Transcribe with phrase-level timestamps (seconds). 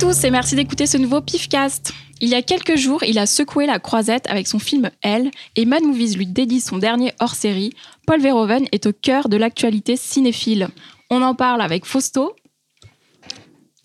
[0.00, 1.92] tous et merci d'écouter ce nouveau Pifcast.
[2.22, 5.66] Il y a quelques jours, il a secoué la croisette avec son film Elle et
[5.66, 7.74] Mad Movies lui dédie son dernier hors-série.
[8.06, 10.68] Paul Verhoeven est au cœur de l'actualité cinéphile.
[11.10, 12.34] On en parle avec Fausto.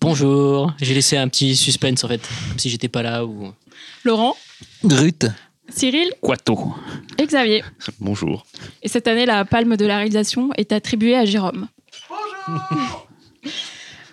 [0.00, 3.52] Bonjour, j'ai laissé un petit suspense en fait, comme si j'étais pas là ou.
[4.02, 4.38] Laurent,
[4.84, 5.26] Grut.
[5.68, 6.74] Cyril Quato.
[7.18, 7.62] et Xavier.
[8.00, 8.46] Bonjour.
[8.82, 11.68] Et cette année, la palme de la réalisation est attribuée à Jérôme.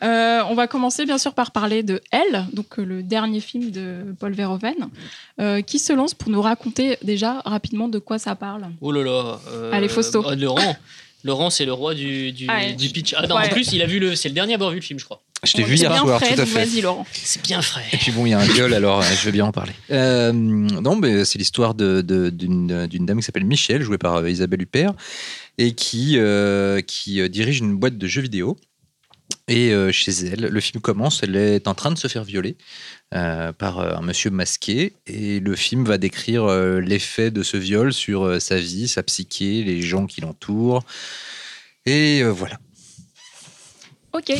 [0.03, 3.71] Euh, on va commencer bien sûr par parler de Elle, donc euh, le dernier film
[3.71, 4.75] de Paul Verhoeven,
[5.39, 8.63] euh, qui se lance pour nous raconter déjà rapidement de quoi ça parle.
[8.81, 9.39] Oh là là.
[9.49, 10.23] euh, Allez, Fausto.
[10.35, 10.75] Laurent.
[11.25, 13.13] Laurent, c'est le roi du, du, Ah pitch.
[13.17, 13.45] Ah non, Ouais.
[13.45, 14.13] en plus, il a vu le.
[14.13, 15.21] C'est le dernier à avoir vu le film, je crois.
[15.45, 16.65] Je l'ai On vu hier bien soir, frais, tout à donc fait.
[16.65, 17.05] Vas-y Laurent.
[17.13, 17.83] C'est bien frais.
[17.93, 19.71] Et puis bon, il y a un viol, alors euh, je vais bien en parler.
[19.91, 24.15] Euh, non, mais c'est l'histoire de- de- d'une d'une dame qui s'appelle Michel, jouée par
[24.17, 24.93] euh, Isabelle Huppert,
[25.57, 28.57] et qui, euh, qui dirige une boîte de jeux vidéo.
[29.47, 32.55] Et euh, chez elle, le film commence, elle est en train de se faire violer
[33.13, 37.57] euh, par euh, un monsieur masqué, et le film va décrire euh, l'effet de ce
[37.57, 40.83] viol sur euh, sa vie, sa psyché, les gens qui l'entourent.
[41.85, 42.57] Et euh, voilà.
[44.13, 44.29] Ok.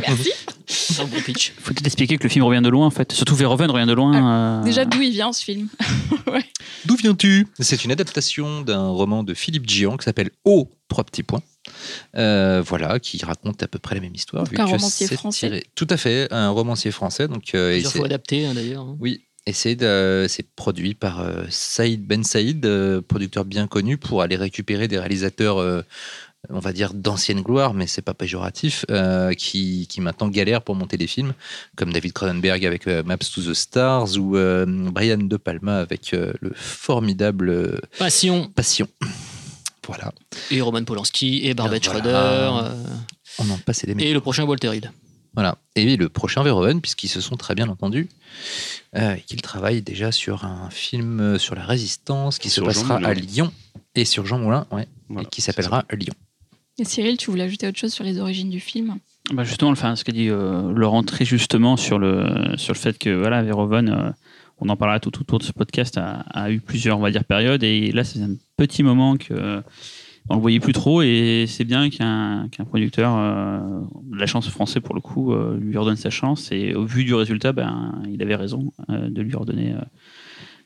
[0.00, 0.32] Merci.
[0.98, 1.52] Un bon pitch.
[1.60, 3.12] Faut peut-être expliquer que le film revient de loin en fait.
[3.12, 4.60] Surtout Verhoeven revient de loin.
[4.60, 5.68] euh, Déjà d'où il vient ce film
[6.86, 7.46] D'où viens-tu?
[7.60, 11.42] C'est une adaptation d'un roman de Philippe Gian qui s'appelle Au trois petits points.
[12.16, 14.44] Euh, voilà, qui raconte à peu près la même histoire.
[14.44, 15.48] Donc vu un que romancier c'est français.
[15.48, 17.28] tiré- Tout à fait, un romancier français.
[17.28, 18.82] Donc, euh, Plusieurs fois adapté hein, d'ailleurs.
[18.84, 18.96] hein.
[19.00, 23.96] oui, et c'est de- c'est produit par euh, Saïd Ben Saïd, euh, producteur bien connu,
[23.98, 25.82] pour aller récupérer des réalisateurs, euh,
[26.48, 30.74] on va dire d'ancienne gloire, mais c'est pas péjoratif, euh, qui, qui maintenant galèrent pour
[30.76, 31.32] monter des films,
[31.76, 36.14] comme David Cronenberg avec euh, Maps to the Stars ou euh, Brian De Palma avec
[36.14, 38.48] euh, le formidable Passion.
[38.54, 38.86] Passion.
[39.86, 40.12] Voilà,
[40.50, 42.00] Et Roman Polanski et Barbet Voilà.
[42.00, 42.68] Schroeder.
[42.70, 42.84] euh,
[43.38, 44.90] on en passe des et le prochain Walter Hill.
[45.34, 45.58] Voilà.
[45.74, 48.08] Et le prochain Verhoeven, puisqu'ils se sont très bien entendus,
[48.96, 52.64] euh, et qu'ils travaillent déjà sur un film euh, sur la résistance qui se Sur
[52.64, 53.52] passera à Lyon
[53.94, 56.14] et sur Jean Moulin, ouais, Voilà, et qui s'appellera Lyon.
[56.78, 58.96] Et Cyril, tu voulais ajouter autre chose sur les origines du film?
[59.32, 62.98] Bah, justement, enfin, ce qu'a dit euh, Laurent très justement sur le, sur le fait
[62.98, 64.10] que voilà, Verhoeven, euh,
[64.58, 67.24] on en parlera tout autour de ce podcast, a, a eu plusieurs on va dire,
[67.24, 67.62] périodes.
[67.62, 69.60] Et là, c'est un petit moment que euh,
[70.28, 71.02] on le voyait plus trop.
[71.02, 73.80] Et c'est bien qu'un qu'un producteur, euh,
[74.12, 76.50] la chance français pour le coup, euh, lui redonne sa chance.
[76.52, 79.74] Et au vu du résultat, ben, il avait raison de lui redonner.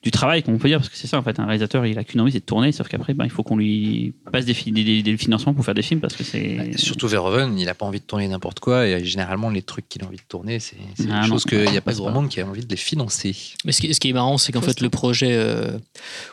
[0.00, 1.84] Euh, du travail, comme on peut dire, parce que c'est ça en fait, un réalisateur
[1.87, 4.47] il a qu'une envie, c'est de tourner, sauf qu'après ben, il faut qu'on lui passe
[4.47, 6.41] des, fi- des, des- des financements pour faire des films parce que c'est.
[6.41, 9.88] Et Surtout Verhoeven, il n'a pas envie de tourner n'importe quoi, et généralement, les trucs
[9.88, 11.22] qu'il a envie de tourner, c'est Ah des non.
[11.25, 13.37] choses qu'il n'y a pas grand monde qui a envie de les financer.
[13.65, 15.33] Mais ce qui, ce qui est marrant, c'est qu'en fait, le projet.
[15.33, 15.77] euh,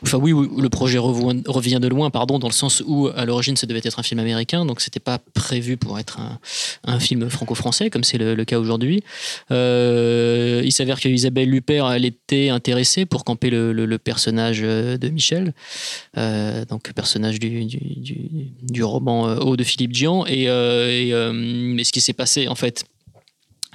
[0.02, 3.26] enfin, oui, oui, le projet revoit- revient de loin, pardon, dans le sens où, à
[3.26, 6.40] l'origine, ça devait être un film américain, donc c'était pas prévu pour être un,
[6.86, 9.04] un film franco-français, comme c'est le, le cas aujourd'hui.
[9.52, 14.98] Euh, il s'avère que Isabelle Huppert, elle était intéressée pour camper le, le- personnage euh,
[14.98, 15.54] de Michel,
[16.18, 20.26] euh, donc personnage du, roman euh, Haut de Philippe Dian.
[20.28, 22.86] Et, mais ce qui s'est passé, en fait,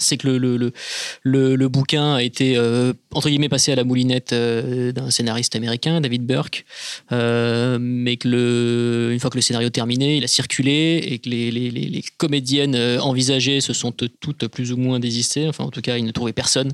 [0.02, 4.32] c'est que le, le, le, bouquin a été euh, entre guillemets passé à la moulinette
[4.32, 6.64] euh, d'un scénariste américain, David Burke,
[7.12, 11.28] euh, mais que le, une fois que le scénario terminé, il a circulé et que
[11.28, 15.48] les, les, les, comédiennes envisagées se sont toutes plus ou moins désistées.
[15.48, 16.72] Enfin, en tout cas, ils ne trouvaient personne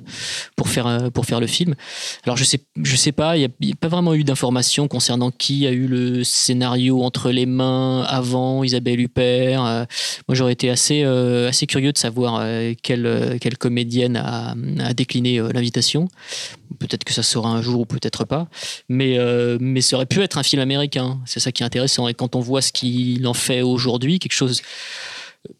[0.57, 1.75] pour faire, pour faire le film.
[2.25, 5.67] Alors, je sais, je sais pas, il n'y a, pas vraiment eu d'informations concernant qui
[5.67, 9.87] a eu le scénario entre les mains avant Isabelle Huppert.
[10.29, 12.75] Moi, j'aurais été assez, assez curieux de savoir euh,
[13.19, 16.09] quelle, euh, quelle comédienne a, a décliné euh, l'invitation.
[16.79, 18.49] Peut-être que ça se saura un jour ou peut-être pas.
[18.89, 21.21] Mais, euh, mais ça aurait pu être un film américain.
[21.27, 22.09] C'est ça qui est intéressant.
[22.09, 24.63] Et quand on voit ce qu'il en fait aujourd'hui, quelque chose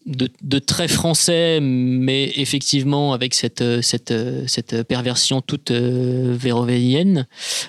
[0.05, 4.13] de, de très français, mais effectivement avec cette, cette,
[4.47, 7.27] cette perversion toute euh, vérovéienne,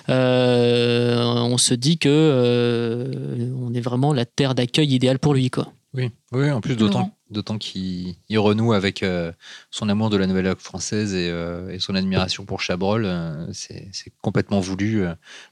[0.09, 5.49] euh, on se dit que euh, on est vraiment la terre d'accueil idéale pour lui.
[5.49, 5.71] Quoi.
[5.93, 9.31] Oui, oui en plus, d'autant d'autant qu'il il renoue avec euh,
[9.71, 13.05] son amour de la nouvelle langue française et, euh, et son admiration pour Chabrol.
[13.05, 13.91] euh, c'est
[14.21, 15.05] complètement voulu.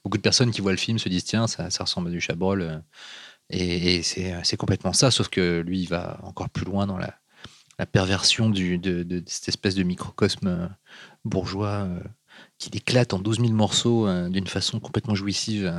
[0.04, 2.84] Beaucoup de personnes qui voient le film se disent tiens, ça, ressemble à du Chabrol.
[3.50, 7.16] et c'est complètement ça, sauf que lui, il va encore plus loin dans la,
[7.94, 10.70] perversion de, cette espèce de microcosme
[11.24, 12.00] bourgeois euh,
[12.58, 15.74] qui éclate en 12 000 morceaux d'une façon complètement jouissive.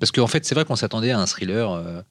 [0.00, 2.04] Parce qu'en fait, c'est vrai qu'on s'attendait à un thriller.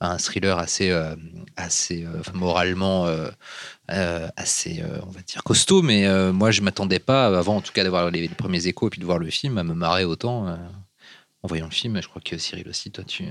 [0.00, 1.14] Un thriller assez, euh,
[1.56, 3.28] assez euh, moralement euh,
[3.90, 5.82] euh, assez, euh, on va dire, costaud.
[5.82, 8.86] Mais euh, moi, je m'attendais pas, avant en tout cas d'avoir les, les premiers échos
[8.86, 10.46] et puis de voir le film, à me marrer autant.
[10.48, 10.56] euh.
[11.42, 12.00] en voyant le film.
[12.02, 13.24] Je crois que Cyril aussi, toi, tu.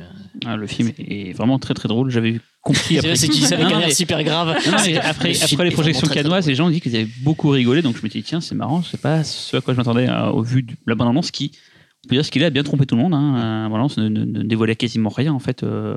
[0.45, 2.09] Ah, le film est vraiment très très drôle.
[2.11, 3.15] J'avais compris C'est après.
[3.15, 4.47] c'est mais- air super grave.
[4.67, 4.73] Non,
[5.03, 7.81] après, Le film après les projections canoises, les gens ont dit qu'ils avaient beaucoup rigolé,
[7.81, 10.27] donc je me dis tiens c'est marrant, c'est pas ce à quoi je m'attendais euh,
[10.29, 11.51] au vu de la bande annonce qui,
[12.05, 13.13] on peut dire ce qu'il a bien trompé tout le monde.
[13.13, 13.63] Hein.
[13.63, 15.95] La bande annonce ne, ne- ne dévoilait quasiment rien en fait euh,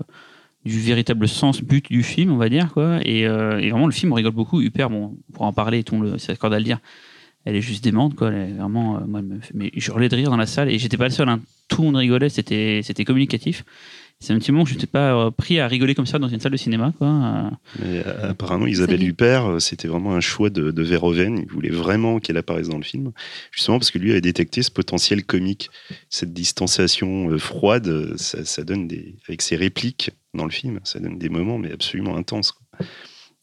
[0.65, 3.01] du véritable sens but du film, on va dire quoi.
[3.05, 4.61] Et, euh, et vraiment le film on rigole beaucoup.
[4.61, 6.79] Huper, bon, pour en parler, tout le s'accorde à le dire.
[7.45, 8.31] Elle est juste démente quoi.
[8.31, 10.47] Elle est vraiment, euh, moi, elle me fait- mais je hurlais de rire dans la
[10.47, 11.29] salle et j'étais pas le seul.
[11.29, 11.41] hein.
[11.69, 13.65] Tout le monde rigolait, c'était c'était communicatif.
[14.21, 16.29] C'est un petit moment où je n'étais pas euh, pris à rigoler comme ça dans
[16.29, 17.51] une salle de cinéma quoi.
[17.83, 19.03] Mais, apparemment, Isabelle.
[19.03, 21.39] Huppert, c'était vraiment un choix de, de Verhoeven.
[21.39, 23.11] Il voulait vraiment qu'elle apparaisse dans le film,
[23.51, 25.71] justement parce que lui avait détecté ce potentiel comique,
[26.09, 28.15] cette distanciation froide.
[28.17, 31.73] Ça, ça donne des, avec ses répliques dans le film, ça donne des moments mais
[31.73, 32.53] absolument intenses.
[32.53, 32.87] quoi.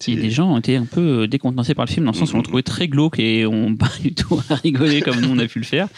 [0.08, 2.32] Et les gens ont été un peu euh, décontenancés par le film, dans le sens
[2.32, 5.30] où on le trouvait très glauque et on pas du tout à rigoler comme nous
[5.30, 5.90] on a pu le faire.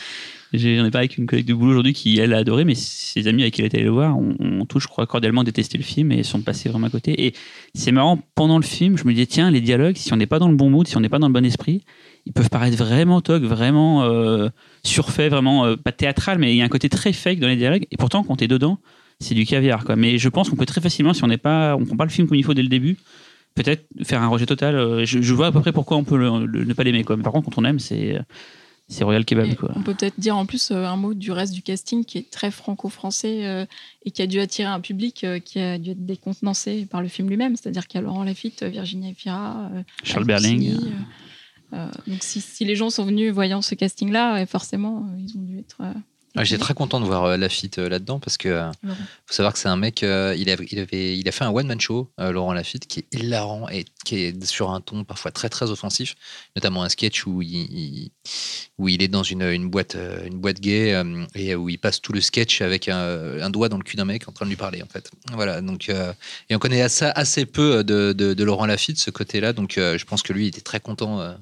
[0.54, 3.28] J'en ai parlé avec une collègue de boulot aujourd'hui qui, elle, a adoré, mais ses
[3.28, 5.84] amis avec qui elle était allée le voir ont, tous, je crois, cordialement détesté le
[5.84, 7.26] film et sont passés vraiment à côté.
[7.26, 7.34] Et
[7.74, 10.40] c'est marrant, pendant le film, je me disais, tiens, les dialogues, si on n'est pas
[10.40, 11.86] dans le bon mood, si on n'est pas dans le bon esprit,
[12.26, 14.50] ils peuvent paraître vraiment toc, vraiment euh,
[14.84, 17.56] surfaits, vraiment euh, pas théâtral, mais il y a un côté très fake dans les
[17.56, 17.88] dialogues.
[17.90, 18.80] Et pourtant, quand t'es dedans,
[19.22, 19.86] c'est du caviar.
[19.86, 19.96] Quoi.
[19.96, 22.12] Mais je pense qu'on peut très facilement, si on n'est pas, on prend pas le
[22.12, 22.98] film comme il faut dès le début,
[23.56, 24.76] peut-être faire un rejet total.
[24.76, 27.04] Euh, Je, je vois à peu près pourquoi on peut le- le- ne pas l'aimer.
[27.04, 27.18] Quoi.
[27.18, 28.20] Mais par contre, quand on aime, c'est
[28.88, 29.56] c'est Royal Kebab.
[29.56, 29.72] Quoi.
[29.76, 32.30] On peut peut-être dire en plus euh, un mot du reste du casting qui est
[32.30, 33.66] très franco-français euh,
[34.06, 37.08] et qui a dû attirer un public euh, qui a dû être décontenancé par le
[37.08, 37.56] film lui-même.
[37.56, 40.74] C'est-à-dire qu'il y a Laurent Lafitte, Virginie Efira, euh, Charles Berling.
[42.06, 45.78] Donc si, si les gens sont venus voyant ce casting-là, forcément, ils ont dû être.
[46.36, 46.66] Ah, J'étais étonnés.
[46.66, 48.96] très content de voir euh, Lafitte euh, là-dedans parce que euh, Laurent.
[49.26, 51.80] faut savoir que c'est un mec, il, a, il, avait, il a fait un one-man
[51.82, 55.70] show, Laurent Lafitte, qui est hilarant et qui est sur un ton parfois très très
[55.70, 56.16] offensif,
[56.56, 58.12] notamment un sketch où il, il-
[58.78, 59.96] où il est dans une, une, boîte,
[60.26, 61.00] une boîte gay
[61.36, 64.06] et où il passe tout le sketch avec un, un doigt dans le cul d'un
[64.06, 65.12] mec en train de lui parler en fait.
[65.34, 69.54] Voilà, donc, et on connaît assez, assez peu de, de, de Laurent Lafitte, ce côté-là,
[69.54, 71.36] donc je pense que lui il était très content,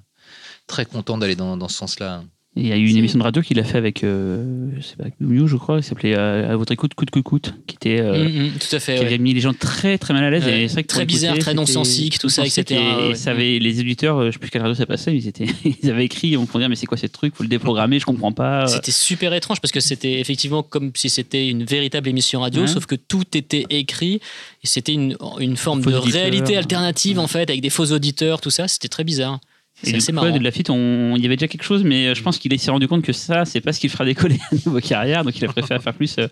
[0.67, 2.23] très content d'aller dans, dans ce sens-là.
[2.61, 4.95] Il y a eu une émission de radio qu'il a fait avec, euh, je sais
[4.97, 8.01] pas, Miu, je crois, qui s'appelait euh, À votre écoute, coûte que coûte, qui était.
[8.01, 8.95] euh, Mm, mm, tout à fait.
[8.95, 9.05] qui ouais.
[9.05, 10.83] avait mis les gens très très mal à l'aise Ouais.
[10.83, 13.15] Très bizarre, très non-sensique, tout ça, etc., Et, ouais.
[13.15, 15.45] ça avait, les éditeurs, euh, je sais plus quelle radio ça passait, ils, étaient,
[15.83, 18.05] ils avaient écrit, on pouvait dire mais c'est quoi ce truc, faut le déprogrammer, je
[18.05, 18.67] comprends pas.
[18.67, 22.85] C'était super étrange parce que c'était effectivement comme si c'était une véritable émission radio, sauf
[22.85, 24.19] que tout était écrit
[24.63, 28.67] c'était une, une forme de réalité alternative en fait, avec des faux auditeurs, tout ça.
[28.67, 29.39] C'était très bizarre.
[29.83, 30.37] Et C'est du coup, marrant.
[30.37, 31.15] de Lafitte, on...
[31.15, 33.13] il y avait déjà quelque chose, mais euh, je pense qu'il s'est rendu compte que
[33.13, 35.93] ça, c'est pas ce qu'il fera décoller à niveau carrière, donc il a préféré faire
[35.93, 36.27] plus euh,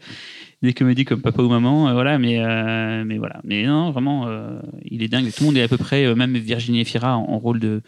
[0.61, 3.39] des comédies comme Papa ou Maman, euh, voilà, mais, euh, mais voilà.
[3.43, 4.59] Mais non, vraiment, euh,
[4.89, 5.25] il est dingue.
[5.31, 7.81] Tout le monde est à peu près, euh, même Virginie Efira en, en rôle de.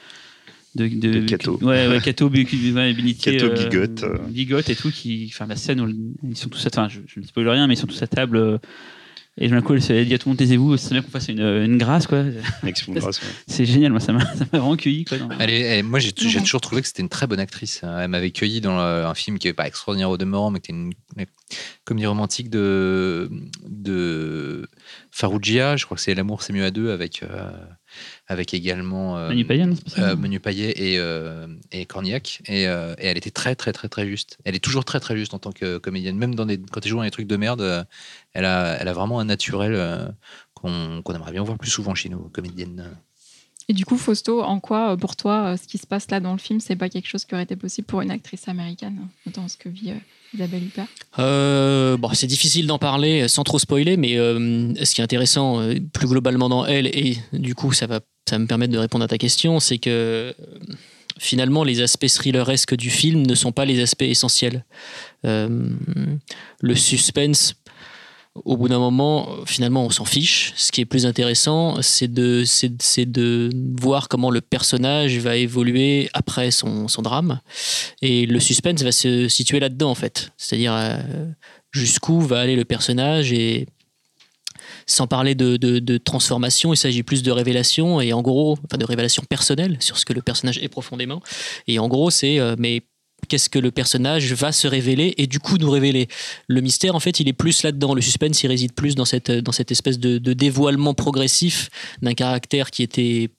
[0.75, 1.57] De, De Cato.
[1.63, 4.17] Ouais, ouais, Cato, ouais, bénitier, Cato, Bigote, euh.
[4.29, 5.89] Bigote et tout, qui, enfin, la scène où
[6.29, 8.07] ils sont tous à, enfin, je, je ne spoil rien, mais ils sont tous à
[8.07, 8.37] table.
[8.37, 8.57] euh,
[9.39, 11.29] et d'un coup, elle se dit à tout le monde, taisez-vous, c'est bien qu'on fasse
[11.29, 12.23] une, une grâce, quoi.
[13.47, 15.17] C'est génial, moi, ça m'a ça m'a vraiment cueilli, quoi.
[15.17, 17.81] dans- Elle est- elle- moi, j'ai toujours trouvé que c'était une très bonne actrice.
[17.83, 20.79] Elle m'avait cueilli dans un film qui n'est pas extraordinaire au demeurant, mais qui était
[20.79, 21.25] une, une
[21.85, 23.29] comédie romantique de,
[23.67, 24.67] de
[25.11, 25.77] Farougia.
[25.77, 27.49] Je crois que c'est L'amour, c'est mieux à deux, avec, euh,
[28.27, 29.65] avec également euh, Manu Payet,
[29.97, 32.41] euh, Manu Payet et, euh, et Cornillac.
[32.47, 34.37] Et, euh, et elle était très, très, très, très juste.
[34.45, 36.17] Elle est toujours très, très juste en tant que comédienne.
[36.17, 37.87] Même dans des, quand elle joue dans des trucs de merde,
[38.33, 40.07] elle a, elle a vraiment un naturel euh,
[40.53, 42.89] qu'on qu'on aimerait bien voir plus souvent chez nous, comédiennes.
[43.67, 46.39] Et du coup, Fausto, en quoi, pour toi, ce qui se passe là dans le
[46.39, 49.57] film, c'est pas quelque chose qui aurait été possible pour une actrice américaine, notamment ce
[49.57, 49.95] que vit euh,
[50.33, 55.03] Isabelle Huppert Euh, c'est difficile d'en parler sans trop spoiler, mais euh, ce qui est
[55.03, 58.77] intéressant euh, plus globalement dans elle, et du coup ça va, ça me permettre de
[58.77, 60.33] répondre à ta question, c'est que
[61.17, 64.65] finalement les aspects thrilleresques du film ne sont pas les aspects essentiels.
[65.23, 67.55] Le suspense,
[68.45, 70.53] au bout d'un moment, finalement on s'en fiche.
[70.55, 76.09] Ce qui est plus intéressant, c'est de, c'est, de voir comment le personnage va évoluer
[76.13, 77.39] après son, son drame.
[78.01, 80.31] Et le suspense va se situer là-dedans, en fait.
[80.37, 80.97] C'est-à-dire euh,
[81.71, 83.67] jusqu'où va aller le personnage et
[84.85, 88.77] sans parler de, de- de transformation, il s'agit plus de révélation et en gros, enfin
[88.77, 91.21] de révélation personnelle sur ce que le personnage est profondément.
[91.67, 92.81] Et en gros, c'est euh, mais
[93.27, 96.07] qu'est-ce que le personnage va se révéler et du coup nous révéler.
[96.47, 97.93] Le mystère, en fait, il est plus là-dedans.
[97.93, 99.29] Le suspense, il réside plus dans cette,
[99.71, 101.69] espèce de dévoilement progressif
[102.01, 103.29] d'un caractère qui était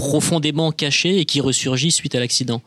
[0.00, 2.62] profondément caché et qui ressurgit suite à l'accident.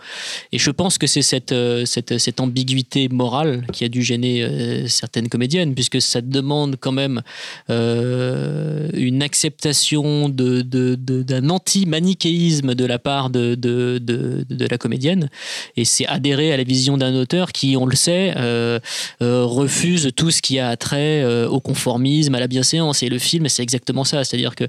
[0.52, 4.44] Et je pense que c'est cette, euh, cette, cette ambiguïté morale qui a dû gêner
[4.44, 7.24] euh, certaines comédiennes, puisque ça demande quand même
[7.72, 14.78] euh, une acceptation de, de- de- d'un anti-manichéisme de la part de, de, de, la
[14.78, 15.30] comédienne.
[15.76, 18.80] Et c'est adhérer à la vision d'un auteur qui, on le sait, euh,
[19.24, 23.02] euh, refuse tout ce qui a trait euh, au conformisme, à la bienséance.
[23.02, 24.24] Et le film, c'est exactement ça.
[24.24, 24.66] C'est-à-dire que,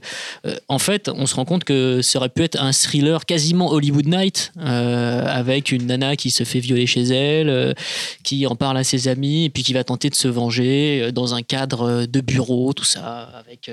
[0.47, 3.71] euh, en fait, on se rend compte que ça aurait pu être un thriller quasiment
[3.73, 7.73] Hollywood Night, euh, avec une nana qui se fait violer chez elle, euh,
[8.23, 11.13] qui en parle à ses amis, et puis qui va tenter de se venger euh,
[11.13, 13.71] dans un cadre de bureau, tout ça, avec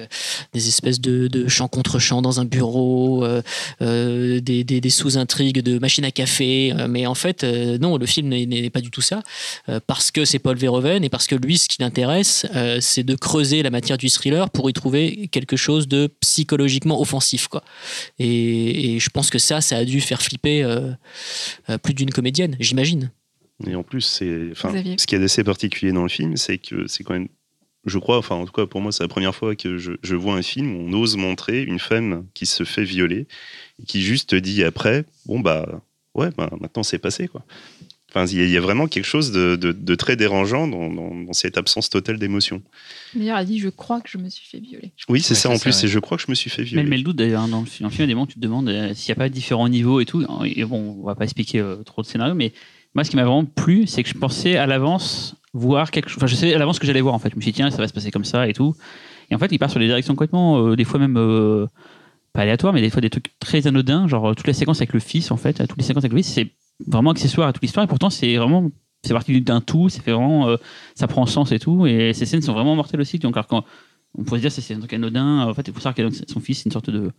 [0.53, 3.25] des espèces de, de contre chants dans un bureau,
[3.79, 6.73] des, des- sous-intrigues de machine à café.
[6.89, 9.21] mais en fait, non, le film n'est- pas du tout ça,
[9.87, 12.45] parce que c'est Paul Verhoeven et parce que lui, ce qui l'intéresse,
[12.79, 17.47] c'est de creuser la matière du thriller pour y trouver quelque chose de psychologiquement offensif.
[17.47, 17.63] Quoi.
[18.19, 20.91] Et, et je pense que ça, ça a dû faire flipper euh,
[21.69, 23.11] euh, plus d'une comédienne, j'imagine.
[23.67, 26.87] Et en plus, c'est, enfin, ce qui est assez particulier dans le film, c'est que
[26.87, 27.27] c'est quand même,
[27.85, 30.15] je crois, enfin, en tout cas, pour moi, c'est la première fois que je, je
[30.15, 33.27] vois un film où on ose montrer une femme qui se fait violer
[33.79, 35.81] et qui juste dit après, bon, bah,
[36.15, 37.45] ouais, bah, maintenant c'est passé, quoi.
[38.13, 41.33] Enfin, il y, a- vraiment quelque chose de, de- de très dérangeant dans, dans- dans
[41.33, 42.61] cette absence totale d'émotion.
[43.15, 44.91] D'ailleurs, elle dit Je crois que je me suis fait violer.
[45.09, 46.61] Oui, c'est Ouais, ça c'est en plus, et je crois que je me suis fait
[46.63, 46.83] Mais violer.
[46.83, 47.89] elle met le doute d'ailleurs hein, dans le film.
[47.89, 50.25] Des moments où tu te demandes euh, s'il n'y a pas différents niveaux et tout.
[50.45, 52.51] Et bon, on va pas expliquer euh, trop de scénario, mais
[52.95, 56.17] moi, ce qui m'a vraiment plu, c'est que je pensais à l'avance voir quelque chose.
[56.17, 57.29] Enfin, je savais à l'avance ce que j'allais voir en fait.
[57.31, 58.75] Je me suis dit, tiens, ça va se passer comme ça et tout.
[59.29, 61.65] Et en fait, il part sur des directions complètement, euh, des fois même euh,
[62.33, 64.07] pas aléatoires, mais des fois des trucs très anodins.
[64.09, 66.33] Genre toute la séquence avec le fils, en fait, toutes les séquences avec le fils,
[66.33, 66.51] c'est
[66.87, 67.83] vraiment accessoire à toute l'histoire.
[67.83, 68.69] Et pourtant, c'est vraiment.
[69.03, 70.57] C'est parti d'un tout, c'est vraiment, euh,
[70.93, 73.17] ça prend sens et tout, et ces scènes sont vraiment mortelles aussi.
[73.17, 73.65] Donc, alors, quand,
[74.15, 75.47] on pourrait se dire c'est un truc anodin.
[75.47, 77.11] En fait, il faut savoir que son fils, c'est une sorte de,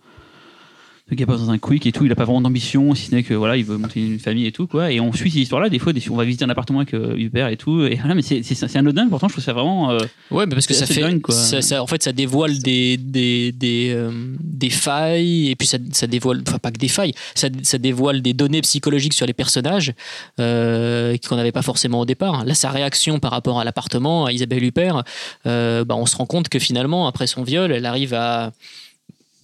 [1.11, 2.05] de gars dans un quick et tout.
[2.05, 4.47] Il n'a pas vraiment d'ambition, si ce n'est que voilà, il veut monter une famille
[4.47, 4.91] et tout quoi.
[4.93, 5.69] Et on suit ces histoires-là.
[5.69, 7.83] Des fois, des- on va visiter un appartement avec euh, Hubert et tout.
[7.85, 9.09] Et voilà, mais c'est c'est- c'est anodin.
[9.09, 9.91] Pourtant, je trouve ça vraiment.
[9.91, 9.99] euh,
[10.31, 11.35] Ouais, mais parce que ça fait, dingue, quoi.
[11.35, 15.79] ça- ça- en fait, ça dévoile des des des, euh, des failles et puis ça,
[15.93, 19.33] ça dévoile, enfin pas que des failles, ça, ça dévoile des données psychologiques sur les
[19.35, 19.93] personnages
[20.41, 22.45] euh, qu'on n'avait pas forcément au départ.
[22.45, 25.03] Là, sa réaction par rapport à l'appartement, à Isabelle Huppert,
[25.45, 28.53] bah, on se rend compte que finalement, après son viol, elle arrive à,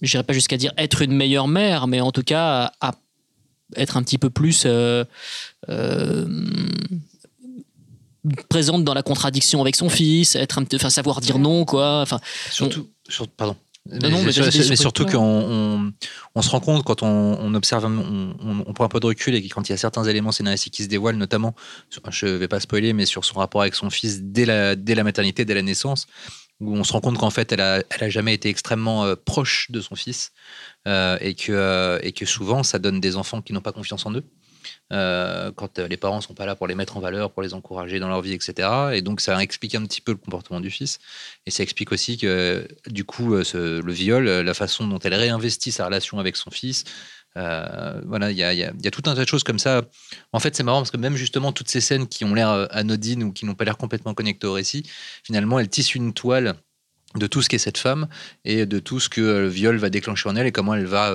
[0.01, 2.95] je dirais pas jusqu'à dire être une meilleure mère, mais en tout cas à,
[3.75, 5.03] être un petit peu plus euh,
[5.69, 6.25] euh,
[8.49, 12.01] présente dans la contradiction avec son fils, être un petit- enfin savoir dire non quoi.
[12.01, 12.19] Enfin
[12.51, 13.55] Surtout, sur- pardon.
[13.89, 15.93] Non, non, mais Sur- surtout qu'on on,
[16.35, 17.07] on se rend compte quand on,
[17.39, 20.31] on observe, on, prend un peu de recul et quand il y a certains éléments
[20.31, 21.55] scénaristiques qui se dévoilent, notamment,
[21.89, 24.93] sur- je vais pas spoiler, mais sur son rapport avec son fils dès la, dès
[24.93, 26.05] la maternité, dès la naissance,
[26.59, 29.81] où on se rend compte qu'en fait, elle a, jamais été extrêmement euh, proche de
[29.81, 30.31] son fils
[30.87, 34.05] euh, et, que, euh, et que souvent, ça donne des enfants qui n'ont pas confiance
[34.05, 34.23] en eux.
[35.55, 38.09] quand les parents sont pas là pour les mettre en valeur, pour les encourager dans
[38.09, 38.69] leur vie, etc.
[38.93, 40.99] Et donc ça explique un petit peu le comportement du fils.
[41.45, 45.85] Et ça explique aussi que du coup le viol, la façon dont elle réinvestit sa
[45.85, 46.83] relation avec son fils,
[47.37, 49.83] euh, voilà, il y a, tout un tas de choses comme ça.
[50.33, 52.65] En fait, c'est marrant parce que même justement toutes ces scènes qui ont l'air euh,
[52.71, 54.83] anodines ou qui n'ont pas l'air complètement connectées au récit,
[55.23, 56.55] finalement, elles tissent une toile
[57.15, 58.07] de tout ce qu'est cette femme
[58.45, 60.85] et de tout ce que euh, le viol va déclencher en elle et comment elle
[60.85, 61.13] va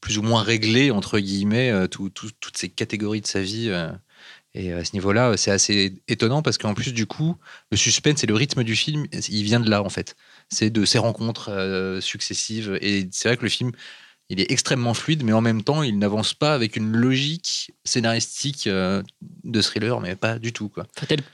[0.00, 3.70] plus ou moins régler, entre guillemets, tout- tout- toutes ces catégories de sa vie.
[4.54, 7.36] Et à ce niveau-là, c'est assez étonnant parce qu'en plus, du coup,
[7.70, 10.16] le suspense et le rythme du film, il vient de là, en fait.
[10.48, 12.78] C'est de ces rencontres successives.
[12.80, 13.72] Et c'est vrai que le film,
[14.30, 18.68] il est extrêmement fluide, mais en même temps, il n'avance pas avec une logique scénaristique
[18.68, 19.02] euh,
[19.42, 20.68] de thriller, mais pas du tout.
[20.68, 20.86] Quoi.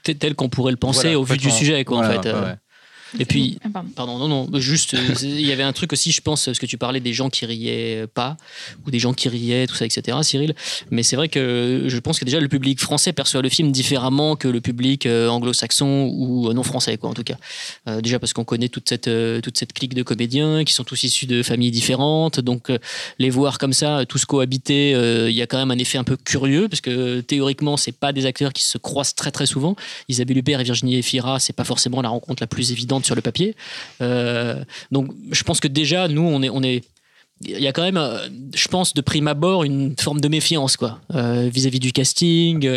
[0.02, 2.18] Tel, qu'on pourrait le penser Voilà, au vu du sujet, quoi, en fait.
[2.20, 2.44] ouais, euh.
[2.46, 2.56] ouais.
[3.18, 3.88] Et puis, Ah, pardon.
[3.94, 6.66] pardon, non, non, juste, euh, il y avait un truc aussi, je pense, parce que
[6.66, 8.36] tu parlais des gens qui riaient pas,
[8.86, 10.54] ou des gens qui riaient, tout ça, etc., Cyril.
[10.90, 14.36] Mais c'est vrai que je pense que déjà le public français perçoit le film différemment
[14.36, 17.36] que le public euh, anglo-saxon ou euh, non français, quoi, en tout cas.
[17.88, 19.10] Euh, déjà parce qu'on connaît toute cette,
[19.42, 22.70] toute cette clique de comédiens qui sont tous issus de familles différentes, donc
[23.18, 26.04] les voir comme ça, tous cohabiter, euh, il y a quand même un effet un
[26.04, 29.76] peu curieux, parce que théoriquement, c'est pas des acteurs qui se croisent très très souvent.
[30.08, 33.22] Isabelle Huppert et Virginie Efira, c'est pas forcément la rencontre la plus évidente sur le
[33.22, 33.54] papier.
[34.00, 36.84] Euh, donc, je pense que déjà, nous, on est, on est,
[37.42, 40.76] il y a quand même, euh, je pense, de prime abord, une forme de méfiance,
[40.76, 42.68] quoi, euh, vis-à-vis du casting.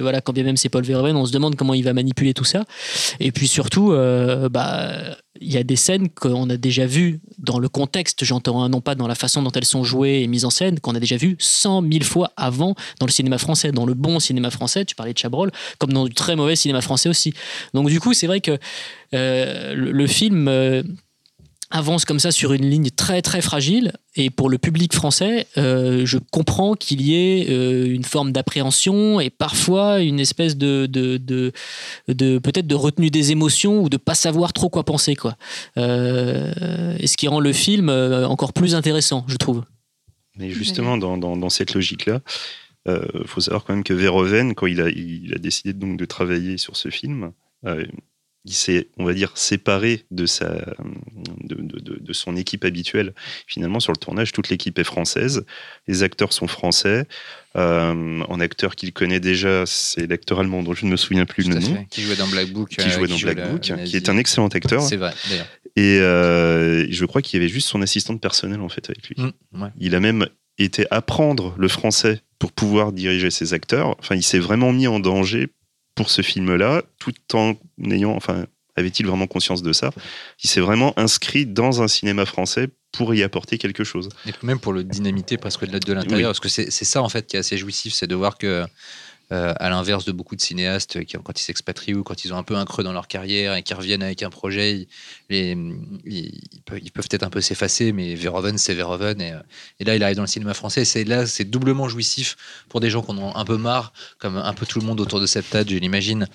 [0.00, 2.44] voilà, quand bien même c'est Paul Verhoeven, on se demande comment il va manipuler tout
[2.44, 2.64] ça.
[3.20, 3.92] Et puis surtout,
[4.50, 8.80] bah, il y a des scènes qu'on a déjà vues dans le contexte, j'entends, non
[8.80, 11.16] pas dans la façon dont elles sont jouées et mises en scène, qu'on a déjà
[11.16, 14.94] vues cent mille fois avant dans le cinéma français, dans le bon cinéma français, tu
[14.94, 17.34] parlais de Chabrol, comme dans du très mauvais cinéma français aussi.
[17.74, 18.58] Donc du coup, c'est vrai que
[19.14, 20.48] euh, le, le film...
[20.48, 20.82] euh,
[21.70, 23.92] avance comme ça sur une ligne très très fragile.
[24.16, 29.20] Et pour le public français, euh, je comprends qu'il y ait euh, une forme d'appréhension
[29.20, 34.14] et parfois une espèce de, de, de, peut-être de retenue des émotions ou de pas
[34.14, 35.14] savoir trop quoi penser.
[35.14, 35.36] Quoi.
[35.76, 39.62] Euh, et ce qui rend le film encore plus intéressant, je trouve.
[40.36, 42.20] Mais justement, dans, dans, cette logique-là,
[42.86, 46.04] il faut savoir quand même que Verhoeven, quand il a, il a décidé donc de
[46.04, 47.32] travailler sur ce film,
[48.44, 50.48] il s'est, on va dire, séparé de, sa,
[51.44, 53.12] de, de- son équipe habituelle.
[53.46, 55.44] Finalement, sur le tournage, toute l'équipe est française,
[55.86, 57.04] les acteurs sont français.
[57.56, 61.44] Euh, un acteur qu'il connaît déjà, c'est l'acteur allemand dont je ne me souviens plus
[61.44, 61.86] Tout le nom, fait.
[61.90, 62.70] Qui jouait dans Black Book.
[62.70, 64.82] qui euh, jouait dans Black la- Book, qui est un excellent acteur.
[64.82, 65.46] C'est vrai, d'ailleurs.
[65.76, 69.16] Et euh, je crois qu'il y avait juste son assistante personnelle en fait avec lui.
[69.52, 69.68] Ouais.
[69.78, 70.26] Il a même
[70.58, 73.94] été apprendre le français pour pouvoir diriger ses acteurs.
[74.00, 75.48] Enfin, il s'est vraiment mis en danger
[75.98, 77.54] pour ce film-là, tout en
[77.90, 79.90] ayant, enfin, avait-il vraiment conscience de ça
[80.44, 84.08] Il s'est vraiment inscrit dans un cinéma français pour y apporter quelque chose.
[84.24, 86.22] Et même pour le dynamiter presque de l'intérieur, Oui.
[86.22, 88.64] parce que c'est c'est ça en fait qui est assez jouissif, c'est de voir que,
[89.30, 92.38] euh, à l'inverse de beaucoup de cinéastes qui, quand ils s'expatrient ou quand ils ont
[92.38, 94.88] un peu un creux dans leur carrière et qui reviennent avec un projet,
[95.28, 95.56] ils,
[96.64, 99.20] peuvent, peut-être un peu s'effacer, mais Verhoeven, c'est Verhoeven.
[99.20, 99.40] Et, euh,
[99.80, 100.84] et là, il arrive dans le cinéma français.
[100.84, 102.36] C'est là, c'est doublement jouissif
[102.68, 105.00] pour des gens qui en ont un peu marre, comme un peu tout le monde
[105.00, 106.26] autour de cette table, je l'imagine,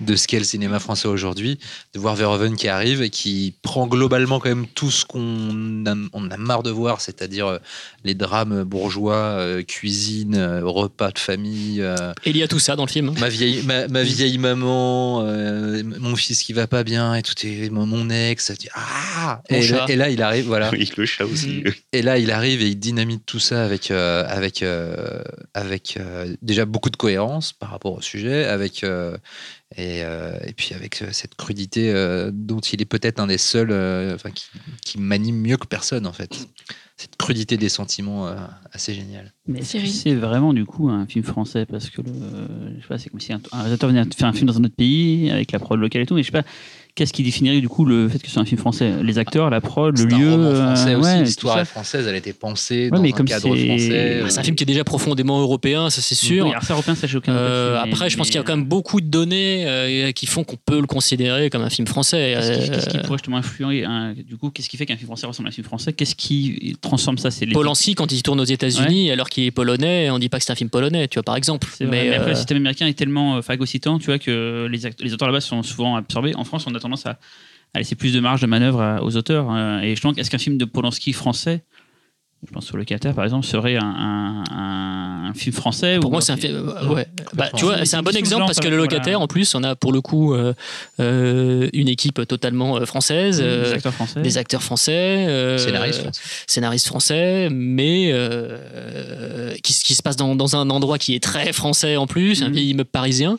[0.00, 1.58] de ce qu'est le cinéma français aujourd'hui,
[1.94, 5.94] de voir Verhoeven qui arrive et qui prend globalement quand même tout ce qu'on a,
[6.12, 7.58] on a marre de voir, c'est-à-dire euh,
[8.04, 12.58] les drames bourgeois, euh, cuisine, euh, repas de famille, euh, Et il y a tout
[12.58, 13.14] ça dans le film.
[13.20, 17.34] ma, vieille, ma, ma vieille maman, euh, mon fils qui va pas bien, et tout
[17.44, 18.52] est mon, mon ex.
[18.74, 19.76] Ah Mon et, chat.
[19.76, 20.70] là, et là, il arrive, voilà.
[20.72, 21.62] Oui, le chat aussi.
[21.64, 21.72] Mhm.
[21.92, 25.22] Et là, il arrive et il dynamite tout ça avec, euh, avec, euh,
[25.54, 29.16] avec euh, déjà beaucoup de cohérence par rapport au sujet, avec, euh,
[29.76, 33.38] et, euh, et puis avec euh, cette crudité euh, dont il est peut-être un des
[33.38, 34.46] seuls euh, enfin, qui,
[34.84, 36.46] qui manie mieux que personne, en fait.
[36.96, 38.36] Cette crudité des sentiments euh,
[38.72, 39.32] assez géniale.
[39.46, 42.12] Mais c'est vraiment du coup un film français parce que le,
[42.76, 44.64] je sais pas, c'est comme si un, un réalisateur venait faire un film dans un
[44.64, 46.44] autre pays avec la prod locale et tout, mais je sais pas.
[46.94, 48.92] Qu'est-ce qui définirait du coup le fait que ce soit un film français?
[49.02, 52.34] Les acteurs, la prod, le C'est lieu euh, ouais, tout L'histoire française, elle a été
[52.34, 54.20] pensée Ouais, dans mais un comme cadre c'est- français.
[54.22, 56.44] Bah, c'est un film qui est déjà profondément européen, ça c'est sûr.
[56.44, 58.54] Oui, alors ça européen, ça aucun Euh, après, mais- je pense qu'il y a quand
[58.54, 62.34] même beaucoup de données euh, qui font qu'on peut le considérer comme un film français.
[62.36, 63.86] Qu'est-ce qui, Euh, qui pourrait justement influer
[64.28, 65.94] Du coup, qu'est-ce qui fait qu'un film français ressemble à un film français?
[65.94, 67.30] Qu'est-ce qui transforme ça?
[67.30, 70.44] C'est Polanski, quand il tourne aux États-Unis, alors qu'il est polonais, on dit pas que
[70.44, 71.68] c'est un film polonais, tu vois, par exemple.
[71.74, 74.68] C'est vrai, Mais, mais, après, euh, le système américain est tellement phagocytant, tu vois, que
[74.70, 76.34] les, les auteurs là-bas sont souvent absorbés.
[76.34, 77.18] En France, on a tendance à,
[77.74, 79.50] laisser plus de marge de manœuvre à- aux auteurs.
[79.50, 81.64] euh, et je pense est-ce qu'un film de Polanski français,
[82.46, 86.10] je pense sur le Qatar par exemple, serait un, un- un- un film français pour
[86.10, 86.72] ou- moi, c'est un film.
[86.90, 87.06] ouais.
[87.34, 88.90] Bah, tu vois, C'est un bon exemple parce que le voilà.
[88.90, 90.52] locataire, en plus, on a pour le coup euh,
[91.00, 93.38] euh, une équipe totalement euh, française.
[93.40, 94.20] des acteurs français.
[94.22, 96.20] des acteurs français, euh, Scénariste français.
[96.46, 101.52] scénaristes français, mais euh, qui, qui se passe dans, dans un endroit qui est très
[101.52, 102.52] français en plus, un Mhm.
[102.54, 103.38] vieil immeuble parisien.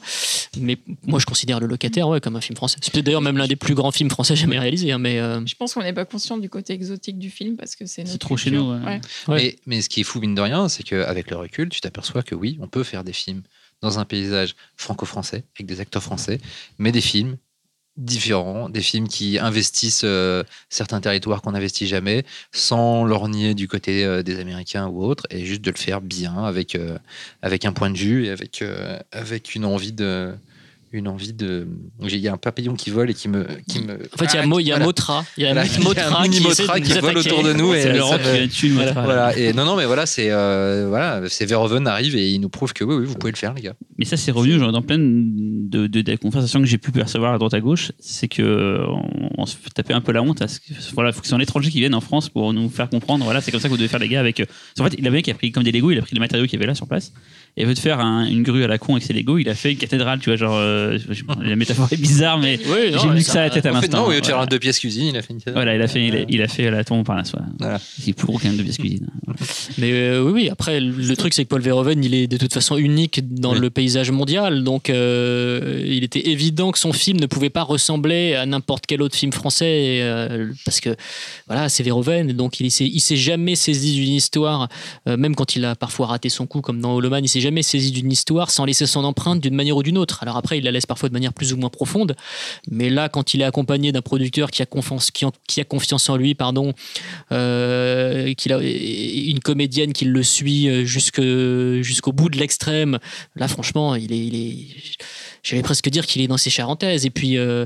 [0.60, 2.78] Mais moi, je considère Le Locataire ouais, comme un film français.
[2.82, 4.92] C'est peut-être d'ailleurs même l'un des plus grands films français jamais réalisés.
[4.92, 7.76] hein, mais euh, Je pense qu'on n'est pas conscient du côté exotique du film parce
[7.76, 8.64] que c'est trop chez culture.
[8.66, 8.93] nous, ouais.
[9.28, 9.36] Ouais.
[9.36, 12.24] Mais, mais ce qui est fou, mine de rien, c'est qu'avec le recul, tu t'aperçois
[12.24, 13.44] que oui, on peut faire des films
[13.82, 16.40] dans un paysage franco-français, avec des acteurs français,
[16.80, 17.38] mais des films
[17.98, 24.04] différents, des films qui investissent euh, certains territoires qu'on n'investit jamais, sans lorgner du côté
[24.04, 26.98] euh, des Américains ou autres, et juste de le faire bien, avec, euh,
[27.42, 30.34] avec un point de vue et avec, euh, avec une envie de...
[30.96, 31.68] Une envie de.
[32.04, 33.48] Il y a un papillon qui vole et qui me.
[33.68, 33.94] Qui me...
[33.96, 34.86] en fait, il y a, Mo- il y a Voilà.
[34.86, 35.26] Motra.
[35.38, 35.68] Il y a Voilà.
[35.76, 38.32] un un Motra mini qui, Motra qui vole autour de nous et C'est Laurent qui
[38.32, 39.36] vient dessus, moi, Voilà.
[39.36, 42.74] Et non, non, mais voilà, c'est euh, voilà, c'est Verhoeven arrive et il nous prouve
[42.74, 43.74] que oui, oui, vous pouvez le faire, les gars.
[43.98, 47.34] Mais ça, c'est revenu genre, dans plein de, de, de conversations que j'ai pu percevoir
[47.34, 47.92] à droite à gauche.
[48.00, 50.44] C'est que on, on se fait taper un peu la honte.
[50.44, 52.54] À ce que, voilà, faut que ce soit un étranger qui vienne en France pour
[52.54, 53.24] nous faire comprendre.
[53.26, 54.40] Voilà, c'est comme ça que vous devez faire les gars avec.
[54.42, 54.46] euh,
[54.80, 56.46] En fait, il avait qui a pris comme des Lego, il a pris les matériaux
[56.46, 57.14] qu'il y avait là sur place.
[57.56, 59.54] Et lieu de faire un- une grue à la con avec ses Lego, il a
[59.54, 60.20] fait une cathédrale.
[60.20, 60.98] Tu vois, genre, euh,
[61.40, 63.98] la métaphore est bizarre, mais Oui, j'ai mis que ça à la tête à l'instant.
[64.04, 64.42] non, de faire Voilà.
[64.42, 66.42] un deux pièces cuisine, il a fait une Voilà, il a fait, il a, il
[66.42, 67.42] a fait la tombe par la soie.
[67.60, 67.80] Voilà.
[67.80, 69.08] C'est plus gros qu'un de pièces cuisine.
[69.78, 72.54] Mais euh, oui, oui, après, le truc, c'est que Paul Verhoeven, il est de toute
[72.54, 73.60] façon unique dans Oui.
[73.60, 74.64] le paysage mondial.
[74.64, 79.02] Donc, euh, il était évident que son film ne pouvait pas ressembler à n'importe quel
[79.04, 80.00] autre film français.
[80.02, 80.96] euh, parce que,
[81.48, 82.32] voilà, c'est Verhoeven.
[82.34, 84.70] Donc, il s'est, il s'est jamais saisi d'une histoire,
[85.08, 87.62] euh, même quand il a parfois raté son coup, comme dans Holoman, il s'est jamais
[87.64, 90.18] saisi d'une histoire sans laisser son empreinte d'une manière ou d'une autre.
[90.24, 92.16] Alors, après, il la laisse parfois de manière plus ou moins profonde.
[92.70, 96.10] Mais là, quand il est accompagné d'un producteur qui a confiance, qui, en- a confiance
[96.10, 96.74] en lui, pardon,
[97.32, 101.22] euh, qu'il a une comédienne qui le suit euh, jusque-
[101.82, 102.98] jusqu'au bout de l'extrême.
[103.36, 104.68] Là, franchement, il est,
[105.44, 107.06] j'allais presque dire qu'il est dans ses charentaises.
[107.06, 107.66] Et puis, euh,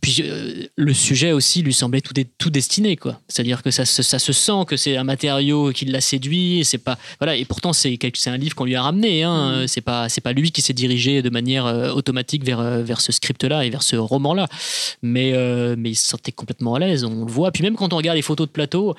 [0.00, 3.20] puis euh, le sujet aussi lui semblait tout, dé- tout destiné, quoi.
[3.28, 6.58] C'est-à-dire que ça, se- ça se sent que c'est un matériau qui l'a séduit.
[6.60, 7.36] Et c'est pas, voilà.
[7.36, 9.22] Et pourtant, c'est un livre qu'on lui a ramené.
[9.22, 9.64] Hein.
[9.68, 11.64] C'est pas, c'est pas lui qui s'est dirigé de manière
[11.94, 14.48] automatique vers, vers ce script-là et vers ce roman-là.
[15.02, 17.04] Mais, euh, mais il se sentait complètement à l'aise.
[17.04, 17.52] On le voit.
[17.52, 18.94] Puis même quand on regarde les photos de plateau.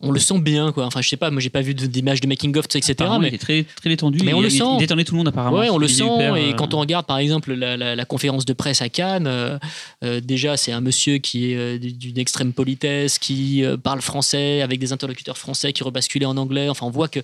[0.00, 0.84] On le sent bien, quoi.
[0.86, 2.90] Enfin, je sais pas, moi j'ai pas vu d'image de making-of, etc.
[2.92, 4.18] Apparemment, mais il était très, très détendu.
[4.24, 4.64] Mais on il, le sent.
[4.74, 5.56] Il détendait tout le monde apparemment.
[5.58, 6.04] Ouais, on le est sent.
[6.04, 8.88] hyper, et euh, quand on regarde, par exemple, la, la- la conférence de presse à
[8.88, 9.58] Cannes, euh,
[10.02, 14.92] euh, déjà, c'est un monsieur qui est d'une extrême politesse, qui parle français avec des
[14.92, 16.68] interlocuteurs français qui rebasculaient en anglais.
[16.68, 17.20] Enfin, on voit que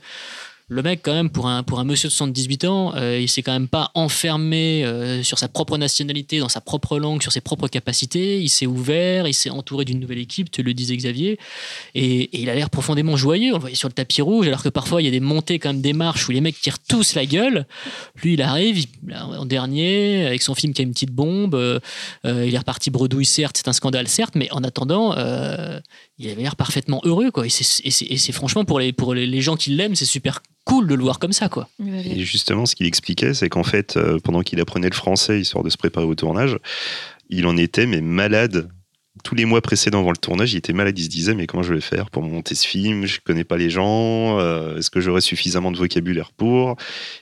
[0.73, 3.43] le mec, quand même, pour un, pour un monsieur de 78 ans, euh, il s'est
[3.43, 7.41] quand même pas enfermé euh, sur sa propre nationalité, dans sa propre langue, sur ses
[7.41, 8.41] propres capacités.
[8.41, 11.41] Il s'est ouvert, il s'est entouré d'une nouvelle équipe, te le disait Xavier.
[11.97, 13.51] Et, il a l'air profondément joyeux.
[13.51, 15.59] On le voyait sur le tapis rouge, alors que parfois, il y a des montées,
[15.59, 17.67] quand même, des marches où les mecs tirent tous la gueule.
[18.23, 21.57] Lui, il arrive en dernier, avec son film qui a une petite bombe.
[21.57, 21.81] euh,
[22.27, 25.17] euh, il est reparti bredouille, certes, c'est un scandale, certes, mais en attendant,
[26.19, 27.33] il avait l'air parfaitement heureux.
[27.33, 27.47] Quoi.
[27.47, 31.03] Et c'est- franchement, pour les, pour les gens qui l'aiment, c'est super cool de le
[31.03, 31.49] voir comme ça.
[31.49, 31.69] Quoi.
[32.05, 35.65] Et justement, ce qu'il expliquait, c'est qu'en fait, euh, pendant qu'il apprenait le français, histoire
[35.65, 36.57] de se préparer au tournage,
[37.29, 38.69] il en était mais malade.
[39.25, 40.99] Tous les mois précédents avant le tournage, il était malade.
[40.99, 43.07] Il se disait mais comment je vais faire pour monter ce film?
[43.07, 44.39] Je connais pas les gens.
[44.39, 46.77] euh, Est-ce que j'aurai suffisamment de vocabulaire pour?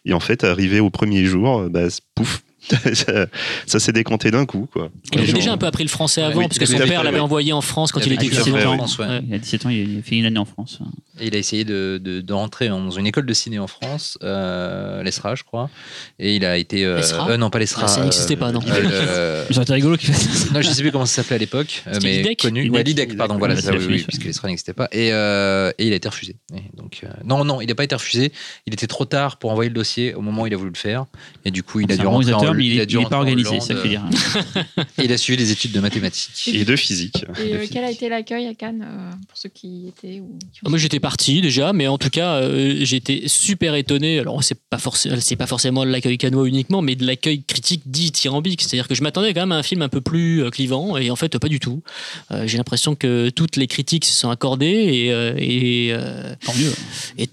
[0.05, 2.43] Et en fait, arrivé au premier jour, euh, bah, pouf,
[3.67, 4.91] ça, s'est décanté d'un coup quoi.
[5.13, 7.17] Il avait déjà un peu appris le français avant, Oui, parce que son père l'avait
[7.17, 7.23] ouais.
[7.23, 8.77] envoyé en France quand Il était tout à fait, 17 ans.
[8.77, 9.21] France, ouais.
[9.29, 10.79] Il a 17 ans, il a fait une année en France.
[11.21, 14.19] Et il a essayé de, de, de rentrer dans une école de ciné en France,
[14.23, 15.69] euh, l'ESRA, je crois.
[16.19, 16.85] Et il a été.
[16.85, 17.85] euh, L'ESRA euh, Non, pas l'ESRA.
[17.85, 18.61] Ah, ça n'existait pas, non.
[18.69, 20.53] euh, Ça aurait été rigolo qu'il fasse ça.
[20.55, 22.63] non, je sais plus comment ça s'appelait à l'époque, euh, mais l'IDEC connu.
[22.63, 22.75] l'IDEC.
[22.77, 24.89] Ouais, l'IDEC, pardon, l'IDEC, voilà, ça, oui, oui, puisque l'ESRA n'existait pas.
[24.93, 26.37] Et, euh, et il a été refusé.
[26.55, 28.33] Et donc, euh, non, non, il n'a pas été refusé.
[28.67, 30.79] Il était trop tard pour envoyer le dossier au moment où il a voulu le
[30.79, 31.07] faire.
[31.45, 32.99] Et du coup, il a dû rentrer en mais il il a est, dû il
[32.99, 34.03] est rentrer pas organisé, ça faut dire.
[34.99, 36.49] Et il a suivi des études de mathématiques.
[36.55, 37.25] Et de physique.
[37.45, 40.39] Et euh, quel a été l'accueil à Cannes euh, pour ceux qui y étaient ou
[40.53, 44.19] qui ont- Ah, Moi j'étais parti déjà, mais en tout cas euh, j'étais super étonné.
[44.19, 44.79] Alors c'est pas
[45.21, 48.63] c'est pas forcément de l'accueil canois uniquement, mais de l'accueil critique dit tyrambique.
[48.63, 51.11] C'est-à-dire que je m'attendais quand même à un film un peu plus euh, clivant, et
[51.11, 51.83] en fait pas du tout.
[52.31, 56.55] Euh, J'ai l'impression que toutes les critiques se sont accordées et, euh, et, euh, Tant
[56.55, 56.73] mieux.
[57.19, 57.29] et,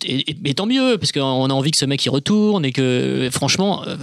[0.50, 3.86] et- tant mieux parce qu'on a envie que ce mec y retourne et que franchement
[3.88, 3.96] euh,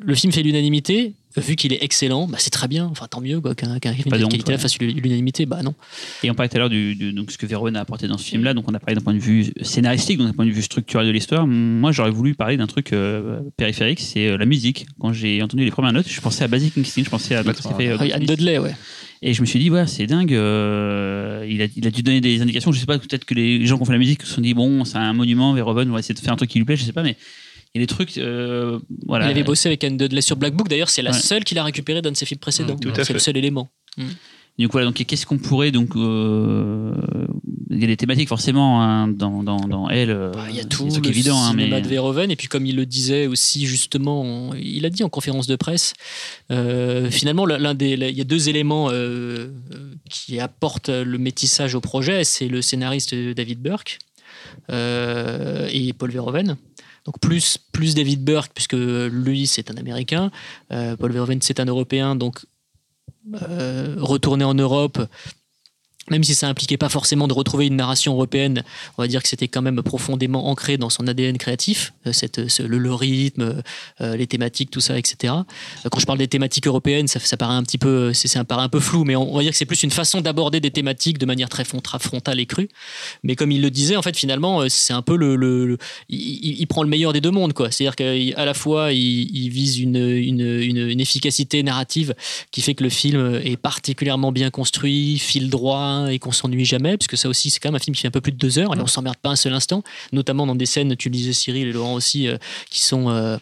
[0.00, 1.14] le film fait l'unanimité.
[1.36, 2.86] Vu qu'il est excellent, bah, c'est très bien.
[2.86, 4.58] Enfin, tant mieux quoi, qu'un qu'un film Pas de de qualité ouais.
[4.58, 5.46] fasse l'unanimité.
[5.46, 5.76] Bah non.
[6.24, 8.24] Et on parlait tout à l'heure du, donc ce que Verhoeven a apporté dans ce
[8.24, 8.52] film-là.
[8.52, 11.06] Donc on a parlé d'un point de vue scénaristique, donc d'un point de vue structurel
[11.06, 11.46] de l'histoire.
[11.46, 14.86] Moi, j'aurais voulu parler d'un truc euh, périphérique, c'est euh, la musique.
[14.98, 17.52] Quand j'ai entendu les premières notes, je pensais à Basic Instinct, je pensais à euh,
[18.00, 18.74] Ah oui, Anne Dudley, ouais.
[19.22, 20.32] Et je me suis dit, ouais, c'est dingue.
[20.34, 22.72] euh, il, a, il a dû donner des indications.
[22.72, 24.54] Je sais pas, peut-être que les gens qui ont fait la musique se sont dit,
[24.54, 26.76] bon, c'est un monument, Verhoeven, on va essayer de faire un truc qui lui plaît,
[26.76, 27.16] je sais pas, mais
[27.74, 28.18] il y a des trucs.
[28.18, 29.26] euh, voilà.
[29.26, 30.68] Il avait bossé avec Anne Dudley sur Black Book.
[30.68, 31.18] D'ailleurs, c'est la Ouais.
[31.18, 32.76] seule qu'il a récupérée d'un de ses films précédents.
[32.96, 33.68] À C'est le seul élément.
[34.58, 36.92] Donc voilà, donc qu'est-ce qu'on pourrait donc euh,
[37.70, 40.10] il y a des thématiques forcément hein, dans, dans, dans elle.
[40.10, 42.46] euh, Bah, Il y a tout le évidents, hein, cinéma mais de Verhoeven et puis
[42.48, 45.94] comme il le disait aussi justement, en- il a dit en conférence de presse,
[46.50, 49.48] euh, finalement l'un des, il y a deux éléments euh,
[50.10, 53.98] qui apportent le métissage au projet, c'est le scénariste David Burke
[54.68, 56.56] et Paul Verhoeven.
[57.04, 60.30] Donc plus, plus David Burke, puisque lui c'est un Américain,
[60.72, 62.44] euh, Paul Verhoeven c'est un Européen, donc
[63.42, 64.98] euh, retourner en Europe,
[66.10, 68.62] même si ça impliquait pas forcément de retrouver une narration européenne,
[68.98, 72.62] on va dire que c'était quand même profondément ancré dans son ADN créatif, euh, ce-
[72.62, 73.62] le, le rythme,
[74.00, 75.34] euh, les thématiques, tout ça, etc.
[75.86, 78.12] Euh, Quand je parle des thématiques européennes, ça, paraît un petit peu,
[78.50, 81.18] un peu flou, mais on, va dire que c'est plus une façon d'aborder des thématiques
[81.18, 82.68] de manière très fronta- frontale et crue.
[83.22, 86.82] Mais comme il le disait, en fait, finalement, euh, c'est un peu le, il, prend
[86.82, 87.70] le meilleur des deux mondes, quoi.
[87.70, 92.14] C'est-à-dire qu'à la fois, il, vise une- une efficacité narrative
[92.50, 96.96] qui fait que le film est particulièrement bien construit, fil droit et qu'on s'ennuie jamais,
[96.96, 98.58] puisque ça aussi, c'est quand même un film qui fait un peu plus de deux
[98.58, 99.82] heures et on s'emmerde pas un seul instant,
[100.12, 102.36] notamment dans des scènes, tu le disais Cyril et Laurent aussi, euh,
[102.70, 103.10] qui sont.
[103.10, 103.36] euh,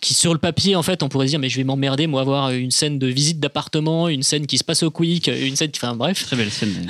[0.00, 2.52] qui sur le papier en fait on pourrait dire mais je vais m'emmerder moi avoir
[2.52, 5.80] une scène de visite d'appartement une scène qui se passe au quick une scène qui
[5.82, 6.86] enfin bref très belle scène.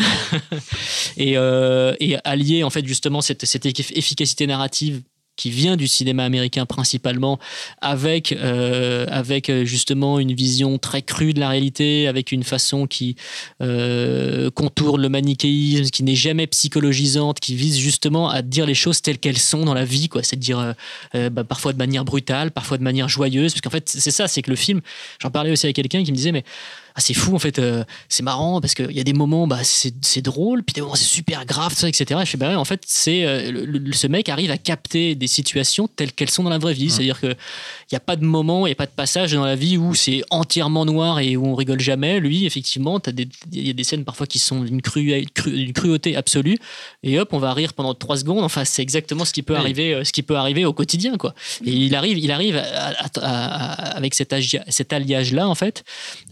[1.17, 5.01] et, euh, et allier en fait justement cette, cette eff- efficacité narrative
[5.38, 7.38] qui vient du cinéma américain principalement,
[7.81, 12.87] avec, euh, avec euh, justement une vision très crue de la réalité, avec une façon
[12.87, 13.16] qui
[13.62, 19.01] euh, contourne le manichéisme, qui n'est jamais psychologisante, qui vise justement à dire les choses
[19.01, 20.22] telles qu'elles sont dans la vie, quoi.
[20.22, 20.74] C'est-à-dire
[21.14, 24.42] bah, parfois de manière brutale, parfois de manière joyeuse, parce qu'en fait c'est ça, c'est
[24.42, 24.81] que le film,
[25.22, 26.44] j'en parlais aussi avec quelqu'un qui me disait mais
[26.99, 29.61] ah, c'est fou en fait, euh, c'est marrant parce qu'il y a des moments, bah,
[29.63, 32.19] c'est drôle, puis des moments c'est super grave, tout ça, etc.
[32.25, 35.87] Je fais bah ouais, en fait, c'est euh, ce mec arrive à capter des situations
[35.87, 38.67] telles qu'elles sont dans la vraie vie, c'est-à-dire que il y a pas de moment,
[38.67, 41.47] il y a pas de passage dans la vie où c'est entièrement noir et où
[41.47, 42.19] on rigole jamais.
[42.19, 43.01] Lui, effectivement,
[43.53, 46.59] il y a des scènes parfois qui sont d'une cru, cru- cruauté absolue,
[47.05, 48.43] et hop, on va rire pendant trois secondes.
[48.43, 49.61] Enfin, c'est exactement ce qui peut Oui.
[49.61, 51.33] arriver, euh, ce qui peut arriver au quotidien, quoi.
[51.65, 54.35] Et il arrive, il arrive à- à- à- à- avec cet,
[54.69, 55.85] cet alliage-là, en fait,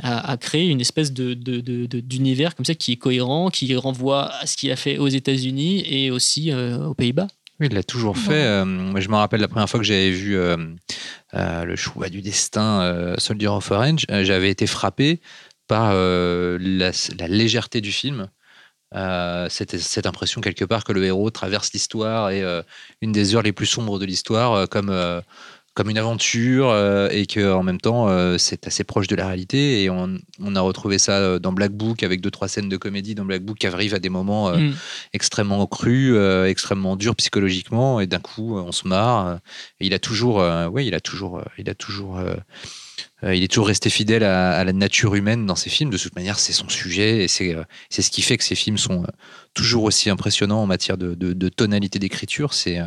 [0.03, 3.51] à, à créer une espèce de, de- de- de- d'univers comme ça qui est cohérent,
[3.51, 7.29] qui renvoie à ce qu'il a fait aux États-Unis et aussi euh, aux Pays-Bas.
[7.61, 8.45] Oui, il l'a toujours fait.
[8.45, 10.57] Euh, moi, je me rappelle la première fois que j'avais vu euh,
[11.35, 15.21] euh, le choix du destin, euh, Soldier of Orange, euh, j'avais été frappé
[15.67, 18.29] par euh, la, la légèreté du film.
[18.95, 22.63] Euh, cette, cette impression quelque part que le héros traverse l'histoire et euh,
[23.03, 25.21] une des heures les plus sombres de l'histoire euh, comme euh,
[25.77, 29.27] comme une aventure euh, et que en même temps euh, c'est assez proche de la
[29.27, 32.71] réalité et on, on a retrouvé ça euh, dans Black Book avec deux trois scènes
[32.71, 34.75] de comédie dans Black Book qui arrivent à des moments euh, Mm.
[35.13, 39.39] extrêmement cru, euh, extrêmement dur psychologiquement, et d'un coup, on se marre.
[39.81, 40.37] et il a toujours,
[40.73, 42.19] ouais, il a toujours, il a toujours,
[43.23, 45.91] il est toujours resté fidèle à, la nature humaine dans ses films.
[45.91, 48.79] De toute manière, c'est son sujet, et c'est, euh, ce qui fait que ses films
[48.79, 49.07] sont euh,
[49.55, 52.53] toujours aussi impressionnants en matière de, de- tonalité d'écriture.
[52.53, 52.85] C'est, euh,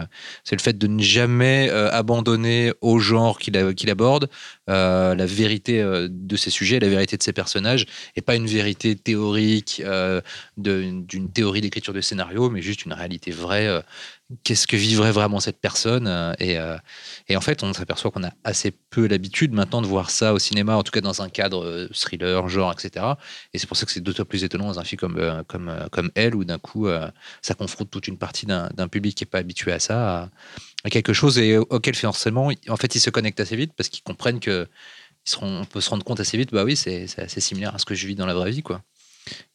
[0.51, 3.57] le fait de ne jamais euh, abandonner au genre qu'il,
[3.89, 4.29] aborde
[4.69, 8.47] euh, la vérité euh, de ses sujets, la vérité de ses personnages, et pas une
[8.47, 10.21] vérité théorique euh,
[10.57, 13.83] d'une théorie d'écriture de scénario, mais juste une réalité vraie.
[14.43, 16.77] Qu'est-ce que vivrait vraiment cette personne euh, et, euh,
[17.29, 20.39] et en fait, on s'aperçoit qu'on a assez peu l'habitude maintenant de voir ça au
[20.39, 23.05] cinéma, en tout cas dans un cadre euh, thriller, genre, etc.
[23.53, 26.11] Et c'est pour ça que c'est d'autant plus étonnant dans un film comme, comme, comme
[26.13, 26.87] Elle, où d'un coup,
[27.41, 30.29] ça confronte toute une partie d'un public qui n'est pas habitué à ça,
[30.83, 34.03] à, quelque chose et auquel forcément, en fait, ils se connectent assez vite parce qu'ils
[34.03, 34.67] comprennent que
[35.25, 37.75] ils seront, on peut se rendre compte assez vite, bah oui, c'est c'est assez similaire
[37.75, 38.83] à ce que je vis dans la vraie vie, quoi.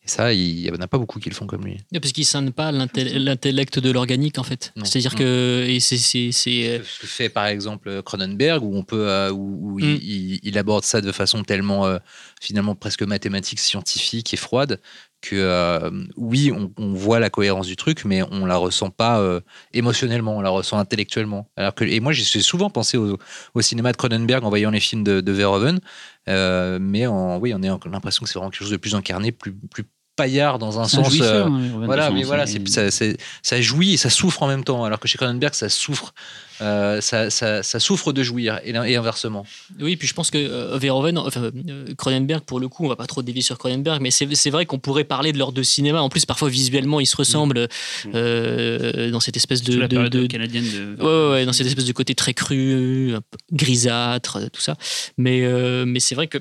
[0.07, 1.79] Et ça, il n'y en a pas beaucoup qui le font comme lui.
[1.99, 4.73] Parce qu'il scinde pas l'intel- l'intellect de l'organique, en fait.
[4.85, 5.19] C'est-à-dire Non.
[5.19, 9.09] que et c'est, c'est, c'est, euh, ce que fait par exemple Cronenberg où on peut
[9.09, 9.83] euh, où, où Mm.
[9.85, 10.03] il,
[10.35, 11.99] il- il aborde ça de façon tellement euh,
[12.41, 14.79] finalement presque mathématique scientifique et froide
[15.25, 19.41] que euh, oui on, voit la cohérence du truc mais on la ressent pas euh,
[19.73, 21.49] émotionnellement on la ressent intellectuellement.
[21.57, 23.19] Alors que et moi j'ai souvent pensé au,
[23.61, 25.81] cinéma de Cronenberg en voyant les films de, Verhoeven
[26.29, 29.53] euh, mais oui on a l'impression que c'est vraiment quelque chose de plus incarné plus
[29.53, 29.85] plus
[30.16, 33.61] paillard dans un sens euh, hein, voilà, de mais voilà, c'est- c'est, ça, c'est- ça
[33.61, 34.85] jouit et ça souffre en même temps.
[34.85, 36.14] Alors que chez Cronenberg, ça souffre,
[36.61, 39.44] euh, ça, ça, ça souffre de jouir et, inversement.
[39.81, 42.96] Oui, puis je pense que euh, Verhoeven, enfin euh, Cronenberg, pour le coup, on va
[42.96, 45.64] pas trop dévier sur Cronenberg, mais c'est c'est vrai qu'on pourrait parler de leurs deux
[45.64, 46.00] cinémas.
[46.00, 47.66] En plus, parfois visuellement, ils se ressemblent
[48.14, 51.03] euh, dans cette espèce de, de- période de- canadienne de.
[51.03, 54.77] Ouais, ouais, ouais, dans cette espèce de côté très cru, un peu grisâtre, tout ça.
[55.18, 56.38] Mais, euh, mais c'est vrai que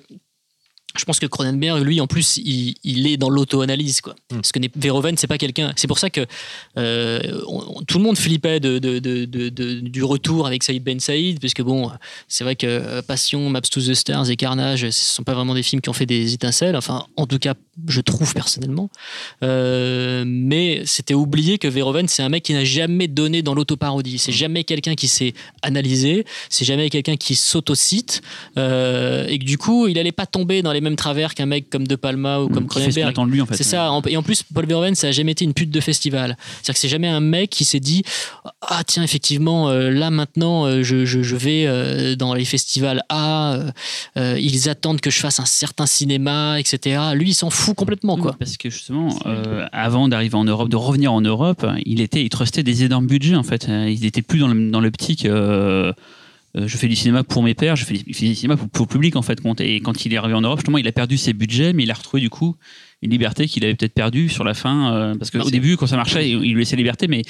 [0.98, 4.14] je pense que Cronenberg, lui, en plus, il, il est dans l'auto-analyse, quoi.
[4.32, 4.36] Mm.
[4.36, 5.74] Parce que n'est- Verhoeven, c'est pas quelqu'un.
[5.76, 6.26] C'est pour ça que
[6.78, 11.40] euh, on- tout le monde flippait de, de- de- du retour avec Saïd Ben Saïd,
[11.40, 11.92] puisque bon,
[12.28, 15.54] c'est vrai que euh, Passion, Maps to the Stars et Carnage, ce sont pas vraiment
[15.56, 16.76] des films qui ont fait des étincelles.
[16.76, 17.54] Enfin, en tout cas,
[17.88, 18.90] je trouve personnellement.
[19.44, 24.18] Euh, mais c'était oublié que Verhoeven, c'est un mec qui n'a jamais donné dans l'autoparodie.
[24.20, 26.26] C'est jamais quelqu'un qui s'est analysé.
[26.50, 28.22] C'est jamais quelqu'un qui s'autocite.
[28.58, 31.70] Euh, et que du coup, il allait pas tomber dans les mêmes travers qu'un mec
[31.70, 33.18] comme De Palma ou comme qu'on Cronenberg.
[33.28, 33.56] lui en fait.
[33.58, 33.90] C'est ça.
[34.08, 36.38] Et en plus, Paul Verhoeven, ça a jamais été une pute de festival.
[36.62, 38.04] C'est-à-dire que c'est jamais un mec qui s'est dit
[38.62, 43.58] Ah, tiens, effectivement, euh, là maintenant, euh, je, je- je vais dans les festivals A,
[44.16, 47.00] ils attendent que je fasse un certain cinéma, etc.
[47.16, 48.36] Lui, il s'en fout complètement, quoi.
[48.38, 52.30] Parce que justement, euh, avant d'arriver en Europe, de revenir en Europe, il était, il
[52.30, 53.70] trustait des énormes budgets en fait.
[53.70, 55.26] Euh, Il n'était plus dans l'optique.
[55.26, 55.94] euh,
[56.56, 59.16] euh, je fais du cinéma pour mes pairs, je fais, du cinéma pour, le public
[59.16, 59.40] en fait.
[59.60, 61.92] Et quand il est arrivé en Europe, justement, il a perdu ses budgets, mais il
[61.92, 62.56] a retrouvé du coup
[63.04, 64.94] une liberté qu'il avait peut-être perdue sur la fin.
[64.96, 67.22] euh, parce qu'au début, quand ça marchait, il il lui laissait liberté, mais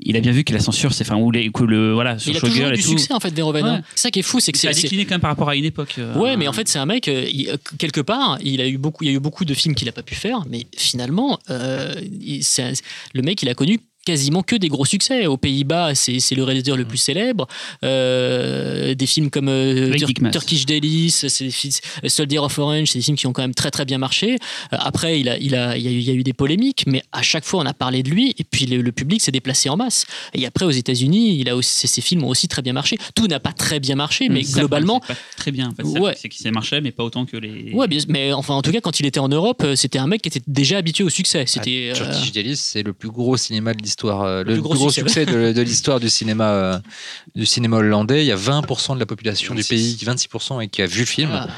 [0.00, 2.32] il a bien vu que la censure, c'est enfin, ou les- que le voilà, sur
[2.32, 2.88] il a toujours Showgirl eu et du tout.
[2.90, 3.64] succès, en fait, Verhoeven.
[3.64, 3.70] Ouais.
[3.70, 3.82] hein.
[3.94, 4.72] C'est ça qui est fou, c'est que a c'est.
[4.72, 5.94] c'est- décliné quand même par rapport à une époque.
[5.98, 8.78] euh, Ouais, mais en fait, c'est un mec, euh, il- quelque part, il a eu
[8.78, 11.38] beaucoup, il y a eu beaucoup de films qu'il n'a pas pu faire, mais finalement,
[11.50, 12.72] euh, il- un-
[13.14, 15.26] le mec, il a connu quasiment que des gros succès.
[15.26, 17.46] Aux Pays-Bas, c'est c'est le réalisateur le plus célèbre.
[17.84, 20.08] Euh, des films comme euh, Tur-.
[20.32, 21.26] Turkish Delice,
[22.06, 24.34] Soldier of Orange, c'est des films qui ont quand même très très bien marché.
[24.72, 26.32] Euh, après, il, a, il, a, il, y a eu, il y a eu des
[26.32, 29.20] polémiques, mais à chaque fois, on a parlé de lui, et puis le, le public
[29.22, 30.06] s'est déplacé en masse.
[30.34, 32.96] Et après, aux États-Unis, il a aussi, ses films ont aussi très bien marché.
[33.14, 35.68] Tout n'a pas très bien marché, mais ça, globalement, c'est pas très bien.
[35.70, 35.98] En fait.
[35.98, 36.14] Ouais.
[36.20, 37.72] C'est que ça marchait, mais pas autant que les.
[37.72, 40.06] Ouais, bien- mais enfin, en tout cas, quand il était en Europe, euh, c'était un
[40.06, 41.44] mec qui était déjà habitué au succès.
[41.46, 41.92] C'était.
[41.94, 44.74] Ah, euh, Turkish Delice, c'est le plus gros cinéma de l'histoire, euh, Le le, gros
[44.74, 45.24] gros, succès.
[45.26, 46.78] de, de l'histoire du cinéma, euh,
[47.34, 48.22] du cinéma hollandais.
[48.24, 49.98] Il y a 20% de la population 26.
[49.98, 51.30] du pays, 26% et qui a vu le film.
[51.32, 51.48] Ah,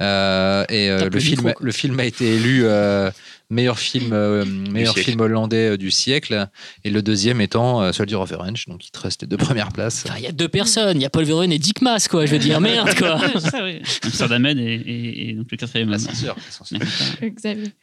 [0.00, 2.64] Euh, et le film, micro, le film a été élu
[3.50, 5.10] meilleur film, euh, meilleur siècle.
[5.10, 6.48] film hollandais euh, du siècle.
[6.84, 9.72] Et le deuxième étant euh, Soldier of Orange, donc il te reste les deux premières
[9.72, 10.04] places.
[10.06, 12.26] enfin, Il y a deux personnes, il y a Paul Verhoeven et Dick Maas, quoi.
[12.26, 13.16] Je veux dire, merde, quoi.
[13.16, 13.80] Ouais, c'est ça, oui.
[14.02, 15.92] Amsterdam et, et, et donc le quatrième homme.
[15.92, 16.36] L'ascenseur.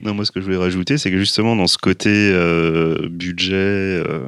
[0.01, 3.53] Non, moi, ce que je voulais rajouter, c'est que justement, dans ce côté euh, budget,
[3.55, 4.25] euh,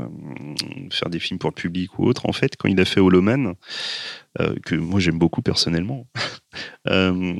[0.91, 3.55] faire des films pour le public ou autre, en fait, quand il a fait Holoman,
[4.39, 6.07] euh, que moi j'aime beaucoup personnellement,
[6.87, 7.33] euh,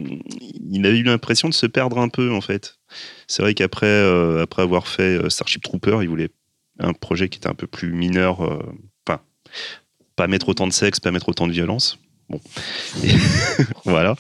[0.70, 2.76] il a eu l'impression de se perdre un peu, en fait.
[3.28, 6.30] C'est vrai qu'après euh, après avoir fait euh, Starship Trooper, il voulait
[6.80, 8.60] un projet qui était un peu plus mineur, euh,
[10.16, 11.98] pas mettre autant de sexe, pas mettre autant de violence.
[12.30, 12.40] Bon.
[13.04, 13.10] Et
[13.86, 14.16] voilà.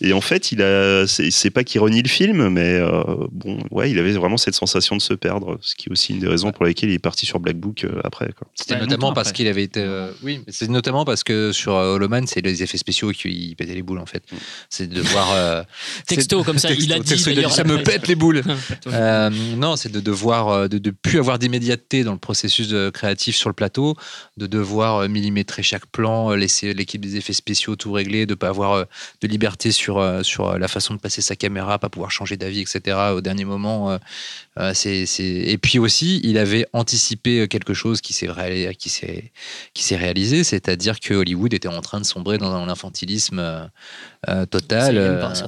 [0.00, 3.90] Et en fait, il a, c'est pas qu'il renie le film, mais euh, bon, ouais,
[3.90, 6.52] il avait vraiment cette sensation de se perdre, ce qui est aussi une des raisons
[6.52, 8.28] pour lesquelles il est parti sur Black Book euh, après.
[8.54, 9.80] C'était Ouais, notamment parce qu'il avait été.
[9.80, 13.54] euh, oui, mais c'est notamment parce que sur euh, Holoman, c'est les effets spéciaux qui
[13.56, 14.22] pétaient les boules en fait.
[14.68, 15.32] C'est de voir.
[15.32, 15.62] euh,
[16.06, 17.04] Texto, comme ça, il a dit.
[17.04, 18.42] texto, il a d'ailleurs, dit, ça me pète les boules.
[18.86, 23.48] Euh, non, c'est de devoir, de, de plus avoir d'immédiateté dans le processus créatif sur
[23.50, 23.96] le plateau,
[24.36, 28.72] de devoir millimétrer chaque plan, laisser l'équipe des effets spéciaux tout régler, de pas avoir
[28.72, 28.84] euh,
[29.22, 32.36] de liberté sur euh, sur euh, la façon de passer sa caméra, pas pouvoir changer
[32.36, 32.96] d'avis, etc.
[33.14, 33.98] Au dernier moment,
[34.74, 39.32] c'est et puis aussi, il avait anticipé quelque chose qui s'est ré- qui s'est
[39.74, 43.38] qui s'est réalisé, c'est-à-dire que Hollywood était en train de sombrer dans un infantilisme
[44.28, 44.96] euh, total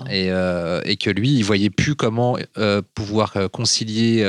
[0.08, 4.22] et, euh, et que lui, il voyait plus comment euh, pouvoir concilier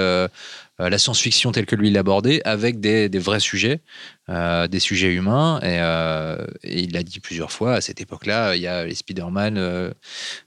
[0.90, 3.82] la science-fiction telle que lui l'abordait avec des, vrais sujets,
[4.30, 5.60] euh, des sujets humains.
[5.62, 8.96] Et, euh, et il l'a dit plusieurs fois, à cette époque-là, il y a les
[8.96, 9.92] Spider-Man, euh,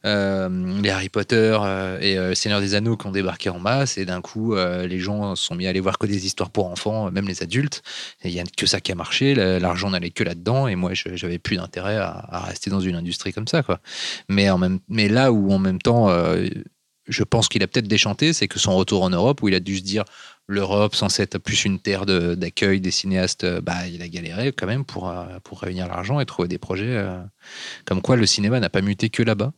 [0.04, 3.58] euh, les Harry Potter euh, et euh, le Seigneur des Anneaux qui ont débarqué en
[3.58, 3.98] masse.
[3.98, 6.66] Et d'un coup, euh, les gens sont mis à aller voir que des histoires pour
[6.66, 7.82] enfants, même les adultes.
[8.22, 10.68] Et il n'y a que ça qui a marché, la- l'argent n'allait que là-dedans.
[10.68, 13.62] Et moi, j'avais plus d'intérêt à, rester dans une industrie comme ça.
[14.28, 14.48] Mais,
[14.88, 16.46] mais là où en même temps, euh,
[17.08, 19.60] je pense qu'il a peut-être déchanté, c'est que son retour en Europe, où il a
[19.60, 20.04] dû se dire
[20.46, 24.52] l'Europe, censée être plus une terre de- d'accueil des cinéastes, euh, bah, il a galéré
[24.52, 26.84] quand même pour, euh, pour réunir l'argent et trouver des projets.
[26.96, 27.18] euh,
[27.84, 29.52] comme quoi, le cinéma n'a pas muté que là-bas.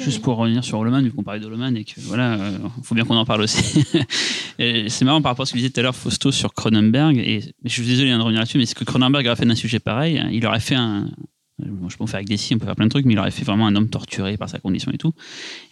[0.00, 2.36] Juste pour revenir sur Holoman, vu qu'on parlait d'Holoman et que voilà,
[2.76, 3.84] il faut bien qu'on en parle aussi.
[4.58, 7.16] C'est marrant par rapport à ce que disait tout à l'heure Fausto sur Cronenberg.
[7.18, 9.54] Et je suis désolé hein, de revenir là-dessus, mais c'est que Cronenberg aurait fait un
[9.56, 10.18] sujet pareil.
[10.18, 11.08] hein, Il aurait fait un.
[11.66, 13.12] Bon, je peux en faire avec des si, on peut faire plein de trucs, mais
[13.14, 15.12] il aurait fait vraiment un homme torturé par sa condition et tout.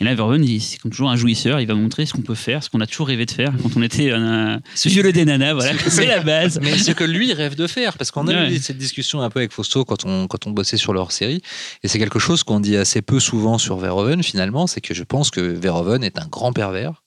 [0.01, 1.61] Et là, Verhoeven, c'est comme toujours un jouisseur.
[1.61, 3.77] Il va montrer ce qu'on peut faire, ce qu'on a toujours rêvé de faire quand
[3.77, 5.55] on était euh, ce vieux des nanas.
[5.55, 6.59] Voilà, c'est la base.
[6.63, 8.53] Mais ce que lui rêve de faire, parce qu'on a Ouais.
[8.55, 11.41] eu cette discussion un peu avec Fausto quand on, quand on bossait sur leur série,
[11.83, 15.03] et c'est quelque chose qu'on dit assez peu souvent sur Verhoeven finalement, c'est que je
[15.03, 17.03] pense que Verhoeven est un grand pervers,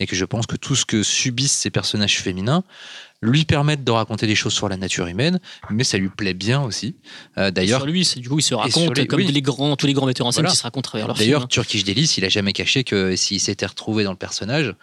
[0.00, 2.62] et que je pense que tout ce que subissent ces personnages féminins
[3.22, 6.60] lui permettent de raconter des choses sur la nature humaine, mais ça lui plaît bien
[6.62, 6.96] aussi.
[7.38, 9.26] Euh, D'ailleurs, Sur lui, c'est- du coup, il se raconte les- comme oui.
[9.32, 10.50] les grands, tous les grands metteurs en scène Voilà.
[10.52, 11.48] qui se racontent à travers leur D'ailleurs, film.
[11.48, 14.74] Turkish Delice, il a jamais caché que s'il s'était retrouvé dans le personnage,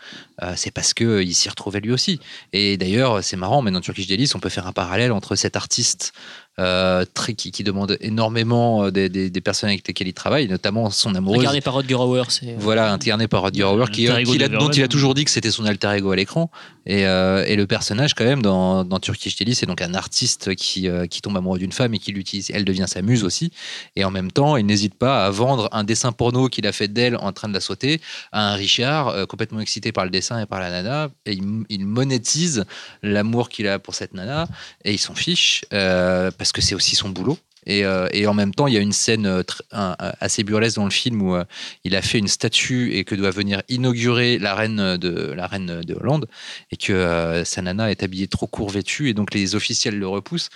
[0.42, 2.20] euh, c'est parce que il s'y retrouvait lui aussi.
[2.54, 5.56] Et d'ailleurs, c'est marrant, mais dans Turkish Delice, on peut faire un parallèle entre cet
[5.56, 6.14] artiste
[6.60, 10.48] euh, très, qui, qui demande énormément euh, des, des- des personnes avec lesquelles il travaille,
[10.48, 11.40] notamment son amoureuse.
[11.40, 12.56] Regardez par Rodger Hauer, c'est.
[12.60, 15.52] Voilà, incarné par Rodger Hauer, qui, qui a- dont il a toujours dit que c'était
[15.52, 16.52] son alter ego à l'écran.
[16.86, 20.54] Et, euh, et le personnage, quand même, dans, dans Turkish Delice, c'est donc un artiste
[20.56, 22.52] qui, euh, qui tombe amoureux d'une femme et qui l'utilise.
[22.54, 23.52] Elle devient sa muse aussi.
[23.96, 26.90] Et en même temps, il n'hésite pas à vendre un dessin porno qu'il a fait
[26.90, 28.02] d'elle en train de la sauter
[28.34, 31.10] à un Richard euh, complètement excité par le dessin et par la nana.
[31.26, 32.66] Et il, il monétise
[33.02, 34.48] l'amour qu'il a pour cette nana
[34.84, 37.38] et il s'en fiche euh, parce que c'est aussi son boulot.
[37.66, 40.84] Et, euh, et en même temps, il y a une scène euh, assez burlesque dans
[40.84, 41.46] le film où euh,
[41.86, 45.80] il a fait une statue et que doit venir inaugurer la reine de la reine
[45.80, 46.28] de Hollande
[46.70, 50.50] et que sa nana est habillée trop court vêtue et donc les officiels le repoussent.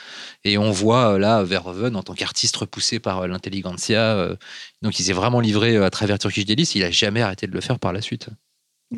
[0.43, 4.35] Et on voit là Verhoeven en tant qu'artiste repoussé par l'intelligentsia
[4.81, 7.61] donc il s'est vraiment livré à travers Turkish Delice il a jamais arrêté de le
[7.61, 8.27] faire par la suite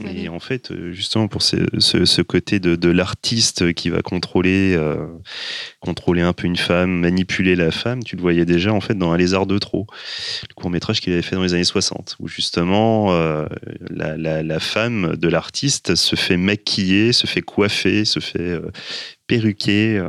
[0.05, 4.03] Et en fait, euh, justement, pour ce, ce- ce côté de, de l'artiste qui va
[4.03, 5.07] contrôler, euh,
[5.79, 9.11] contrôler un peu une femme, manipuler la femme, tu le voyais déjà en fait dans
[9.11, 9.87] Un lézard de trop,
[10.47, 13.47] le court métrage qu'il avait fait dans les années 60, où justement euh,
[13.89, 18.69] la, la- la femme de l'artiste se fait maquiller, se fait coiffer, se fait euh,
[19.25, 20.05] perruquer,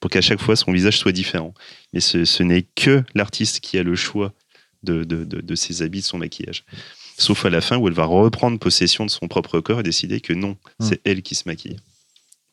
[0.00, 1.54] pour qu'à chaque fois son visage soit différent.
[1.94, 4.34] Mais ce, ce n'est que l'artiste qui a le choix
[4.82, 6.64] de, de, de- de ses habits, de son maquillage.
[7.22, 10.20] Sauf à la fin où elle va reprendre possession de son propre corps et décider
[10.20, 10.88] que non, Mm.
[10.88, 11.76] c'est elle qui se maquille.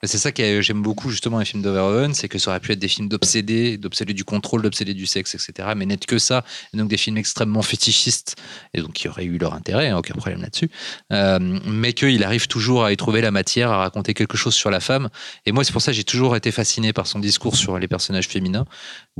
[0.04, 2.80] C'est ça que j'aime beaucoup justement les films d'Overhoven, c'est que ça aurait pu être
[2.80, 5.74] des films d'obsédés, d'obsédés du contrôle, d'obsédés du sexe, etc.
[5.76, 8.38] Mais n'être que ça, et donc des films extrêmement fétichistes,
[8.74, 10.70] et donc qui auraient eu leur intérêt, hein, aucun problème là-dessus,
[11.12, 14.72] euh, mais qu'il arrive toujours à y trouver la matière, à raconter quelque chose sur
[14.72, 15.10] la femme.
[15.46, 17.90] Et moi, c'est pour ça que j'ai toujours été fasciné par son discours sur les
[17.90, 18.66] personnages féminins,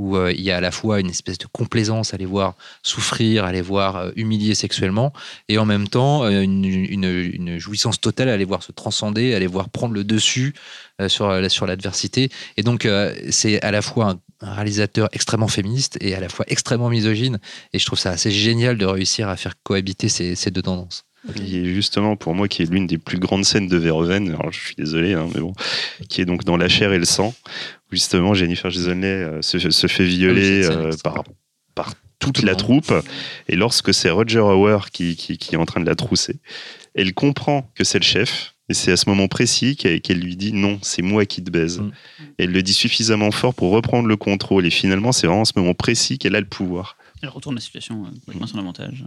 [0.00, 2.54] où euh, il y a à la fois une espèce de complaisance à les voir
[2.82, 5.12] souffrir, à les voir euh, humilier sexuellement,
[5.48, 9.46] et en même temps une, une, jouissance totale à les voir se transcender, à les
[9.46, 10.54] voir prendre le dessus
[11.00, 12.28] euh, sur, euh, l'adversité.
[12.56, 16.44] Et donc, euh, c'est à la fois un, réalisateur extrêmement féministe et à la fois
[16.48, 17.38] extrêmement misogyne.
[17.72, 21.04] Et je trouve ça assez génial de réussir à faire cohabiter ces, deux tendances.
[21.36, 24.60] Et justement, pour moi, qui est l'une des plus grandes scènes de Verhoeven, alors je
[24.60, 25.52] suis désolé, hein, mais bon,
[26.08, 27.34] qui est donc dans La chair et le sang,
[27.90, 31.24] justement Jennifer Jason se, se, fait violer ah par,
[31.74, 32.92] par toute la troupe.
[33.48, 36.36] Et lorsque c'est Roger Hauer qui, qui, qui, est en train de la trousser,
[36.94, 40.52] elle comprend que c'est le chef et c'est à ce moment précis qu'elle lui dit
[40.52, 41.80] non, c'est moi qui te baise.
[41.80, 41.90] Mm.
[42.38, 44.64] elle le dit suffisamment fort pour reprendre le contrôle.
[44.64, 46.96] Et finalement, c'est vraiment à ce moment précis qu'elle a le pouvoir.
[47.20, 49.04] Elle retourne la situation euh, complètement son avantage.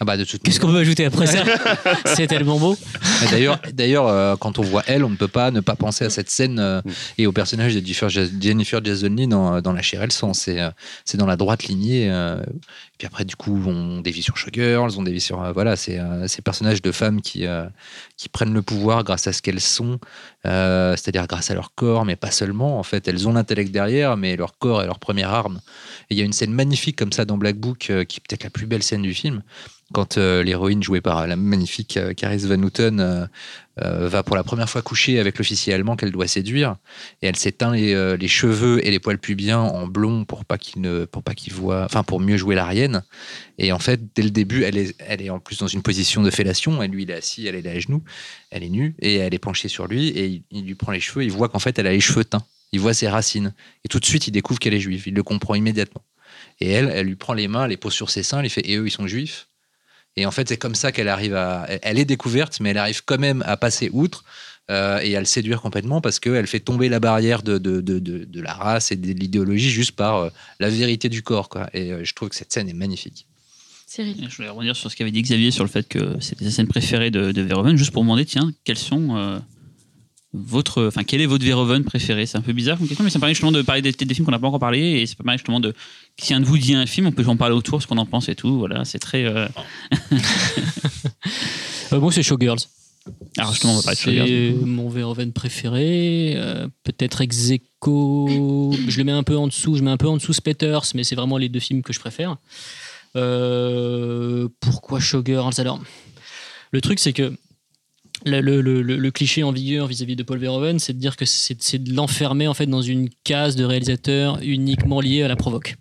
[0.00, 1.44] Ah bah Qu'est-ce qu'on peut ajouter après ça
[2.06, 2.76] C'est tellement beau.
[3.30, 6.10] D'ailleurs, d'ailleurs, euh, quand on voit elle, on ne peut pas ne pas penser à
[6.10, 6.80] cette scène euh,
[7.18, 7.82] et au personnage de
[8.40, 10.34] Jennifer Jason Leigh dans, dans La chair et le sang.
[10.34, 10.58] C'est,
[11.04, 12.10] c'est dans la droite lignée.
[12.98, 15.42] Puis après, du coup, on dévie sur Showgirls, on dévie sur.
[15.42, 17.66] Euh, voilà, c'est euh, ces personnages de femmes qui, euh,
[18.16, 19.98] qui prennent le pouvoir grâce à ce qu'elles sont,
[20.44, 22.78] c'est-à-dire grâce à leur corps, mais pas seulement.
[22.78, 25.60] En fait, elles ont l'intellect derrière, mais leur corps est leur première arme.
[26.08, 28.44] Et il y a une scène magnifique comme ça dans Black Book, qui est peut-être
[28.44, 29.42] la plus belle scène du film,
[29.92, 33.28] quand l'héroïne jouée par la magnifique Caris Van Houten
[33.82, 36.76] euh, va pour la première fois coucher avec l'officier allemand qu'elle doit séduire.
[37.20, 40.56] Et elle s'éteint les, euh, les, cheveux et les poils pubiens en blond pour pas
[40.56, 43.02] qu'il ne pour pas qu'il voit enfin pour mieux jouer l'arienne
[43.58, 46.22] et en fait dès le début elle est elle est en plus dans une position
[46.22, 46.82] de fellation.
[46.82, 48.02] Et lui il est assis elle est à genoux.
[48.50, 51.24] Elle est nue et elle est penchée sur lui et il, lui prend les cheveux.
[51.24, 52.46] Il voit qu'en fait elle a les cheveux teints.
[52.72, 53.52] Il voit ses racines.
[53.84, 55.02] Et tout de suite il découvre qu'elle est juive.
[55.06, 56.02] Il le comprend immédiatement.
[56.60, 58.76] Et elle elle lui prend les mains les pose sur ses seins elle fait et
[58.78, 59.48] eux ils sont juifs?
[60.16, 61.66] Et en fait, c'est comme ça qu'elle arrive à.
[61.82, 64.24] Elle est découverte, mais elle arrive quand même à passer outre
[64.70, 67.98] euh, et à le séduire complètement parce qu'elle fait tomber la barrière de, de, de,
[67.98, 71.48] de, la race et de l'idéologie juste par euh, la vérité du corps.
[71.48, 71.68] Quoi.
[71.74, 73.26] Et euh, je trouve que cette scène est magnifique.
[73.86, 74.26] Cyril.
[74.28, 76.66] Je voulais revenir sur ce qu'avait dit Xavier sur le fait que c'était sa scène
[76.66, 79.40] préférée de, de Verhoeven, juste pour demander, tiens, quelles sont
[80.36, 82.26] votre, enfin, quel est votre Verhoeven préféré?
[82.26, 84.14] C'est un peu bizarre comme question, mais ça me permet justement de parler des, des
[84.14, 85.74] films qu'on n'a pas encore parlé, et c'est pas mal justement de
[86.18, 88.06] si un de vous dit un film, on peut en parler autour, ce qu'on en
[88.06, 88.58] pense et tout.
[88.58, 89.24] Voilà, c'est très.
[89.24, 89.48] Euh...
[91.92, 92.58] euh moi, c'est Showgirls.
[93.38, 94.56] Alors justement, on va parler de Showgirls.
[94.60, 96.34] C'est mon Verhoeven préféré.
[96.36, 98.72] Euh, peut-être Execo.
[98.88, 99.76] Je le mets un peu en dessous.
[99.76, 102.00] Je mets un peu en dessous Spetters, mais c'est vraiment les deux films que je
[102.00, 102.36] préfère.
[103.14, 105.58] Euh, pourquoi Showgirls?
[105.58, 105.80] Alors,
[106.72, 107.32] le truc, c'est que
[108.26, 111.78] le, le, le, cliché en vigueur vis-à-vis de Paul Verhoeven, c'est de dire que c'est
[111.78, 115.76] de l'enfermer en fait dans une case de réalisateur uniquement liée à la provoque.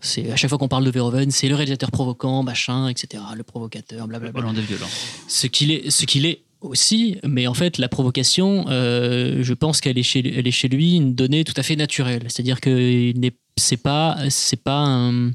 [0.00, 3.22] C'est à chaque fois qu'on parle de Verhoeven, c'est le réalisateur provoquant, machin, etc.
[3.36, 4.52] Le provocateur, blablabla.
[4.52, 4.86] de violent.
[5.26, 9.80] Ce qu'il est, ce qu'il est aussi, mais en fait, la provocation, euh, je pense
[9.80, 12.22] qu'elle est chez, elle est chez lui une donnée tout à fait naturelle.
[12.28, 13.12] C'est-à-dire que
[13.56, 15.32] c'est pas, c'est pas un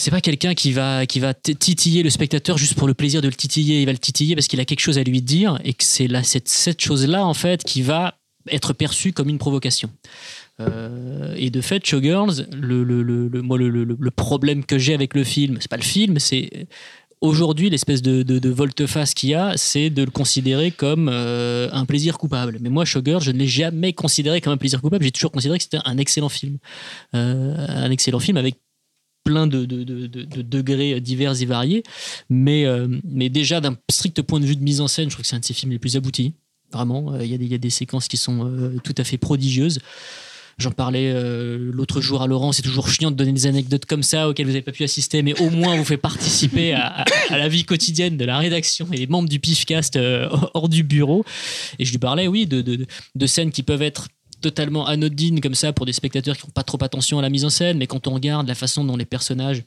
[0.00, 3.28] c'est pas quelqu'un qui va, qui va titiller le spectateur juste pour le plaisir de
[3.28, 3.82] le titiller.
[3.82, 6.06] Il va le titiller parce qu'il a quelque chose à lui dire et que c'est
[6.06, 8.14] là, cette, cette chose-là, en fait, qui va
[8.48, 9.90] être perçue comme une provocation.
[10.58, 15.22] Euh, et de fait, Showgirls, le, le, le, moi, le, problème que j'ai avec le
[15.22, 16.66] film, c'est pas le film, c'est
[17.20, 21.84] aujourd'hui l'espèce de, de, volte-face qu'il y a, c'est de le considérer comme euh, un
[21.84, 22.56] plaisir coupable.
[22.62, 25.04] Mais moi, Showgirls, je ne l'ai jamais considéré comme un plaisir coupable.
[25.04, 26.56] J'ai toujours considéré que c'était un excellent film,
[27.14, 28.56] euh, un excellent film avec
[29.24, 31.82] plein de, degrés divers et variés.
[32.28, 35.22] Mais, euh, mais déjà, d'un strict point de vue de mise en scène, je trouve
[35.22, 36.34] que c'est un de ses films les plus aboutis.
[36.72, 39.80] Vraiment, euh, il y, a des séquences qui sont euh, tout à fait prodigieuses.
[40.58, 41.10] J'en parlais
[41.56, 44.52] l'autre jour à Laurent, c'est toujours chiant de donner des anecdotes comme ça auxquelles vous
[44.52, 48.26] n'avez pas pu assister, mais au moins vous fait participer à, la vie quotidienne de
[48.26, 49.98] la rédaction et des membres du PIFcast
[50.52, 51.24] hors du bureau.
[51.78, 54.08] Et je lui parlais, oui, de, de scènes qui peuvent être
[54.40, 57.44] totalement anodine comme ça pour des spectateurs qui font pas trop attention à la mise
[57.44, 59.64] en scène, mais quand on regarde la façon dont les personnages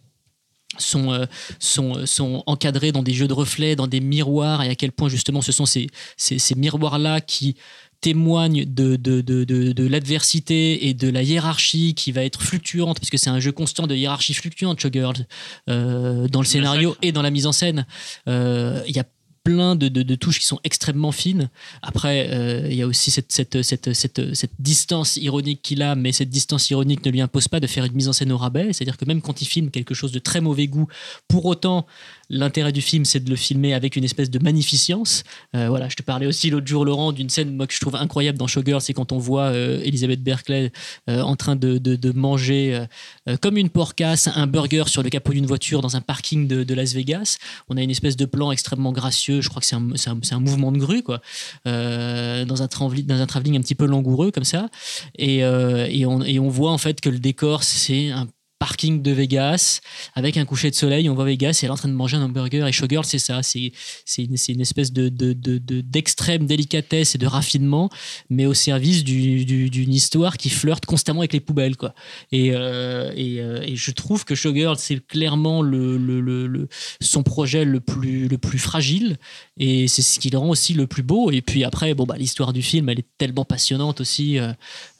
[0.78, 1.26] sont, euh,
[1.59, 4.91] sont, euh, sont encadrés dans des jeux de reflets, dans des miroirs, et à quel
[4.91, 7.55] point justement ce sont ces, ces, ces miroirs-là qui
[8.01, 13.09] témoignent de, de, de, de, l'adversité et de la hiérarchie qui va être fluctuante, parce
[13.09, 15.26] que c'est un jeu constant de hiérarchie fluctuante, Showgirls,
[15.69, 17.86] euh, dans le scénario et dans la mise en scène.
[18.28, 19.05] Il y a
[19.43, 21.49] plein de, de, touches qui sont extrêmement fines.
[21.81, 26.11] Après, euh, il y a aussi cette, cette, cette, cette distance ironique qu'il a, mais
[26.13, 28.71] cette distance ironique ne lui impose pas de faire une mise en scène au rabais.
[28.71, 30.87] C'est-à-dire que même quand il filme quelque chose de très mauvais goût,
[31.27, 31.85] pour autant,
[32.34, 35.23] l'intérêt du film, c'est de le filmer avec une espèce de magnificence.
[35.55, 38.38] Euh, voilà, je te parlais aussi l'autre jour, Laurent, d'une scène que je trouve incroyable
[38.38, 40.71] dans Showgirl, c'est quand on voit euh, Elisabeth Berkeley
[41.09, 42.86] euh, en train de, de- manger
[43.27, 46.73] euh, comme une porcasse un burger sur le capot d'une voiture dans un parking de,
[46.73, 47.38] Las Vegas.
[47.69, 50.71] On a une espèce de plan extrêmement gracieux, je crois que c'est un, un- mouvement
[50.71, 51.21] de grue, quoi,
[51.65, 54.69] dans, un dans un travelling un petit peu langoureux comme ça.
[55.17, 58.27] Et, et, on, et on voit en fait que le décor, c'est un
[58.64, 59.82] parking de Vegas
[60.16, 61.09] avec un coucher de soleil.
[61.09, 62.66] On voit Vegas et elle est en train de manger un hamburger.
[62.66, 63.43] Et Showgirl, c'est ça.
[63.43, 63.74] C'est
[64.18, 67.89] une, une espèce de, de- de- de- d'extrême délicatesse et de raffinement,
[68.30, 71.76] mais au service du- du- d'une histoire qui flirte constamment avec les poubelles.
[71.76, 71.93] Quoi.
[72.32, 76.70] Et, euh, euh, et je trouve que Showgirl, c'est clairement le, le- le-
[77.01, 79.18] son projet le plus, le plus fragile.
[79.57, 81.32] Et c'est ce qui le rend aussi le plus beau.
[81.32, 84.39] Et puis après, bon, bah, l'histoire du film, elle est tellement passionnante aussi.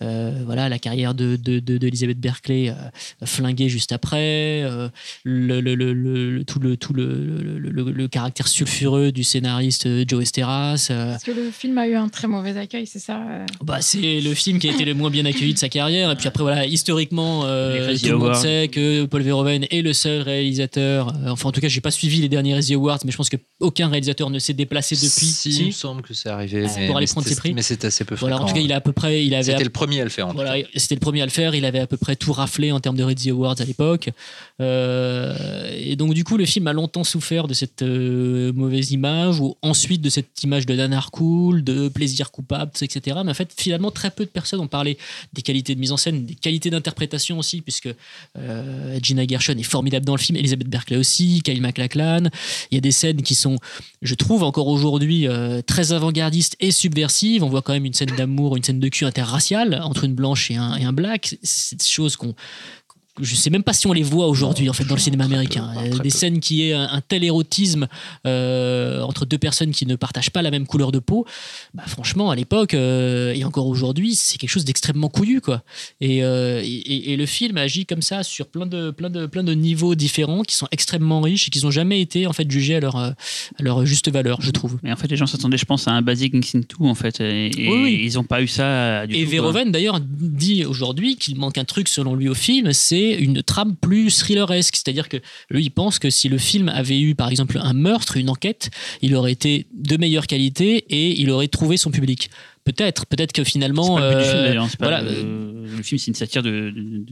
[0.01, 2.76] Euh, voilà, la carrière de, de, d'Elizabeth Berkeley euh,
[3.54, 4.64] flinguée juste après.
[4.64, 4.89] euh,
[5.24, 7.06] le, le- le- le- tout, le, tout le,
[7.60, 10.88] le, le- le caractère sulfureux du scénariste euh, Joe Esteras.
[10.91, 13.45] euh, Parce que le film a eu un très mauvais accueil, c'est ça euh?
[13.64, 16.12] bah, c'est le film qui a été le moins bien accueilli de sa carrière.
[16.12, 19.93] Et puis après, voilà, historiquement, euh, tout le monde sait que Paul Verhoeven est le
[19.93, 21.10] seul réalisateur.
[21.10, 23.30] euh, enfin, en tout cas, j'ai pas suivi les derniers Razzie Awards, mais je pense
[23.30, 25.10] qu'aucun réalisateur ne s'est déplacé depuis.
[25.28, 26.66] Si, il me semble que c'est arrivé.
[26.78, 27.54] Mais- pour aller prendre ses prix.
[27.54, 28.54] Mais c'est assez peu Voilà, en fréquent.
[28.54, 30.28] tout cas, il a à peu près, il avait C'était le premier à le faire.
[30.28, 31.56] En voilà, c'était le premier à le faire.
[31.56, 34.09] Il avait à peu près tout raflé en termes de Razzie Awards à l'époque.
[34.61, 39.39] Euh, et donc, du coup, le film a longtemps souffert de cette euh, mauvaise image,
[39.39, 43.17] ou ensuite de cette image de nanar cool, de plaisir coupable, etc.
[43.23, 44.97] Mais en fait, finalement, très peu de personnes ont parlé
[45.33, 47.89] des qualités de mise en scène, des qualités d'interprétation aussi, puisque
[48.37, 52.29] euh, Gina Gershon est formidable dans le film, Elizabeth Berkley aussi, Kyle MacLachlan.
[52.71, 53.57] Il y a des scènes qui sont,
[54.01, 55.27] je trouve, encore aujourd'hui
[55.67, 57.43] très avant-gardistes et subversives.
[57.43, 60.51] On voit quand même une scène d'amour, une scène de cul interraciale entre une blanche
[60.51, 61.37] et un, et un black.
[61.43, 62.35] C'est des choses qu'on
[63.22, 65.70] je sais même pas si on les voit aujourd'hui en fait dans le cinéma américain.
[65.74, 66.09] peu, Euh, des peu.
[66.09, 67.88] scènes qui aient un, tel érotisme
[68.26, 71.26] euh, entre deux personnes qui ne partagent pas la même couleur de peau,
[71.74, 75.64] bah, franchement à l'époque euh, et encore aujourd'hui c'est quelque chose d'extrêmement couillu quoi.
[76.01, 79.53] Et, euh, et, le film agit comme ça sur plein de plein de plein de
[79.53, 82.80] niveaux différents qui sont extrêmement riches et qui n'ont jamais été en fait jugés à
[82.80, 83.16] leur à
[83.59, 84.78] leur juste valeur je trouve.
[84.84, 87.20] Mais en fait, les gens s'attendaient, je pense, à un Basic Instinct 2, en fait.
[87.22, 88.01] Et, Oui, oui.
[88.03, 89.32] ils n'ont pas eu ça du Et tout.
[89.32, 93.76] Verhoeven d'ailleurs dit aujourd'hui qu'il manque un truc selon lui au film, c'est une trame
[93.76, 94.76] plus thrilleresque.
[94.76, 95.18] C'est-à-dire que
[95.49, 98.70] lui, pense que si le film avait eu par exemple un meurtre, une enquête,
[99.01, 102.30] il aurait été de meilleure qualité et il aurait trouvé son public.
[102.66, 103.97] Peut-être, peut-être que finalement.
[103.97, 104.68] pas le but du film, euh, d'ailleurs.
[104.70, 107.03] C'est pas voilà, le, le film, c'est une satire de, de- de-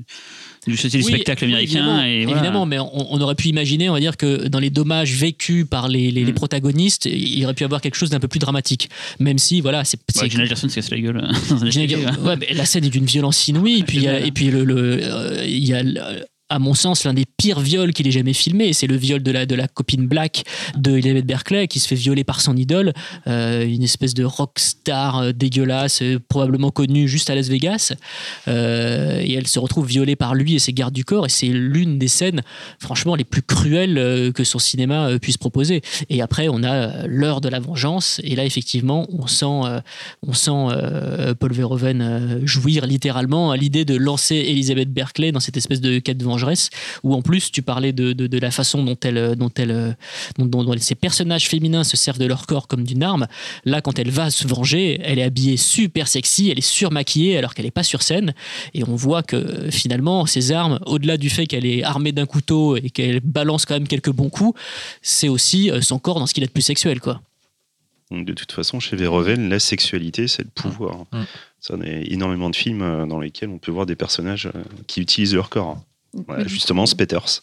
[0.68, 1.80] du, c'est du Oui, spectacle américain.
[1.80, 2.38] évidemment, et voilà.
[2.40, 5.66] évidemment, mais on, on aurait pu imaginer, on va dire que dans les dommages vécus
[5.70, 6.36] par les, les- les Mm.
[6.36, 8.90] protagonistes, il aurait pu avoir quelque chose d'un peu plus dramatique.
[9.20, 9.98] Même si, voilà, c'est.
[9.98, 11.18] Bah, c'est- Gina Gershon se casse la gueule
[11.62, 12.16] un Gina hein.
[12.24, 13.80] ouais, mais la scène est d'une violence inouïe.
[13.80, 15.84] Et puis, il y a- et puis le, le- euh, il y a,
[16.52, 18.74] à mon sens, l'un des pires viols qu'il ait jamais filmé.
[18.74, 20.44] C'est le viol de la, de la copine Black
[20.76, 22.92] de Elizabeth Berkeley qui se fait violer par son idole,
[23.26, 27.94] euh, une espèce de rockstar euh, dégueulasse, euh, probablement connue juste à Las Vegas.
[28.48, 31.26] Et elle se retrouve violée par lui et ses gardes du corps.
[31.26, 32.42] Et c'est l'une des scènes,
[32.80, 35.82] franchement, les plus cruelles que son cinéma puisse proposer.
[36.10, 38.20] Et après, on a l'heure de la vengeance.
[38.24, 39.82] Et là, effectivement, on sent,
[40.28, 45.80] on sent Paul Verhoeven jouir littéralement à l'idée de lancer Elizabeth Berkeley dans cette espèce
[45.80, 46.70] de quête de vengeresse.
[47.04, 49.92] Où en plus, tu parlais de, de, de la façon dont, elle, dont, elle, euh,
[50.38, 53.28] dont, dont- dont ces personnages féminins se servent de leur corps comme d'une arme.
[53.66, 57.54] Là, quand elle va se venger, elle est habillée super sexy, elle est surmaquillée alors
[57.54, 58.34] qu'elle n'est pas sur scène.
[58.74, 62.26] Et on voit que euh, finalement, ces armes, au-delà du fait qu'elle est armée d'un
[62.26, 64.60] couteau et qu'elle balance quand même quelques bons coups,
[65.02, 67.00] c'est aussi euh, son corps dans ce qu'il a de plus sexuel.
[67.00, 67.22] quoi.
[68.12, 71.06] De toute façon, chez Verhoeven, la sexualité, c'est le pouvoir.
[71.14, 71.22] Mm.
[71.62, 74.64] Ça, on a énormément de films euh, dans lesquels on peut voir des personnages euh,
[74.88, 75.78] qui utilisent leur corps.
[76.46, 77.42] Justement, Spetters.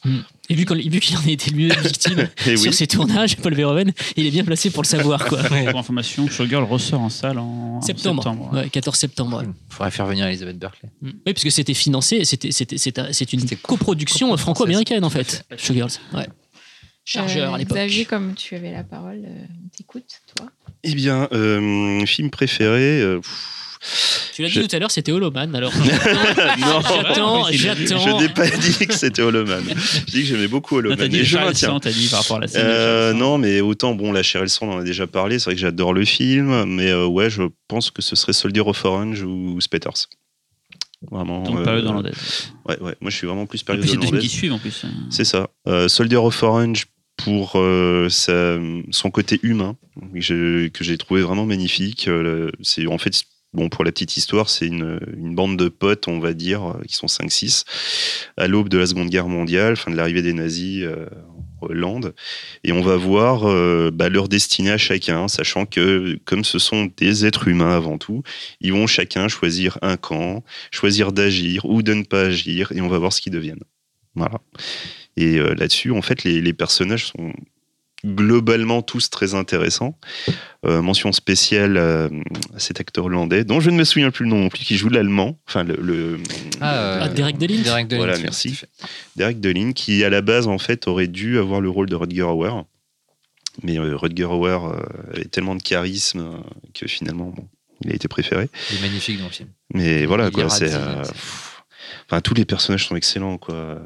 [0.51, 3.93] Et vu qu'il en a été lui victime Et sur oui, ses tournages, Paul Verhoeven,
[4.17, 5.25] il est bien placé pour le savoir.
[5.25, 5.43] Quoi.
[5.43, 8.51] Pour information, Showgirl ressort en salle en en Septembre, septembre.
[8.53, 8.61] ouais.
[8.65, 9.39] Ouais, 14 septembre.
[9.39, 9.45] ouais.
[9.71, 10.91] Il faudrait faire venir Elisabeth Berkeley.
[11.01, 11.09] Mm.
[11.27, 15.47] Oui, puisque c'était financé, c'était, c'était, c'est, un- c'est une coproduction copro- franco-américaine en fait,
[15.57, 15.93] Showgirls.
[16.13, 16.27] Ouais.
[17.05, 17.79] Chargeur Euh, à l'époque.
[17.79, 20.05] Xavier, comme tu avais la parole, euh, on t'écoute,
[20.37, 20.47] toi?
[20.85, 23.01] eh bien, euh, film préféré.
[23.01, 23.55] euh, pff,
[24.35, 25.55] Tu l'as dit Je- tout à l'heure, c'était Holoman.
[25.55, 25.73] Alors,
[26.59, 26.81] Non.
[26.81, 27.45] j'attends.
[27.51, 29.63] Je n'ai pas dit que c'était Holoman.
[30.07, 30.99] J'ai dit que j'aimais beaucoup Non, Holoman.
[30.99, 31.79] t'as dit Et je maintiens.
[31.81, 32.63] T'as dit par rapport à la scène.
[32.65, 35.39] Euh, non, mais autant, bon, la Cheryl Sand, on en a déjà parlé.
[35.39, 38.63] C'est vrai que j'adore le film, mais euh, ouais, je pense que ce serait Soldier
[38.63, 40.07] of Orange ou Spetters.
[41.11, 41.43] Vraiment.
[41.45, 42.15] Donc, euh, période hollandaise.
[42.69, 42.97] Ouais, ouais.
[43.01, 44.31] Moi, je suis vraiment plus En période plus, c'est deux films qui hollandaise.
[44.33, 44.85] suivent en plus.
[45.11, 45.49] C'est ça.
[45.69, 48.59] Euh, Soldier of Orange pour euh, sa-
[48.91, 49.77] son côté humain,
[50.15, 52.09] que j'ai- que j'ai trouvé vraiment magnifique.
[52.09, 53.23] Euh, c'est en fait.
[53.55, 55.01] Bon, pour la petite histoire, c'est une,
[55.35, 57.65] bande de potes, on va dire, euh, qui sont 5-6,
[58.37, 61.07] à l'aube de la Seconde Guerre mondiale, fin de l'arrivée des nazis euh,
[61.63, 62.15] Hollande,
[62.63, 66.91] et on va voir euh, bah, leur destinée à chacun, sachant que comme ce sont
[66.99, 68.23] des êtres humains avant tout,
[68.61, 72.89] ils vont chacun choisir un camp, choisir d'agir ou de ne pas agir, et on
[72.89, 73.65] va voir ce qu'ils deviennent.
[74.15, 74.41] Voilà.
[75.17, 77.33] Et là-dessus, en fait, les personnages sont
[78.05, 79.99] globalement tous très intéressants.
[80.67, 82.09] Euh, mention spéciale euh,
[82.55, 84.77] à cet acteur hollandais, dont je ne me souviens plus le nom non plus, qui
[84.77, 86.19] joue l'allemand, enfin le, le-
[86.61, 88.61] Ah, euh, Ah, Derek Delin Derek Delin, Voilà, merci.
[89.17, 92.23] Derek Delin, qui à la base en fait aurait dû avoir le rôle de Rutger
[92.23, 92.65] Hauer,
[93.63, 94.59] mais euh, Rutger Hauer
[95.15, 96.43] avait tellement de charisme
[96.75, 97.49] que finalement bon,
[97.85, 98.49] il a été préféré.
[98.73, 99.49] Il est magnifique dans le film.
[99.75, 100.73] Mais voilà Il quoi, c'est
[102.07, 103.79] enfin tous les personnages sont excellents quoi.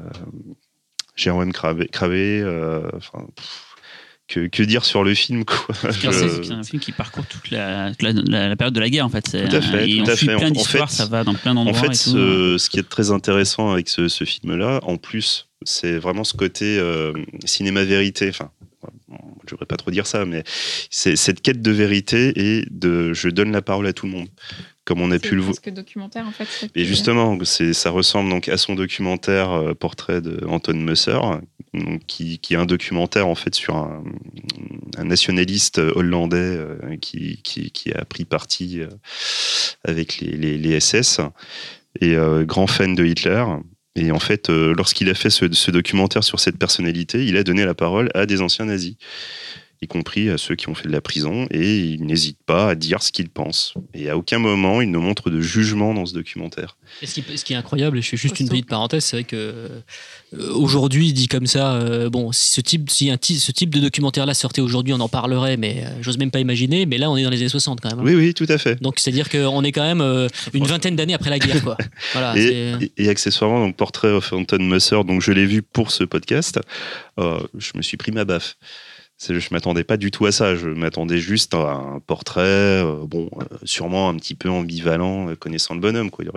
[1.15, 3.72] Jérôme Cravé, Cravé, euh, enfin pff,
[4.27, 5.75] que, que dire sur le film quoi.
[5.83, 8.89] Je- C'est un film qui parcourt toute la, toute la, la- la période de la
[8.89, 9.23] guerre en fait.
[9.31, 10.25] Tout à fait, et tout on à fait.
[10.27, 11.79] plein En- en d'histoires, fait- ça va dans plein En d'endroits.
[11.81, 11.95] fait, et tout.
[12.17, 16.33] ce, ce qui est très intéressant avec ce, ce film-là, en plus, c'est vraiment ce
[16.35, 17.13] côté euh,
[17.45, 18.29] cinéma vérité.
[18.29, 18.49] Enfin,
[19.11, 20.43] je ne devrais pas trop dire ça, mais
[20.89, 24.27] c'est cette quête de vérité et de je donne la parole à tout le monde,
[24.85, 25.55] comme on a pu le voir.
[25.61, 26.69] que documentaire en fait.
[26.75, 31.19] Et justement, ça ressemble donc à son documentaire euh, Portrait de Anton Musser,
[32.07, 34.03] qui, qui est un documentaire en fait sur un,
[35.03, 37.41] nationaliste hollandais euh, qui,
[37.95, 38.87] a pris parti euh,
[39.83, 41.19] avec les, SS
[41.99, 43.43] et euh, grand fan de Hitler.
[43.95, 47.75] Et en fait, lorsqu'il a fait ce documentaire sur cette personnalité, il a donné la
[47.75, 48.95] parole à des anciens nazis,
[49.83, 52.75] y compris à ceux qui ont fait de la prison, et il n'hésite pas à
[52.75, 53.73] dire ce qu'il pense.
[53.93, 56.77] Et à aucun moment, il ne montre de jugement dans ce documentaire.
[57.01, 59.17] Et ce, qui, ce qui est incroyable, et je fais juste une petite parenthèse, c'est
[59.17, 63.51] vrai que euh, aujourd'hui, dit comme ça, euh, bon, si ce type, si un ce
[63.51, 66.85] type de documentaire-là sortait aujourd'hui, on en parlerait, mais euh, j'ose même pas imaginer.
[66.85, 67.99] Mais là, on est dans les années 60 quand même.
[67.99, 68.03] hein.
[68.05, 68.81] Oui, oui, tout à fait.
[68.81, 71.77] Donc c'est-à-dire qu'on est quand même euh, une vingtaine d'années après la guerre, quoi.
[72.13, 72.37] Voilà.
[72.37, 76.03] Et, et- et accessoirement, donc Portrait of Anton Musser, donc je l'ai vu pour ce
[76.03, 76.59] podcast,
[77.19, 78.55] euh, je me suis pris ma baffe.
[79.19, 80.55] Je m'attendais pas du tout à ça.
[80.55, 85.35] Je m'attendais juste à un portrait, euh, bon, euh, sûrement un petit peu ambivalent, euh,
[85.35, 86.25] connaissant le bonhomme, quoi.
[86.25, 86.31] Il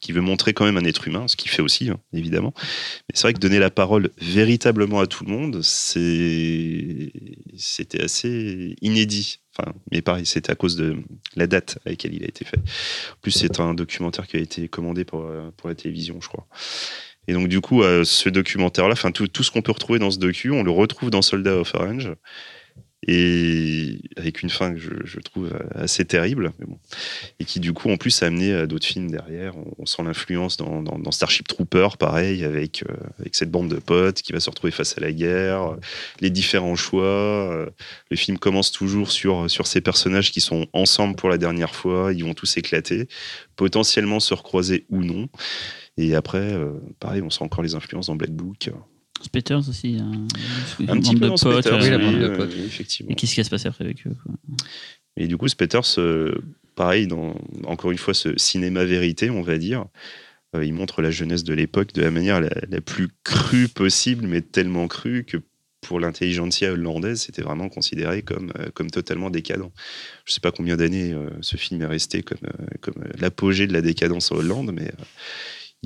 [0.00, 2.52] qui veut montrer quand même un être humain, ce qu'il fait aussi, hein, évidemment.
[2.56, 7.12] Mais c'est vrai que donner la parole véritablement à tout le monde, c'était
[8.02, 9.40] assez inédit.
[9.58, 10.96] Enfin, mais pareil, c'était à cause de
[11.34, 12.58] la date à laquelle il a été fait.
[12.58, 15.30] En plus, c'est un documentaire qui a été commandé pour
[15.64, 16.46] la télévision, je crois.
[17.28, 20.10] Et donc, du coup, euh, ce documentaire-là, enfin, tout, tout ce qu'on peut retrouver dans
[20.10, 22.12] ce docu, on le retrouve dans Soldat of Orange.
[23.06, 26.52] Et avec une fin que je, trouve assez terrible,
[27.40, 29.54] et qui du coup en plus a amené à d'autres films derrière.
[29.78, 34.32] On, sent l'influence dans, Starship Trooper, pareil, avec, euh, avec cette bande de potes qui
[34.32, 35.76] va se retrouver face à la guerre, euh,
[36.20, 37.04] les différents choix.
[37.04, 37.66] euh,
[38.10, 42.24] le film commence toujours sur, ces personnages qui sont ensemble pour la dernière fois, ils
[42.24, 43.08] vont tous éclater,
[43.56, 45.28] potentiellement se recroiser ou non.
[45.96, 48.70] Et après, euh, pareil, on sent encore les influences dans Black Book.
[49.22, 49.98] Spetters aussi.
[49.98, 50.12] Un,
[50.88, 52.36] Un petit bande peu de dans potes, Spetters, euh, oui, la oui, bande de euh,
[52.36, 52.54] potes.
[52.66, 53.10] effectivement.
[53.10, 54.34] Et qu'est-ce qui va se passer après avec eux quoi.
[55.16, 56.34] Et du coup, Spetters, euh,
[56.74, 59.86] pareil, dans, encore une fois, ce cinéma vérité, on va dire,
[60.62, 64.40] il montre la jeunesse de l'époque de la manière la, la plus crue possible, mais
[64.40, 65.38] tellement crue que
[65.86, 69.70] pour l'intelligentsia hollandaise, c'était vraiment considéré comme, comme totalement décadent.
[70.24, 73.66] Je ne sais pas combien d'années euh, ce film est resté comme, euh, comme l'apogée
[73.66, 75.04] de la décadence en Hollande, mais euh,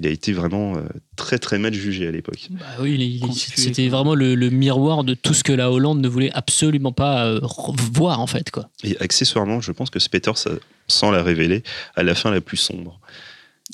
[0.01, 0.81] il a été vraiment euh,
[1.17, 2.49] très très mal jugé à l'époque.
[2.51, 6.33] Bah oui, c'était vraiment le, le miroir de tout ce que la Hollande ne voulait
[6.33, 7.41] absolument pas euh,
[7.93, 8.71] voir en fait, quoi.
[8.83, 10.51] Et accessoirement, je pense que Spetters, ça-
[10.89, 11.63] sans la révéler,
[11.97, 12.99] à la fin la plus sombre.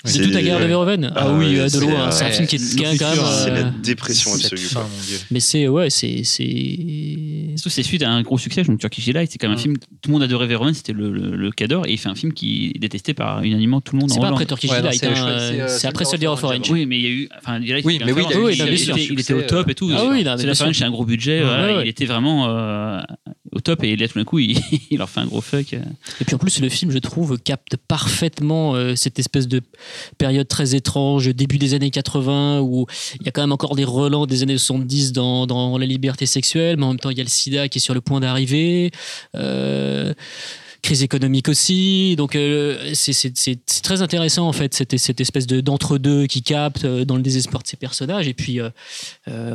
[0.04, 0.66] C'est toute la guerre de.
[0.66, 1.12] Verhoeven.
[1.14, 2.08] Ah, Ah oui, euh, de c'est, loin.
[2.08, 2.98] euh, C'est un film qui est, quand même.
[2.98, 4.68] C'est la euh, dépression cette absolue.
[4.68, 4.80] fin.
[4.82, 5.18] mon Dieu.
[5.30, 6.44] Mais c'est ouais, c'est c'est
[7.56, 9.76] Surtout, c'est suite à un gros succès, donc Turkish Delight, c'est quand même un film,
[9.78, 12.34] tout le monde adorait Verhoeven, c'était le, le, le cadre, et il fait un film
[12.34, 15.14] qui est détesté par unanimement tout le monde c'est pas après Turkish Delight, c'est hein,
[15.16, 16.70] euh, après Soldier Soldier of Orange.
[16.70, 17.28] Oui, mais il y a eu.
[17.38, 19.90] Enfin, Delight, Oui, mais oui, il était, au top euh, et tout.
[19.94, 20.66] Ah oui, non, mais c'est bien la sûr.
[20.66, 21.82] fin, c'est un gros budget, ouais.
[21.84, 23.00] il était vraiment euh,
[23.52, 24.58] au top, et là tout d'un coup, il,
[24.90, 25.72] il leur fait un gros fuck.
[25.72, 29.62] Et puis en plus, le film, je trouve, capte parfaitement euh, cette espèce de
[30.18, 32.86] période très étrange, début des années 80, où
[33.20, 36.26] il y a quand même encore des relents des années 70 dans, dans la liberté
[36.26, 38.20] sexuelle, mais en même temps, il y a le sida qui est sur le point
[38.20, 38.90] d'arriver.
[39.34, 40.14] euh,
[40.86, 45.20] crise économique aussi donc euh, c'est- c'est c'est- c'est très intéressant en fait cette, cette
[45.20, 48.70] espèce de d'entre-deux qui capte euh, dans le désespoir de ces personnages et puis euh,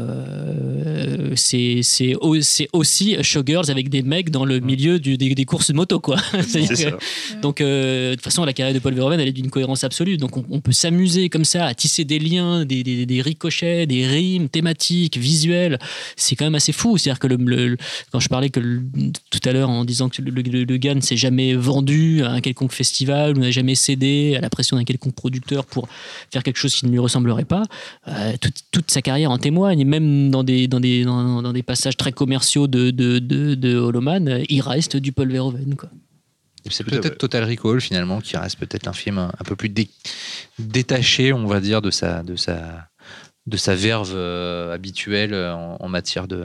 [0.06, 5.34] euh, c'est c'est au- c'est aussi Showgirls avec des mecs dans le milieu du- des,
[5.36, 6.18] des courses de moto quoi
[6.48, 6.98] C'est-à-dire C'est que- ça.
[7.42, 10.18] donc, euh, de toute façon, la carrière de Paul Verhoeven, elle est d'une cohérence absolue.
[10.18, 13.86] Donc, on, on peut s'amuser comme ça à tisser des liens, des, des- des ricochets,
[13.86, 15.80] des rimes thématiques, visuelles.
[16.16, 16.98] C'est quand même assez fou.
[16.98, 17.78] C'est-à-dire que le,
[18.12, 18.82] quand je parlais que le-
[19.30, 22.30] tout à l'heure en disant que le, le, le gars ne s'est jamais vendu à
[22.38, 25.88] un quelconque festival ou n'a jamais cédé à la pression d'un quelconque producteur pour
[26.32, 27.64] faire quelque chose qui ne lui ressemblerait pas,
[28.08, 29.80] euh, toute, toute sa carrière en témoigne.
[29.80, 33.72] Et même dans des, dans des, dans des passages très commerciaux de, de, de, de
[33.78, 35.76] Holoman, il reste du Paul Verhoeven.
[35.76, 35.90] Quoi.
[36.70, 37.18] C'est peut-être.
[37.18, 39.90] Total Recall finalement qui reste peut-être un film un, un peu plus dé-
[40.60, 42.88] détaché, on va dire, de sa, de sa,
[43.48, 46.42] de sa verve euh, habituelle en, en matière de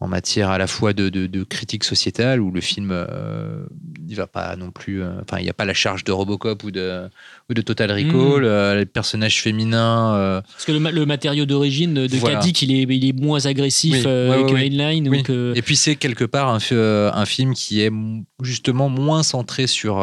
[0.00, 3.64] en matière à la fois de, de- de critique sociétale où le film euh,
[4.08, 6.62] il va pas non plus euh, enfin il n'y a pas la charge de Robocop
[6.64, 7.08] ou de
[7.50, 11.44] ou de Total Recall euh, les personnages féminins euh, Parce que le, ma- le matériau
[11.46, 12.36] d'origine de Voilà.
[12.40, 15.08] Kadik, il est, il est moins agressif Oui, ouais, ouais, que.
[15.08, 15.18] Oui.
[15.18, 17.92] donc, euh, Et puis c'est quelque part un, fi- un film qui est
[18.42, 19.98] justement moins centré sur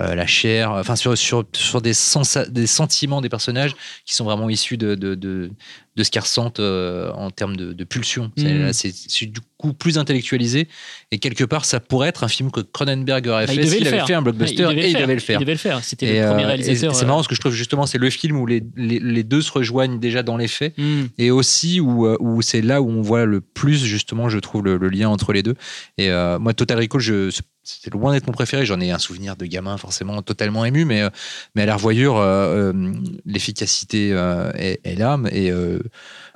[0.00, 3.74] euh, la chair, enfin sur, sur, sur des, sensa- des sentiments des personnages
[4.04, 5.50] qui sont vraiment issus de, de, de,
[5.96, 8.30] de ce qu'ils ressentent euh, en termes de, de pulsion.
[8.36, 8.72] C'est Mm.
[8.72, 10.68] c'est- du coup plus intellectualisé
[11.10, 13.88] et quelque part ça pourrait être un film que Cronenberg aurait bah, il fait s'il
[13.88, 15.40] avait fait un blockbuster Ouais, et il devait le faire.
[15.40, 15.82] Il devait le faire.
[15.82, 16.94] C'était le premier euh, réalisateur.
[16.94, 19.42] C'est marrant parce que je trouve justement c'est le film où les, les, les deux
[19.42, 21.06] se rejoignent déjà dans les faits hmm.
[21.18, 24.76] et aussi où, où c'est là où on voit le plus justement je trouve le,
[24.76, 25.56] le lien entre les deux
[25.96, 27.30] et euh, moi Total Recall je
[27.68, 31.02] c'était loin d'être mon préféré j'en ai un souvenir de gamin forcément totalement ému mais
[31.02, 31.10] euh,
[31.54, 32.92] mais à la revoyure euh, euh,
[33.26, 35.80] l'efficacité euh, est, est là et euh,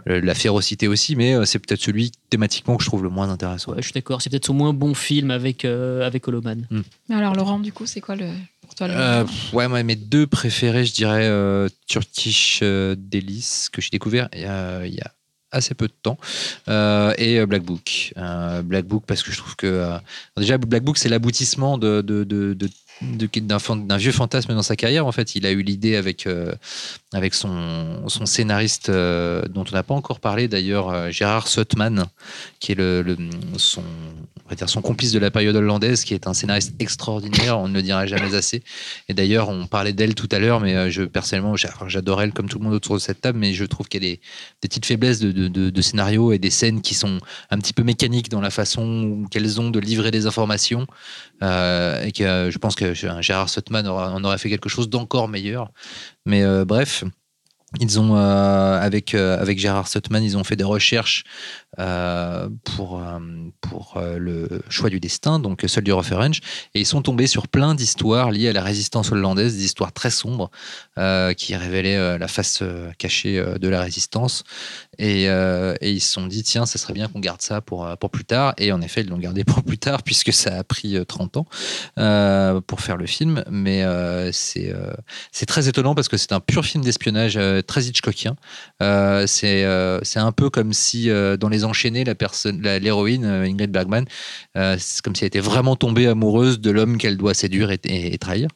[0.06, 3.72] la férocité aussi mais euh, c'est peut-être celui thématiquement que je trouve le moins intéressant
[3.72, 4.20] Ouais, je suis d'accord.
[4.20, 6.66] C'est peut-être son moins bon film avec, euh, avec Holoman.
[7.08, 8.28] Mais alors, Laurent, du coup, c'est quoi le,
[8.60, 8.94] pour toi le.
[8.96, 14.28] Euh, ouais, moi, mes deux préférés, je dirais euh, Turkish euh, Delice, que j'ai découvert
[14.34, 15.12] il y, a, il y a
[15.52, 16.18] assez peu de temps,
[16.68, 18.12] euh, et euh, Black Book.
[18.16, 19.98] Euh, Black Book, parce que je trouve que.
[20.36, 22.02] déjà, Black Book, c'est l'aboutissement d'un
[23.96, 26.28] vieux fantasme dans sa carrière en fait il a eu l'idée avec
[27.12, 32.06] avec son, son scénariste euh, dont on n'a pas encore parlé d'ailleurs euh, Gérard Sutman
[32.58, 33.04] qui est le,
[33.56, 33.82] son
[34.44, 37.68] on va dire son complice de la période hollandaise qui est un scénariste extraordinaire on
[37.68, 38.62] ne le dira jamais assez
[39.08, 42.48] et d'ailleurs, on parlait d'elle tout à l'heure, mais euh, je personnellement, j'adore elle comme
[42.48, 44.20] tout le monde autour de cette table, mais je trouve qu'elle a des,
[44.60, 47.18] petites faiblesses de, de, scénario et des scènes qui sont
[47.50, 50.86] un petit peu mécaniques dans la façon qu'elles ont de livrer des informations.
[51.42, 55.70] et que je pense que Gérard Sutman en aurait fait quelque chose d'encore meilleur.
[56.26, 57.04] Mais euh, bref.
[57.80, 61.24] Ils ont, euh, avec, euh, avec Gérard Sutman, ils ont fait des recherches
[62.64, 63.00] pour,
[63.96, 66.40] le choix du destin, donc Soldier of Orange,
[66.74, 70.10] et ils sont tombés sur plein d'histoires liées à la résistance hollandaise, des histoires très
[70.10, 70.50] sombres
[71.38, 72.62] qui révélaient la face
[72.98, 74.44] cachée de la résistance.
[74.98, 77.86] Et, euh, et ils se sont dit, tiens, ça serait bien qu'on garde ça pour,
[77.86, 78.54] euh, pour plus tard.
[78.58, 81.38] Et en effet, ils l'ont gardé pour plus tard, puisque ça a pris euh, 30
[81.38, 81.46] ans
[81.98, 83.42] euh, pour faire le film.
[83.50, 83.82] Mais
[84.32, 84.72] c'est
[85.30, 88.36] c'est très étonnant parce que c'est un pur film d'espionnage très Hitchcockien.
[88.80, 89.66] C'est
[90.02, 94.04] c'est un peu comme si dans Les Enchaînés, la personne, l'héroïne Ingrid Bergman,
[94.54, 98.48] c'est comme si elle était vraiment tombée amoureuse de l'homme qu'elle doit séduire et trahir.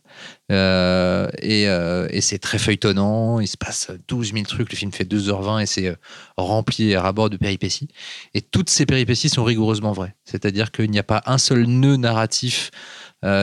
[0.52, 3.40] Euh, et euh, et c'est très feuilletonnant.
[3.40, 4.70] Il se passe 12 000 trucs.
[4.70, 5.96] Le film fait 2h20 et c'est euh,
[6.36, 7.88] rempli à rabord de péripéties.
[8.34, 10.14] Et toutes ces péripéties sont rigoureusement vraies.
[10.24, 12.70] C'est-à-dire qu'il n'y a pas un seul nœud narratif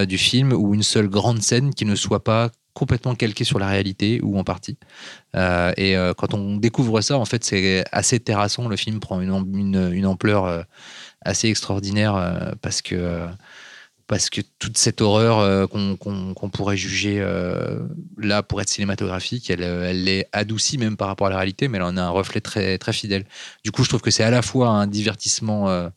[0.07, 3.67] du film ou une seule grande scène qui ne soit pas complètement calquée sur la
[3.67, 4.77] réalité ou en partie.
[5.35, 8.69] Et quand on découvre ça, en fait, c'est assez terrassant.
[8.69, 10.65] Le film prend une, am- une, une ampleur
[11.25, 13.27] assez extraordinaire parce que
[14.07, 17.79] parce que toute cette horreur euh, qu'on pourrait juger euh,
[18.17, 21.67] là pour être cinématographique, elle, euh, elle est adoucie même par rapport à la réalité,
[21.67, 23.25] mais elle en a un reflet très, fidèle.
[23.63, 25.89] Du coup, je trouve que c'est à la fois un divertissement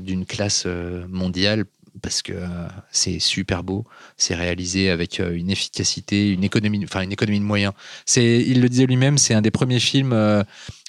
[0.00, 0.66] d'une classe
[1.08, 1.64] mondiale
[2.02, 2.46] parce que euh,
[2.90, 3.84] c'est super beau,
[4.16, 7.72] c'est réalisé avec euh, une efficacité, une économie, enfin une économie de moyens.
[8.16, 10.42] Il le disait lui-même, c'est un des premiers films euh,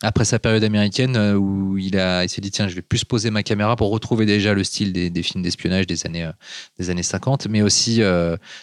[0.04, 3.32] après sa période américaine où il a, il s'est dit tiens, je vais plus poser
[3.32, 6.30] ma caméra pour retrouver déjà le style des, films d'espionnage des années,
[6.78, 8.02] des années 50, mais aussi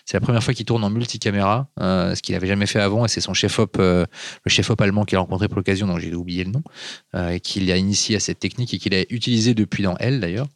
[0.05, 3.09] c'est la première fois qu'il tourne en multicaméra, ce qu'il n'avait jamais fait avant, et
[3.09, 4.07] c'est son chef-op, euh,
[4.45, 6.63] le chef-op allemand qu'il a rencontré pour l'occasion, dont j'ai oublié le nom,
[7.31, 10.47] et qu'il a initié à cette technique et qu'il a utilisé depuis dans Elle d'ailleurs.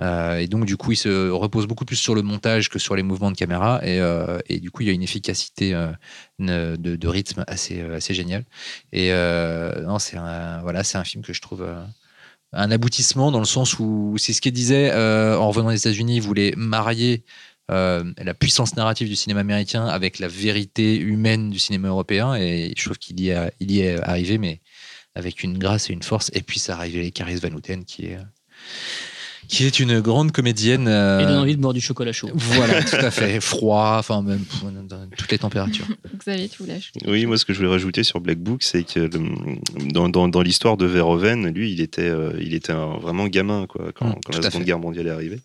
[0.00, 2.96] Euh, et donc, du coup, il se repose beaucoup plus sur le montage que sur
[2.96, 3.80] les mouvements de caméra.
[3.82, 8.44] Et, euh, du coup, il y a une efficacité euh, de, rythme assez, assez géniale.
[8.92, 11.66] Et non, c'est un, voilà, un film que je trouve
[12.52, 16.22] un aboutissement dans le sens où c'est ce qu'il disait en revenant des États-Unis, il
[16.22, 17.24] voulait marier
[17.68, 22.34] la puissance narrative du cinéma américain avec la vérité humaine du cinéma européen.
[22.34, 24.60] Et je trouve qu'il y, est arrivé, mais
[25.14, 26.30] avec une grâce et une force.
[26.34, 28.18] Et puis, ça a révélé Caris Van Houten, qui est,
[29.50, 30.86] qui est une grande comédienne.
[30.88, 32.28] euh, Et donne envie de boire du chocolat chaud.
[32.34, 33.40] voilà, tout à fait.
[33.40, 35.86] Froid, enfin, même pff, dans toutes les températures.
[36.16, 38.84] Xavier, tu voulais ajouter Oui, moi, ce que je voulais rajouter sur Black Book, c'est
[38.84, 42.98] que le- dans, dans, dans l'histoire de Verhoeven, lui, il était, euh, il était un-
[42.98, 44.66] vraiment gamin quoi, quand, quand tout la Seconde fait.
[44.66, 45.40] Guerre mondiale est arrivée.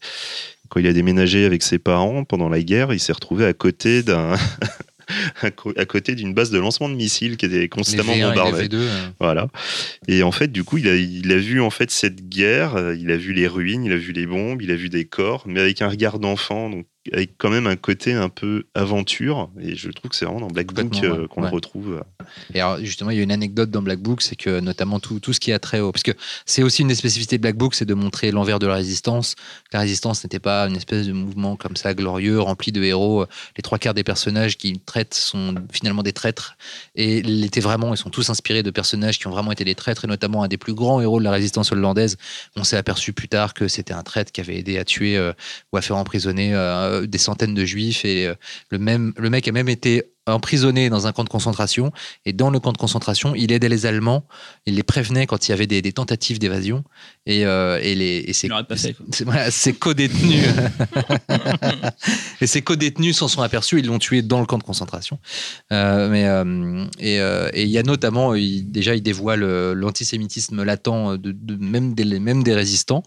[0.69, 4.01] Quand il a déménagé avec ses parents pendant la guerre, il s'est retrouvé à côté
[4.03, 4.35] d'un
[5.41, 8.61] à, côté d'une base de lancement de missiles qui était constamment V1 et bombardée.
[8.63, 8.75] les V2.
[8.75, 9.47] euh, Voilà.
[10.07, 12.95] Et en fait, du coup, il a, il a vu en fait cette guerre, euh,
[12.95, 15.43] il a vu les ruines, il a vu les bombes, il a vu des corps,
[15.47, 19.49] mais avec un regard d'enfant, donc avec quand même un côté un peu aventure.
[19.61, 21.27] Et je trouve que c'est vraiment dans Black Book euh, ouais.
[21.27, 21.49] qu'on Ouais.
[21.49, 22.03] le retrouve.
[22.53, 25.19] Et alors, justement, il y a une anecdote dans Black Book, c'est que notamment tout,
[25.19, 25.91] tout ce qui a trait au.
[25.91, 26.11] Parce que
[26.45, 29.35] c'est aussi une des spécificités de Black Book, c'est de montrer l'envers de la résistance.
[29.73, 33.25] La résistance n'était pas une espèce de mouvement comme ça, glorieux, rempli de héros.
[33.57, 36.57] Les trois quarts des personnages qui traitent sont finalement des traîtres.
[36.95, 40.05] Et l'étaient vraiment, ils sont tous inspirés de personnages qui ont vraiment été des traîtres,
[40.05, 42.17] et notamment un des plus grands héros de la résistance hollandaise.
[42.55, 45.33] On s'est aperçu plus tard que c'était un traître qui avait aidé à tuer euh,
[45.71, 48.05] ou à faire emprisonner euh, des centaines de juifs.
[48.05, 48.35] Et euh,
[48.69, 51.91] le mec a même été emprisonné dans un camp de concentration.
[52.25, 54.25] Et dans le camp de concentration, il aidait les Allemands.
[54.65, 56.83] Il les prévenait quand il y avait des, des tentatives d'évasion.
[57.25, 58.47] Et, euh, et, les, et ses,
[59.25, 59.49] voilà,
[59.79, 60.45] co-détenus.
[62.41, 63.79] et ses co-détenus s'en sont aperçus.
[63.79, 65.19] Ils l'ont tué dans le camp de concentration.
[65.71, 66.85] Euh, mais, euh,
[67.53, 69.41] et il y a notamment, il- déjà, il dévoile
[69.73, 70.85] l'antisémitisme latent
[71.17, 73.03] de, de- même, des, même des résistants,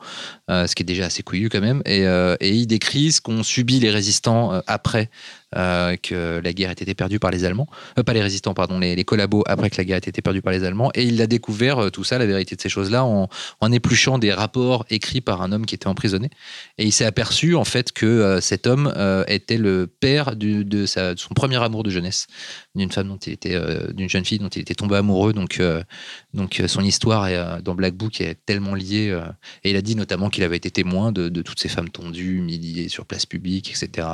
[0.49, 1.83] ce qui est déjà assez couillu quand même.
[1.87, 2.03] Et,
[2.41, 5.11] et il décrit ce qu'ont subi les résistants après
[5.57, 7.69] euh, que la guerre ait été perdue par les Allemands.
[7.99, 10.53] Euh, pas les résistants, pardon, les, collabos après que la guerre ait été perdue par
[10.53, 10.91] les Allemands.
[10.95, 13.31] Et il a découvert euh, tout ça, la vérité de ces choses-là, en,
[13.61, 16.29] en épluchant des rapports écrits par un homme qui était emprisonné.
[16.77, 18.93] Et il s'est aperçu, en fait, que cet homme
[19.27, 22.27] était le père de, son premier amour de jeunesse,
[22.75, 23.59] d'une femme dont il était,
[23.95, 25.33] d'une jeune fille dont il était tombé amoureux.
[25.33, 25.63] Donc,
[26.35, 29.19] donc son histoire est, dans Black Book est tellement liée.
[29.65, 32.89] et il a dit notamment qu'il avait été témoin de, toutes ces femmes tondues, humiliées
[32.89, 34.07] sur place publique, etc.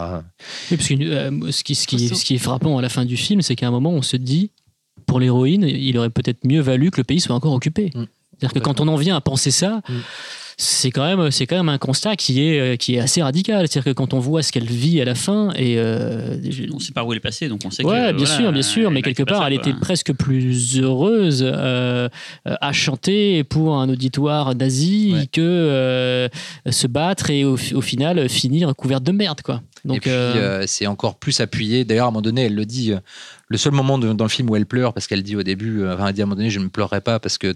[0.70, 0.88] Oui, parce
[1.24, 3.56] euh, ce, qui, ce, qui, ce qui est frappant à la fin du film, c'est
[3.56, 4.50] qu'à un moment, on se dit,
[5.06, 7.90] pour l'héroïne, il aurait peut-être mieux valu que le pays soit encore occupé.
[7.94, 8.04] Mm.
[8.38, 9.92] C'est-à-dire que quand on en vient à penser ça, Mm.
[10.56, 13.66] c'est quand même c'est quand même un constat qui est euh, qui est assez radical.
[13.68, 16.78] C'est-à-dire que quand on voit ce qu'elle vit à la fin et euh, je- On
[16.78, 17.88] sait pas où elle est passée, donc on sait que.
[17.88, 19.68] Ouais, bien voilà, sûr, bien sûr, mais quelque part, ça, elle quoi.
[19.70, 22.08] était presque plus heureuse euh,
[22.44, 25.26] à chanter pour un auditoire nazi Ouais.
[25.30, 26.28] que euh,
[26.70, 29.60] se battre et au, au final finir couverte de merde, quoi.
[29.84, 31.84] Donc, et puis, euh, euh, c'est encore plus appuyé.
[31.84, 32.92] D'ailleurs, à un moment donné, elle le dit.
[32.92, 32.98] euh,
[33.48, 35.86] le seul moment de- dans le film où elle pleure, parce qu'elle dit au début,
[35.86, 37.54] enfin, elle dit à un moment donné, je ne pleurerai pas parce que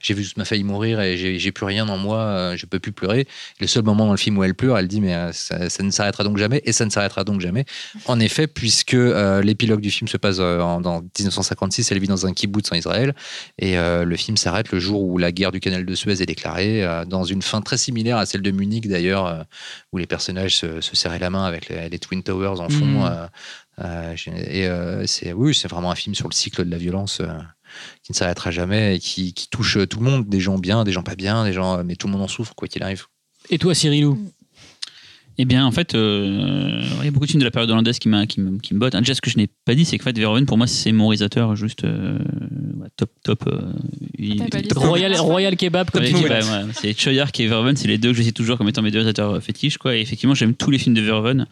[0.00, 2.92] j'ai vu toute ma famille mourir et j'ai plus rien en moi, je peux plus
[2.92, 3.26] pleurer.
[3.60, 5.90] Le seul moment dans le film où elle pleure, elle dit, mais ça, ça ne
[5.90, 7.64] s'arrêtera donc jamais, et ça ne s'arrêtera donc jamais.
[8.06, 12.26] En effet, puisque euh, l'épilogue du film se passe en, dans 1956, elle vit dans
[12.26, 13.12] un kibbutz en Israël,
[13.58, 16.26] et euh, le film s'arrête le jour où la guerre du canal de Suez est
[16.26, 19.44] déclarée, dans une fin très similaire à celle de Munich d'ailleurs,
[19.92, 22.84] où les personnages se, se serraient la main avec les, les Twin Towers en fond.
[22.84, 23.02] Mhm.
[23.04, 23.26] euh,
[23.80, 27.20] euh, et euh, c'est oui, c'est vraiment un film sur le cycle de la violence
[27.20, 27.26] euh,
[28.02, 30.92] qui ne s'arrêtera jamais et qui, qui touche tout le monde, des gens bien, des
[30.92, 33.06] gens pas bien, des gens, mais tout le monde en souffre quoi qu'il arrive.
[33.50, 34.18] et toi, Cyrilou
[35.36, 37.98] Eh bien, en fait, euh, il y a beaucoup de films de la période hollandaise
[37.98, 38.94] qui, qui, me, qui me bottent.
[38.96, 40.92] Déjà, ce que je n'ai pas dit, c'est que en fait, Verhoeven, pour moi, c'est
[40.92, 42.18] mon réalisateur juste euh,
[42.96, 43.44] top, top.
[43.48, 43.72] euh,
[44.16, 45.12] il- listé Royal.
[45.16, 46.24] Royal Kebab, comme Ouais, tu dis.
[46.24, 46.40] ouais,
[46.72, 48.98] c'est Choyark et Verhoeven, c'est les deux que je cite toujours comme étant mes deux
[48.98, 49.76] réalisateurs fétiches.
[49.78, 49.96] Quoi.
[49.96, 51.46] Et effectivement, j'aime tous les films de Verhoeven.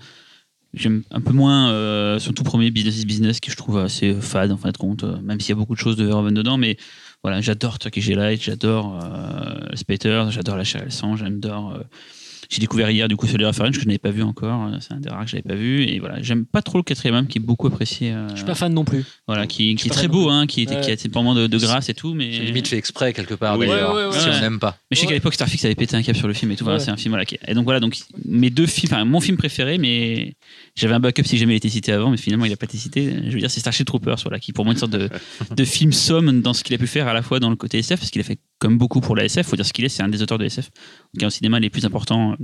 [0.75, 4.15] J'aime un peu moins euh, son tout premier Business is Business, qui je trouve assez
[4.15, 6.57] fade en fin de compte, même s'il y a beaucoup de choses de Verhoeven dedans.
[6.57, 6.77] Mais
[7.23, 11.79] voilà, j'adore Turkish Delight, j'adore euh, Spater, j'adore La chair et le sang, j'adore.
[12.53, 14.67] J'ai découvert hier du coup Soldier of Orange que je n'avais pas vu encore.
[14.67, 15.85] euh, C'est un des rares que je n'avais pas vu.
[15.85, 18.13] Et voilà, j'aime pas trop le quatrième homme qui est beaucoup apprécié.
[18.13, 19.05] euh, Je suis pas fan non plus.
[19.27, 20.81] voilà, qui, qui est très beau, hein, qui, était- Ouais.
[20.83, 22.13] qui a ses moments de, de grâce et tout.
[22.13, 23.67] Mais limite fait exprès quelque part Oui.
[23.67, 24.35] d'ailleurs, Ouais, ouais, si ouais.
[24.37, 24.77] on n'aime pas.
[24.91, 25.09] mais je sais Ouais.
[25.09, 26.65] qu'à l'époque, Starfix avait pété un cap sur le film et tout.
[26.65, 26.85] Voilà, Ouais.
[26.85, 27.97] c'est un film voilà, qui- Et donc voilà, donc
[28.27, 30.35] mes deux films, enfin mon film préféré, mais
[30.77, 32.77] j'avais un backup si jamais il était cité avant, mais finalement il n'a pas été
[32.77, 33.15] cité.
[33.27, 35.09] Je veux dire, c'est Starship Troopers, voilà, qui pour moi est une sorte de,
[35.57, 37.79] de film somme dans ce qu'il a pu faire à la fois dans le côté
[37.79, 39.47] SF, parce qu'il a fait comme beaucoup pour la SF.
[39.49, 40.71] Faut dire ce qu'il est, c'est un des auteurs de SF,
[41.19, 42.37] qui est au cinéma les plus importants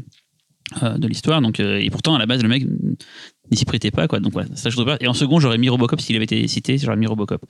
[0.82, 1.40] de l'histoire.
[1.40, 2.62] Donc euh, et pourtant à la base le mec
[3.50, 4.20] n'y s'y prêtait pas quoi.
[4.20, 4.98] Donc voilà, Starship Troopers.
[5.00, 7.40] Et en second j'aurais mis Robocop s'il avait été cité, j'aurais mis Robocop.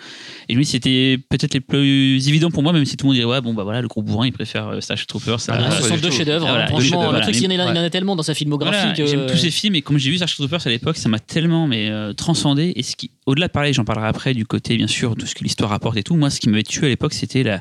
[0.48, 3.28] Et lui, c'était peut-être les plus évidents pour moi, même si tout le monde dirait,
[3.28, 5.40] ouais, bon, bah voilà, le gros bourrin, il préfère euh, Starship Troopers.
[5.40, 6.46] ça- Ah, Ah, ouais, ce sont deux chefs-d'œuvre.
[6.46, 6.68] Voilà, hein.
[6.68, 8.78] Franchement, le truc, il y en a, il y en a tellement dans sa filmographie
[8.78, 9.06] Voilà, que.
[9.06, 11.66] J'aime tous ces films et comme j'ai vu Starship Troopers à l'époque, ça m'a tellement
[11.66, 12.72] mais euh, transcendé.
[12.76, 15.34] Et ce qui, au-delà de parler, j'en parlerai après du côté bien sûr de ce
[15.34, 16.14] que l'histoire apporte et tout.
[16.14, 17.60] Moi, ce qui m'avait tué à l'époque, c'était la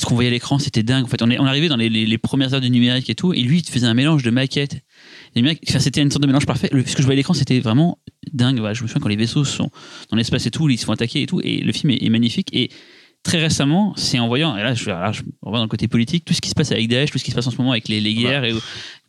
[0.00, 1.04] ce qu'on voyait à l'écran, c'était dingue.
[1.04, 3.14] En fait, on est on arrivait dans les, les- les premières heures du numérique et
[3.14, 4.80] tout, et lui, il faisait un mélange de maquettes.
[5.36, 6.68] Enfin, c'était une sorte de mélange parfait.
[6.72, 7.98] Le- ce que je voyais à l'écran, c'était vraiment
[8.32, 8.58] dingue.
[8.58, 9.70] Voilà, je me souviens quand les vaisseaux sont
[10.10, 12.08] dans l'espace et tout, ils se font attaquer et tout, et le film est, est
[12.08, 12.48] magnifique.
[12.52, 12.70] Et
[13.22, 16.24] très récemment, c'est en voyant, et là je, là, je reviens dans le côté politique,
[16.24, 17.72] tout ce qui se passe avec Daesh, tout ce qui se passe en ce moment
[17.72, 18.52] avec les, les guerres, et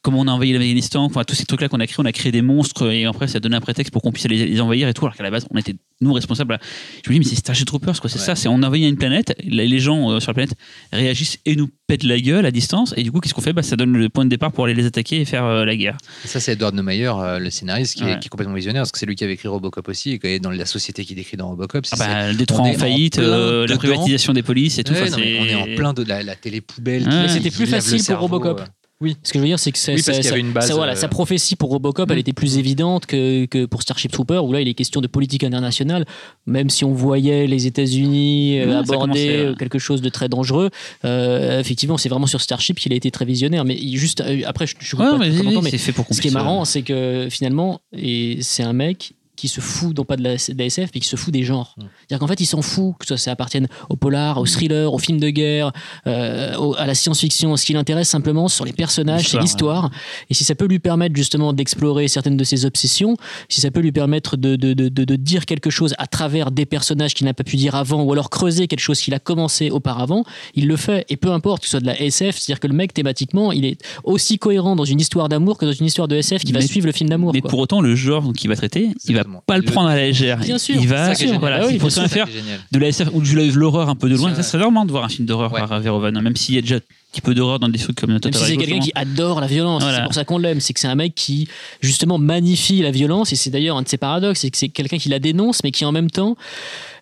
[0.01, 2.31] comment on a envahi l'Afghanistan, enfin tous ces trucs-là qu'on a créés, on a créé
[2.31, 4.87] des monstres et après ça a donné un prétexte pour qu'on puisse les, les envahir
[4.87, 6.57] et tout, alors qu'à la base on était nous responsables.
[7.05, 8.25] Je me dis mais c'est Starship Troopers quoi, c'est Ouais.
[8.25, 10.55] ça, c'est on envahit une planète, les gens euh, sur la planète
[10.91, 13.53] réagissent et nous pètent la gueule à distance et du coup qu'est-ce qu'on fait?
[13.53, 15.75] Bah, Ça donne le point de départ pour aller les attaquer et faire euh, la
[15.75, 15.97] guerre.
[16.25, 18.13] Et Ça, c'est Edward Neumayer, euh, le scénariste, qui, Ouais.
[18.13, 20.19] est, qui est complètement visionnaire, parce que c'est lui qui avait écrit Robocop aussi, et
[20.19, 21.85] qui est dans la société qu'il décrit dans Robocop.
[21.85, 24.93] c'est- Ah bah, le en en faillite, plein euh, la privatisation des polices et tout.
[24.93, 27.03] Ouais, non, on est en plein de la, la télé poubelle.
[27.03, 28.63] Qui- c'était qui plus facile pour Robocop.
[29.01, 30.95] Oui, ce que je veux dire, c'est que ça- Oui, une base, ça, voilà, euh,
[30.95, 34.61] sa prophétie pour Robocop, elle était plus évidente que, que pour Starship Trooper, où là,
[34.61, 36.05] il est question de politique internationale,
[36.45, 40.69] même si on voyait les États-Unis euh, ça aborder euh, quelque chose de très dangereux.
[41.03, 43.65] Euh, effectivement, c'est vraiment sur Starship qu'il a été très visionnaire.
[43.65, 45.31] Mais juste après, je, coupe Ouais, pas mais,
[45.63, 49.13] mais c'est fait pour ce qui est marrant, c'est que finalement, et c'est un mec
[49.35, 51.43] qui se fout, non pas de la, de la SF, mais qui se fout des
[51.43, 51.73] genres.
[51.77, 51.81] Mm.
[51.81, 54.97] C'est-à-dire qu'en fait, il s'en fout que ça, ça appartienne au polar, au thriller, au
[54.99, 55.71] film de guerre,
[56.07, 57.55] euh, au- à la science-fiction.
[57.57, 59.89] Ce qui l'intéresse simplement, ce sont les personnages, c'est L'histoire.
[60.29, 63.15] Et si ça peut lui permettre justement d'explorer certaines de ses obsessions,
[63.49, 66.65] si ça peut lui permettre de, de, de, de- dire quelque chose à travers des
[66.65, 69.69] personnages qu'il n'a pas pu dire avant, ou alors creuser quelque chose qu'il a commencé
[69.71, 70.23] auparavant,
[70.55, 71.05] il le fait.
[71.09, 73.65] Et peu importe que ce soit de la SF, c'est-à-dire que le mec, thématiquement, il
[73.65, 76.61] est aussi cohérent dans une histoire d'amour que dans une histoire de SF qui va
[76.61, 77.33] suivre le film d'amour.
[77.33, 77.49] Mais quoi.
[77.49, 80.37] pour autant, le genre qu'il va traiter, il va Pas le prendre à la légère.
[80.39, 82.09] Bien sûr, il va, voilà, Ah oui, il faut s'en sûr.
[82.09, 82.27] faire
[82.71, 84.29] de la SF ou de l'horreur un peu de loin.
[84.31, 85.59] Ça- Ça serait vraiment de voir un film d'horreur Ouais.
[85.59, 86.79] par Verhoeven, même s'il y a déjà un
[87.11, 89.47] petit peu d'horreur dans des trucs comme Même Total si c'est quelqu'un qui adore la
[89.47, 89.97] violence, Voilà.
[89.99, 90.59] c'est pour ça qu'on l'aime.
[90.59, 91.47] C'est que c'est un mec qui
[91.81, 94.97] justement magnifie la violence, et c'est d'ailleurs un de ses paradoxes, c'est que c'est quelqu'un
[94.97, 96.35] qui la dénonce, mais qui en même temps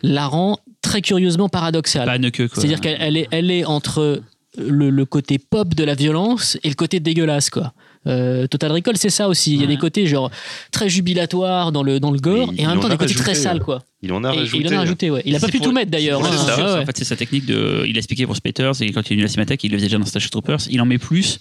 [0.01, 2.09] la rend très curieusement paradoxale.
[2.53, 4.21] C'est-à-dire qu'elle elle est, elle est entre
[4.57, 7.73] le, le côté pop de la violence et le côté dégueulasse, quoi.
[8.07, 9.53] Euh, Total Recall, c'est ça aussi.
[9.53, 10.31] Il y a des côtés genre
[10.71, 13.13] très jubilatoires dans le, dans le gore, et en même temps en des a côtés
[13.13, 13.83] très sales, quoi.
[14.01, 14.63] Il en a et rajouté.
[14.63, 15.21] il en a rajouté, ouais.
[15.25, 16.21] Il a pas pu pour- tout mettre d'ailleurs.
[16.25, 16.75] c'est hein.
[16.75, 16.81] Ouais.
[16.83, 17.83] En fait, c'est sa technique de.
[17.85, 19.77] Il a expliqué pour Spectres et quand il est venu à la Cinémathèque, il le
[19.77, 20.59] faisait déjà dans Starship Troopers.
[20.69, 21.39] Il en met plus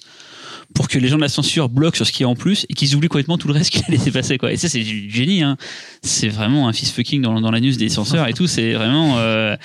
[0.74, 2.66] pour que les gens de la censure bloquent sur ce qu'il y a en plus
[2.68, 4.38] et qu'ils oublient complètement tout le reste qu'il a laissé passer.
[4.38, 4.52] Quoi.
[4.52, 5.42] Et ça, c'est du génie.
[5.42, 5.56] Hein.
[6.02, 8.46] C'est vraiment un fist fucking dans, dans l'anus des censeurs et tout.
[8.46, 9.18] C'est vraiment.
[9.18, 9.56] Euh...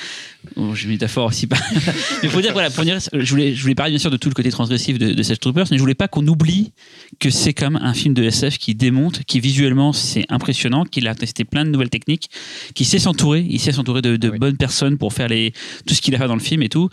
[0.55, 1.45] bon, J'ai une métaphore aussi.
[1.45, 1.57] pas-
[2.23, 4.29] mais faut dire, voilà, pour dire, je voulais, je voulais parler bien sûr de tout
[4.29, 6.71] le côté transgressif de, de Starship Troopers, mais je voulais pas qu'on oublie
[7.19, 11.15] que c'est comme un film de SF qui démonte, qui visuellement c'est impressionnant, qu'il a
[11.15, 12.29] testé plein de nouvelles techniques,
[12.73, 14.39] qui sait s'entourer, il sait s'entourer de, de Oui.
[14.39, 15.53] bonnes personnes pour faire les,
[15.85, 16.89] tout ce qu'il a fait dans le film et tout.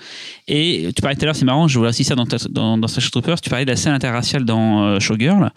[0.48, 2.76] Et tu parlais tout à l'heure, c'est marrant, je vois aussi ça dans, ta- dans,
[2.76, 5.50] dans Starship Troopers, tu parlais de la scène interraciale dans euh, Showgirl,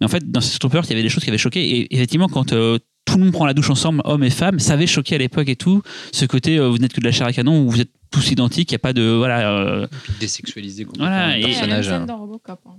[0.00, 1.94] mais en fait dans Starship Troopers, il y avait des choses qui avaient choqué, et
[1.94, 4.86] effectivement quand euh, tout le monde prend la douche ensemble, hommes et femmes, ça avait
[4.86, 5.82] choqué à l'époque et tout,
[6.12, 8.30] ce côté euh, vous n'êtes que de la chair à canon, où vous êtes tous
[8.30, 9.02] identiques, il n'y a pas de...
[9.02, 11.84] Voilà, euh, Puis désexualiser complètement Voilà, le personnage.
[11.86, 12.06] scène hein.
[12.06, 12.60] dans Robocop.
[12.66, 12.76] hein.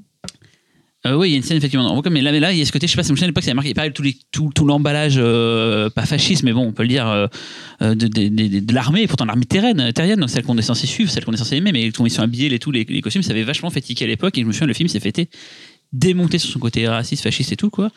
[1.05, 2.01] Euh, oui, il y a une scène effectivement.
[2.11, 3.27] Mais là, mais là, il y a ce côté, je sais pas, c'est une à
[3.27, 6.67] l'époque, ça a marqué pareil, tout, les, tout, tout l'emballage, euh, pas fasciste, mais bon,
[6.67, 7.27] on peut le dire, euh,
[7.79, 11.23] de, de, de- l'armée, pourtant l'armée terrienne, terrienne, donc celle qu'on est censé suivre, celle
[11.23, 13.43] qu'on est censé aimer, mais comment ils sont habillés, les, tous les, costumes, ça avait
[13.43, 15.29] vachement fait à l'époque, et je me souviens, le film s'est fêté
[15.91, 17.89] démonté sur son côté raciste, fasciste et tout quoi.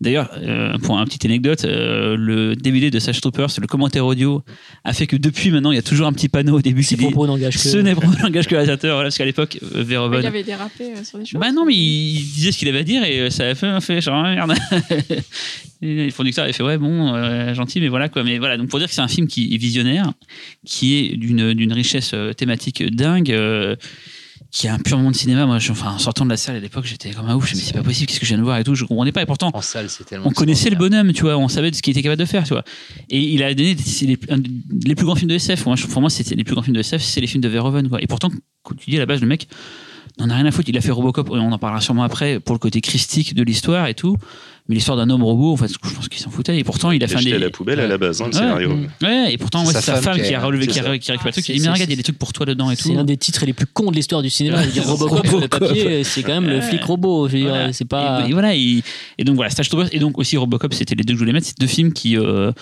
[0.00, 4.42] D'ailleurs, euh, pour un petite anecdote, euh, le DVD de Sash Troopers, le commentaire audio,
[4.84, 6.88] a fait que depuis maintenant, il y a toujours un petit panneau au début qui
[6.88, 7.58] Ses dit propos que.
[7.58, 10.42] ce n'est pas un langage que réalisateur, voilà, parce qu'à l'époque, euh, Verhoeven Il avait
[10.42, 11.40] dérapé euh, sur des choses.
[11.40, 13.66] bah non, mais il, disait ce qu'il avait à dire et euh, ça a fait
[13.66, 14.54] un fait genre ah, merde.
[15.80, 18.68] Et le producteur avait fait ouais bon euh, gentil mais voilà quoi mais voilà donc
[18.68, 20.12] pour dire que c'est un film qui est visionnaire
[20.66, 23.76] qui est d'une d'une richesse thématique dingue euh,
[24.50, 26.60] qui a un pur monde cinéma moi je, enfin en sortant de la salle à
[26.60, 28.30] l'époque j'étais comme un ouf je me suis dit, c'est pas possible qu'est-ce que je
[28.30, 29.88] viens de voir et tout je comprenais pas et pourtant En salle,
[30.24, 32.44] on connaissait le bonhomme, tu vois, on savait de ce qu'il était capable de faire,
[32.44, 32.64] tu vois.
[33.10, 34.18] Et il a donné les,
[34.86, 35.66] les plus grands films de SF.
[35.66, 37.88] Moi, pour moi, c'était les plus grands films de SF, c'est les films de Verhoeven,
[37.88, 38.02] quoi.
[38.02, 38.30] Et pourtant,
[38.62, 39.48] quand tu dis à la base, le mec
[40.18, 40.68] n'en a rien à foutre.
[40.68, 43.42] Il a fait Robocop, et on en parlera sûrement après, pour le côté christique de
[43.42, 44.16] l'histoire et tout.
[44.68, 46.58] Mais l'histoire d'un homme robot, en fait, je pense qu'il s'en foutait.
[46.58, 47.32] Et pourtant, il a Il fait un des.
[47.32, 48.38] à la poubelle à la base, hein, le Ouais.
[48.38, 48.68] scénario.
[48.74, 48.86] Mm.
[49.02, 50.88] Ouais, et pourtant, C'est ouais, sa c'est sa femme qui a- relevé, qui, a, qui
[50.88, 51.44] a récupéré le truc.
[51.46, 52.88] C'est- Il dit, mais regarde, il y a des trucs pour toi dedans et tout.
[52.88, 54.58] C'est l'un des titres les plus cons de l'histoire du cinéma.
[54.84, 57.28] Robocop sur le papier, c'est quand même le flic robot.
[57.72, 58.26] C'est pas.
[58.28, 58.82] Et, voilà, et,
[59.24, 61.46] donc voilà, Stage et donc aussi Robocop, c'était les deux que je voulais mettre.
[61.46, 62.52] C'est deux films qui, euh,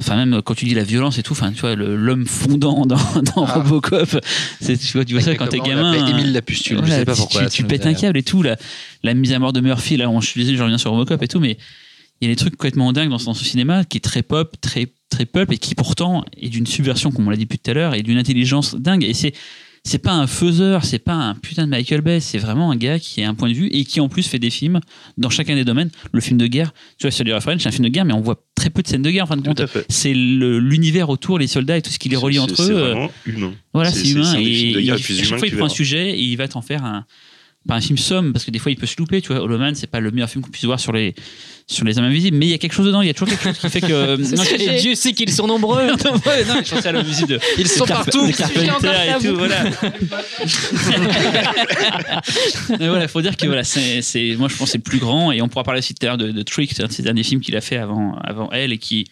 [0.00, 2.96] enfin même quand tu dis la violence et tout, enfin tu vois l'homme fondant dans,
[3.36, 3.54] dans Ah.
[3.60, 4.18] Robocop,
[4.60, 5.92] c'est tu vois, tu vois ça quand t'es on gamin.
[5.92, 6.06] hein.
[6.08, 7.44] Émile la pustule, je Voilà, sais pas pourquoi.
[7.46, 8.42] Tu, tu pètes un câble et tout.
[8.42, 8.56] La,
[9.02, 11.22] la mise à mort de Murphy, là, on, je suis désolé, je reviens sur Robocop
[11.22, 11.58] et tout, mais
[12.20, 14.22] il y a des trucs complètement dingues dans ce, dans ce cinéma qui est très
[14.22, 17.58] pop, très, très pulp et qui pourtant est d'une subversion, comme on l'a dit depuis
[17.58, 19.04] tout à l'heure, et d'une intelligence dingue.
[19.04, 19.32] Et c'est.
[19.86, 22.98] C'est pas un faiseur, c'est pas un putain de Michael Bay, c'est vraiment un gars
[22.98, 24.80] qui a un point de vue et qui en plus fait des films
[25.18, 25.90] dans chacun des domaines.
[26.10, 28.22] Le film de guerre, tu vois, celui French, c'est un film de guerre, mais on
[28.22, 29.62] voit très peu de scènes de guerre en fin de compte.
[29.90, 32.72] C'est le- l'univers autour, les soldats et tout ce qui les relie C'est- entre c'est
[32.72, 32.76] eux.
[32.78, 33.52] euh, vraiment humain.
[33.74, 34.24] Voilà, C'est- c'est c'est- humain.
[34.32, 37.04] c'est Et chaque fois, il prend un sujet et il va t'en faire un,
[37.66, 39.56] pas un film somme parce que des fois il peut se louper tu vois Hollow
[39.58, 41.14] Man c'est pas le meilleur film qu'on puisse voir sur les
[41.66, 43.28] sur les hommes invisibles mais il y a quelque chose dedans il y a toujours
[43.28, 43.86] quelque chose qui fait que
[44.22, 45.86] ce que Et j'ai- Dieu sait qu'ils sont nombreux.
[45.86, 48.26] non, non, je pensais à l'homme invisible de Ils sont de Carpe- partout.
[48.26, 49.64] et tout voilà
[52.78, 54.98] mais voilà faut dire que voilà c'est c'est- moi je pense que c'est le plus
[54.98, 56.92] grand et on pourra parler aussi tout à l'heure de, de Trick c'est un de
[56.92, 59.06] ses derniers films qu'il a fait avant avant elle et qui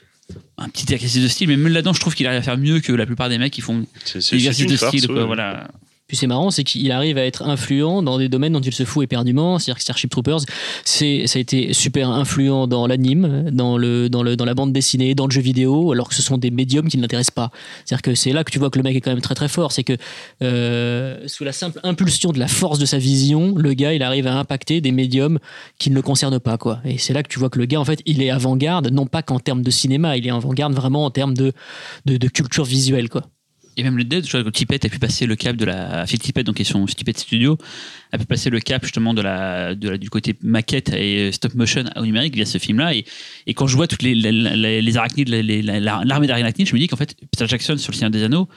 [0.59, 2.81] un petit exercice de style mais même là-dedans je trouve qu'il arrive à faire mieux
[2.81, 3.85] que la plupart des mecs qui font
[4.15, 5.27] des exercices de style quoi, ouais.
[5.27, 5.69] voilà
[6.13, 9.03] C'est marrant, c'est qu'il arrive à être influent dans des domaines dont il se fout
[9.05, 9.59] éperdument.
[9.59, 10.41] C'est-à-dire que Starship Troopers,
[10.85, 14.73] c'est, ça a été super influent dans l'anime, dans, le, dans, le, dans la bande
[14.73, 17.51] dessinée, dans le jeu vidéo, alors que ce sont des médiums qui ne l'intéressent pas.
[17.85, 19.49] C'est-à-dire que c'est là que tu vois que le mec est quand même très très
[19.49, 19.73] fort.
[19.73, 19.97] C'est que
[20.43, 24.27] euh, sous la simple impulsion de la force de sa vision, le gars, il arrive
[24.27, 25.39] à impacter des médiums
[25.79, 26.59] qui ne le concernent pas.
[26.59, 26.81] Quoi.
[26.85, 29.07] Et c'est là que tu vois que le gars, en fait, il est avant-garde, non
[29.07, 31.53] pas qu'en termes de cinéma, il est avant-garde vraiment en termes de,
[32.05, 33.09] de, de culture visuelle.
[33.09, 33.23] Quoi.
[33.77, 36.07] Et même le Dead, je vois que Tippett a pu passer le cap de la.
[36.07, 37.57] Phil Tippett, donc son Tippett Studio,
[38.13, 41.55] a pu passer le cap justement de la, de la, du côté maquette et stop
[41.55, 42.95] motion au numérique via ce film-là.
[42.95, 43.05] Et,
[43.47, 46.69] et quand je vois toutes les, les, les, les arachnides, les- les- la- l'armée d'arachnides,
[46.69, 48.49] je me dis qu'en fait, Peter Jackson sur le Seigneur des Anneaux,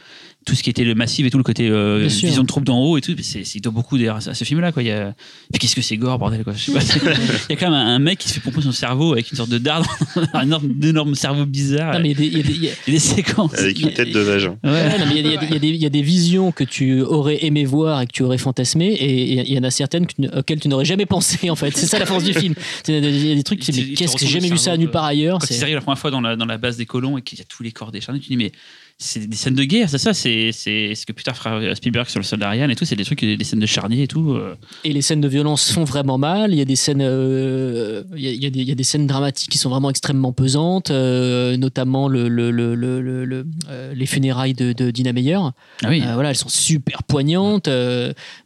[0.45, 2.77] tout ce qui était le massif et tout le côté euh, vision de troupe d'en
[2.79, 4.71] haut et tout, c'est, c'est- il doit beaucoup d'ailleurs à ce film-là.
[4.71, 4.83] Quoi.
[4.83, 5.15] Il y a...
[5.51, 6.53] Puis qu'est-ce que c'est gore, bordel quoi.
[6.53, 6.81] Je sais pas.
[7.49, 9.31] il y a quand même un, un mec qui se fait pomper son cerveau avec
[9.31, 9.81] une sorte de dard,
[10.33, 10.43] un
[10.83, 11.93] énorme, cerveau bizarre.
[11.93, 13.53] Non, mais il y a des- il y a des- il y a- des séquences.
[13.57, 14.57] Avec une tête de vagin.
[14.63, 14.69] Ouais.
[14.71, 18.11] Ouais, il y, a des- y a visions que tu aurais aimé voir et que
[18.11, 21.49] tu aurais fantasmé, et il y en a certaines tu auxquelles tu n'aurais jamais pensé,
[21.49, 21.71] en fait.
[21.75, 22.53] C'est ça la force du film.
[22.87, 25.05] Il y a des- des trucs, tu qu'est-ce que j'ai jamais vu ça nulle part
[25.05, 27.17] ailleurs Quand c'est- ils arrivent la première fois dans la, dans la base des colons
[27.17, 28.51] et qu'il y a tous les corps décharnés, tu te dis, mais
[28.97, 32.07] c'est des scènes de guerre, c'est ça, c'est c'est ce que plus tard fera Spielberg
[32.07, 34.31] sur le soldat Ryan et tout, c'est des trucs, des scènes de charnier et tout.
[34.31, 34.55] euh.
[34.85, 36.53] Et les scènes de violence font vraiment mal.
[36.53, 39.49] Il y a des scènes, euh, il, y a, il y a des, scènes dramatiques
[39.51, 44.91] qui sont vraiment extrêmement pesantes, euh, notamment le, le- le- euh, les funérailles de, de
[44.91, 45.39] Dina Meyer.
[45.83, 46.01] Ah oui.
[46.13, 47.69] Voilà, elles sont super poignantes.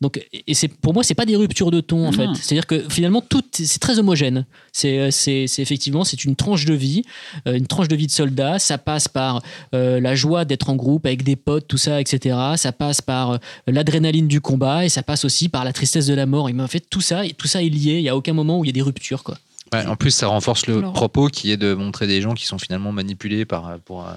[0.02, 2.34] donc, et c'est pour moi, c'est pas des ruptures de ton en Non.
[2.34, 2.41] fait.
[2.41, 4.45] C'est-à-dire que finalement, tout c'est très homogène.
[4.72, 7.04] C'est, c'est, c'est effectivement, c'est une tranche de vie,
[7.45, 8.58] une tranche de vie de soldat.
[8.58, 9.43] Ça passe par
[9.74, 12.38] la joie d'être en groupe avec des potes, tout ça, etc.
[12.56, 13.38] Ça passe par euh,
[13.68, 16.50] l'adrénaline du combat et ça passe aussi par la tristesse de la mort.
[16.50, 17.98] Et mais en fait, tout ça, et tout ça est lié.
[17.98, 19.38] Il y a aucun moment où il y a des ruptures, quoi.
[19.72, 22.58] Ouais, en plus, ça renforce le propos qui est de montrer des gens qui sont
[22.58, 24.14] finalement manipulés par, pour, euh,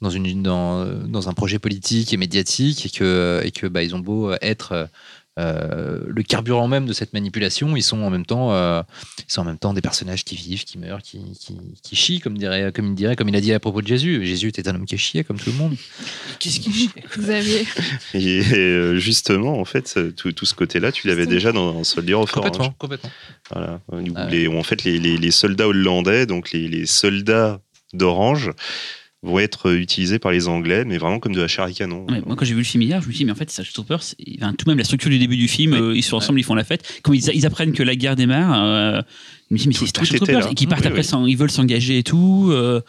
[0.00, 3.82] dans, une, dans, euh, dans un projet politique et médiatique et que, et que bah,
[3.82, 4.88] ils ont beau être
[5.38, 8.82] euh, le carburant même de cette manipulation, ils sont en même temps, euh,
[9.18, 12.20] ils sont en même temps des personnages qui vivent, qui meurent, qui, qui, qui chient,
[12.20, 14.24] comme, dirait, comme il dirait, comme il a dit à propos de Jésus.
[14.24, 15.76] Jésus était un homme qui chiait comme tout le monde.
[16.38, 17.66] Qu'est-ce qui Xavier.
[18.14, 22.34] Et euh, justement, en fait, tout, tout ce côté-là, tu l'avais déjà dans Soldier of
[22.36, 22.50] Orange.
[22.52, 23.10] Complètement, complètement.
[23.52, 23.80] Voilà.
[23.92, 24.30] Où Ah ouais.
[24.30, 27.60] les- où en fait, les, les- les soldats hollandais, donc les, les soldats
[27.92, 28.50] d'Orange,
[29.26, 32.06] vont être utilisés par les Anglais, mais vraiment comme de la chair à canon.
[32.08, 33.50] Ouais, moi, quand j'ai vu le film hier, je me suis dit, mais en fait,
[33.50, 34.00] Starship Troopers,
[34.38, 35.78] enfin, tout de même la structure du début du film, Oui.
[35.80, 37.00] euh, ils sont ensemble, ils font la fête.
[37.02, 39.02] Quand ils, ils apprennent que la guerre démarre, euh,
[39.50, 41.04] je me suis dit, mais c'est était Troopers, et qu'ils partent Oui, après, oui.
[41.04, 42.48] sans- ils veulent s'engager et tout.
[42.52, 42.80] euh,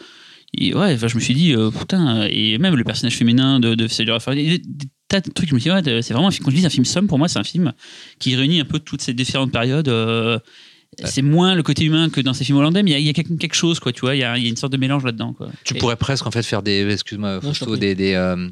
[0.54, 3.74] et ouais, enfin, je me suis dit, euh, putain, et même le personnage féminin de,
[3.74, 4.60] de des
[5.08, 6.64] tas de trucs, je me suis dit, ouais, c'est vraiment un film, quand je dis
[6.66, 7.72] un film somme, pour moi, c'est un film
[8.18, 9.88] qui réunit un peu toutes ces différentes périodes.
[11.04, 13.06] C'est moins le côté humain que dans ces films hollandais, mais il y a- il
[13.06, 14.72] y, a quelque chose, quoi, tu vois, il y a, il y a une sorte
[14.72, 15.48] de mélange là-dedans, quoi.
[15.64, 18.48] Tu Et- pourrais presque en fait faire des, excuse-moi, Fausto, des, euh,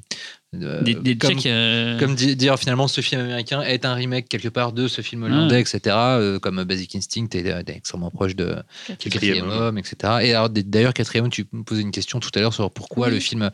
[0.62, 4.28] euh, Des, des comme, euh, comme di- dire finalement ce film américain est un remake
[4.28, 5.80] quelque part de ce film hollandais, etc.
[5.96, 9.78] euh, comme Basic Instinct est, est extrêmement proche de Quatrième quatrième homme.
[9.78, 9.96] etc.
[10.22, 13.14] Et d'ailleurs, quatrième homme, tu me posais une question tout à l'heure sur pourquoi Oui.
[13.14, 13.50] le film.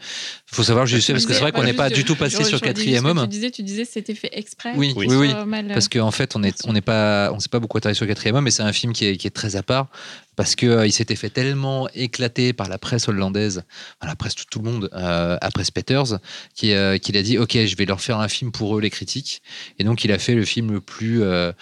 [0.51, 2.45] Il faut savoir, je sais, parce que c'est vrai qu'on n'est pas du tout passé
[2.45, 3.21] sur quatrième homme.
[3.23, 4.73] Tu disais, tu disais, c'était fait exprès.
[4.77, 5.07] Oui, Oui.
[5.09, 7.95] oui, mal, Parce qu'en fait, on est, on n'est pas, on s'est pas beaucoup attardé
[7.95, 9.89] sur quatrième homme, mais c'est un film qui est, qui est très à part
[10.37, 13.63] parce que euh, il s'était fait tellement éclater par la presse hollandaise,
[14.01, 16.19] enfin, la presse tout, tout le monde euh, après Spetters,
[16.55, 18.91] qui, euh, qu'il a dit ok, je vais leur faire un film pour eux les
[18.91, 19.43] critiques,
[19.79, 21.53] et donc il a fait le film le plus euh,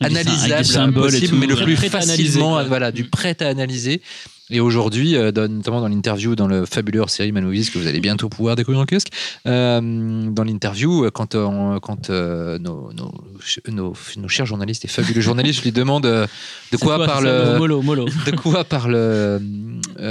[0.00, 4.02] analysable possible, mais le plus facilement, voilà, du prêt à analyser.
[4.50, 7.86] Et aujourd'hui, euh, dans- notamment dans l'interview dans le fabuleux série Man Movies que vous
[7.86, 9.08] allez bientôt pouvoir découvrir en kiosque,
[9.46, 9.80] euh,
[10.30, 13.12] dans l'interview, euh, quand, on- quand euh, nos, nos,
[13.68, 18.06] nos, nos chers journalistes et fabuleux journalistes lui demandent de quoi parle, Mollo, mollo.
[18.26, 18.94] de quoi parle,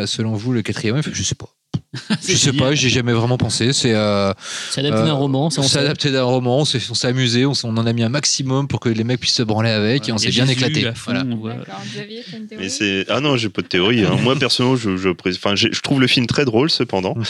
[0.06, 1.50] selon vous, le quatrième Je sais pas.
[2.28, 3.72] Je sais pas, j'ai jamais vraiment pensé.
[3.72, 4.34] C'est euh,
[4.72, 6.60] C'est adapté d'un euh, roman, c'est adapté d'un roman.
[6.60, 9.44] On s'est amusé, on, en a mis un maximum pour que les mecs puissent se
[9.44, 10.90] branler avec et on s'est bien éclaté.
[11.06, 11.24] Voilà.
[11.94, 14.04] Xavier, une Mais c'est ah non, j'ai pas de théorie.
[14.04, 14.18] hein.
[14.22, 17.16] Moi personnellement, je je, pré- enfin, j'ai- je trouve le film très drôle cependant.
[17.16, 17.24] Mm.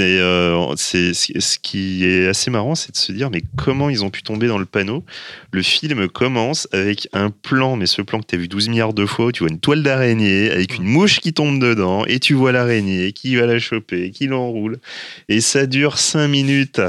[0.00, 4.04] Et euh, c'est ce qui est assez marrant, c'est de se dire mais comment ils
[4.04, 5.04] ont pu tomber dans le panneau?
[5.52, 8.94] Le film commence avec un plan, mais ce plan que tu as vu 12 milliards
[8.94, 12.18] de fois, où tu vois une toile d'araignée avec une mouche qui tombe dedans et
[12.18, 14.78] tu vois l'araignée qui va la choper et qu'il enroule.
[15.28, 16.80] Et ça dure 5 minutes.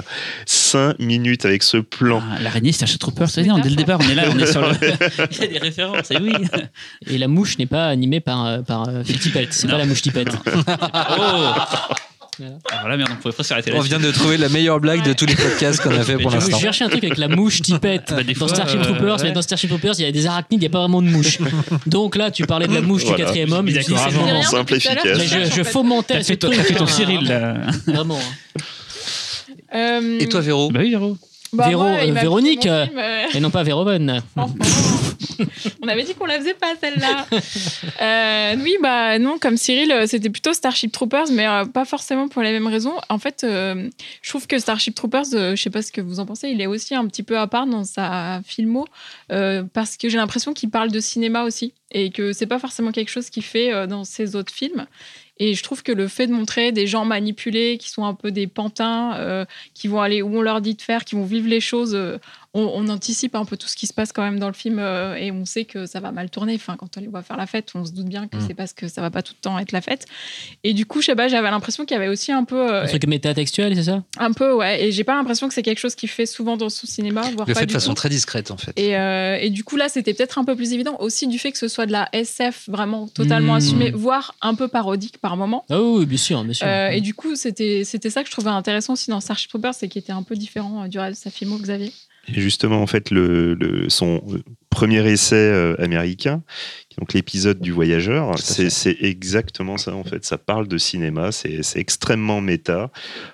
[0.46, 2.22] 5 minutes avec ce plan.
[2.32, 4.52] Ah, L'araignée, c'est un Trooper, c'est bien, dès le départ, on est là, on est
[4.52, 4.70] sur le.
[5.32, 6.34] Il y a des références, et oui.
[7.08, 9.52] Et la mouche n'est pas animée par, euh, par euh, Phil Tippett.
[9.52, 10.30] C'est pas la mouche Tippett.
[11.18, 11.54] Oh
[12.72, 13.90] Alors là, merde, on pourrait presque arrêter On là-dessus.
[13.90, 16.40] vient de trouver la meilleure blague de tous les podcasts qu'on a fait pour Mais
[16.40, 16.60] Je l'instant.
[16.60, 18.04] cherchais un truc avec la mouche Tippett.
[18.10, 19.24] Bah, des dans fois, Starship euh, Troopers, ouais.
[19.26, 21.08] mais dans Starship Troopers, il y a des arachnides, il n'y a pas vraiment de
[21.08, 21.40] mouche.
[21.88, 23.18] Donc là, tu parlais de la mouche Voilà.
[23.18, 23.70] du quatrième homme.
[23.70, 24.98] c'est vraiment- Simple, efficace.
[25.18, 26.56] Mais je, je fomentais ce fait, truc.
[26.56, 27.58] t'as fait ton hein, Cyril, là.
[27.88, 28.20] Vraiment.
[29.74, 30.02] hein.
[30.20, 31.18] Et toi, Véro Bah oui, Véro.
[31.54, 34.22] Bah, Véro- moi, euh, Véronique, euh, film, euh, Et non pas Verhoeven.
[35.84, 37.26] On avait dit qu'on la faisait pas celle-là.
[38.02, 42.52] Euh, oui, bah non, comme Cyril, c'était plutôt Starship Troopers, mais pas forcément pour les
[42.52, 42.94] mêmes raisons.
[43.10, 46.50] En fait, je trouve que Starship Troopers, je sais pas ce que vous en pensez,
[46.50, 48.88] il est aussi un petit peu à part dans sa filmo,
[49.30, 53.10] parce que j'ai l'impression qu'il parle de cinéma aussi, et que c'est pas forcément quelque
[53.10, 54.86] chose qu'il fait dans ses autres films.
[55.44, 58.30] Et je trouve que le fait de montrer des gens manipulés, qui sont un peu
[58.30, 59.44] des pantins, euh,
[59.74, 62.20] qui vont aller où on leur dit de faire, qui vont vivre les choses, euh,
[62.54, 64.78] on, on anticipe un peu tout ce qui se passe quand même dans le film
[64.80, 66.56] euh, et on sait que ça va mal tourner.
[66.56, 68.46] Enfin, quand on les voit faire la fête, on se doute bien que Mm.
[68.48, 70.06] c'est parce que ça va pas tout le temps être la fête.
[70.64, 72.84] Et du coup, je sais pas, j'avais l'impression qu'il y avait aussi un peu, euh,
[72.84, 74.04] Un truc métatextuel, c'est ça?
[74.18, 74.84] Un peu, ouais.
[74.84, 77.48] Et j'ai pas l'impression que c'est quelque chose qu'il fait souvent dans son cinéma, voire
[77.48, 77.96] Le pas fait de façon tout.
[77.96, 78.78] très discrète, en fait.
[78.78, 81.52] Et, euh, et du coup, là, c'était peut-être un peu plus évident aussi du fait
[81.52, 83.58] que ce soit de la SF vraiment totalement Mm.
[83.58, 85.66] assumée, voire un peu parodique par moment.
[85.70, 86.68] Ah oui, bien sûr, bien sûr.
[86.68, 89.74] Euh, et du coup, c'était c'était ça que je trouvais intéressant aussi dans Starship Troopers,
[89.74, 91.94] c'est qu'il était un peu différent euh, du reste de sa filmo, Xavier?
[92.28, 94.22] Et justement, en fait, le, le- son
[94.70, 96.44] premier essai euh, américain,
[96.98, 100.24] donc l'épisode du voyageur, c'est exactement ça, en fait.
[100.24, 102.92] Ça parle de cinéma, c'est extrêmement méta,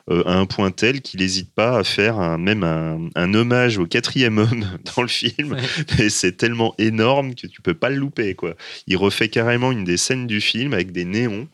[0.09, 3.77] euh, à un point tel qu'il n'hésite pas à faire un, même un, un hommage
[3.77, 4.65] au quatrième homme
[4.95, 5.57] dans le film.
[5.99, 8.55] Et c'est tellement énorme que tu peux pas le louper, quoi.
[8.87, 11.47] Il refait carrément une des scènes du film avec des néons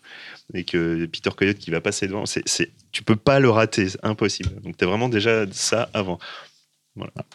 [0.53, 2.43] et que Peter Coyote qui va passer devant, c'est,
[2.91, 4.49] tu peux pas le rater, c'est impossible.
[4.64, 6.19] Donc tu as vraiment déjà ça avant.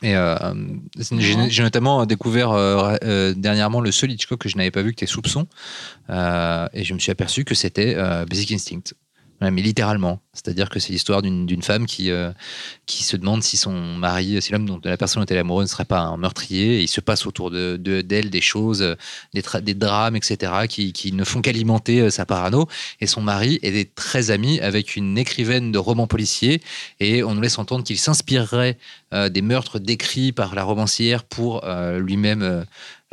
[0.03, 0.37] Et euh,
[1.19, 4.95] j'ai j'ai notamment découvert euh, euh, dernièrement le seul Hitchcock que je n'avais pas vu,
[4.95, 5.49] qui était Soupçon.
[6.11, 8.95] Euh, et je me suis aperçu que c'était euh, Basic Instinct.
[9.41, 10.21] Mais littéralement.
[10.33, 12.31] C'est-à-dire que c'est l'histoire d'une femme qui, euh,
[12.87, 15.67] qui se demande si son mari, si l'homme dont la personne dont elle est amoureuse
[15.67, 16.81] ne serait pas un meurtrier.
[16.81, 18.95] Il se passe autour d'elle de, des choses, euh,
[19.35, 22.69] des, des drames, etc., qui, qui ne font qu'alimenter euh, sa parano.
[23.01, 26.63] Et son mari est très ami avec une écrivaine de romans policiers.
[27.01, 28.79] Et on nous laisse entendre qu'il s'inspirerait
[29.31, 31.65] des meurtres décrits par la romancière pour
[31.97, 32.67] lui-même